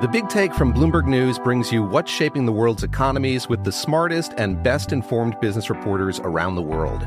The 0.00 0.08
Big 0.12 0.28
Take 0.28 0.52
from 0.54 0.72
Bloomberg 0.74 1.06
News 1.06 1.38
brings 1.38 1.72
you 1.72 1.82
what's 1.82 2.10
shaping 2.12 2.44
the 2.46 2.52
world's 2.52 2.82
economies 2.84 3.48
with 3.48 3.64
the 3.64 3.72
smartest 3.72 4.34
and 4.36 4.62
best 4.62 4.92
informed 4.92 5.40
business 5.40 5.70
reporters 5.70 6.20
around 6.20 6.56
the 6.56 6.62
world. 6.62 7.06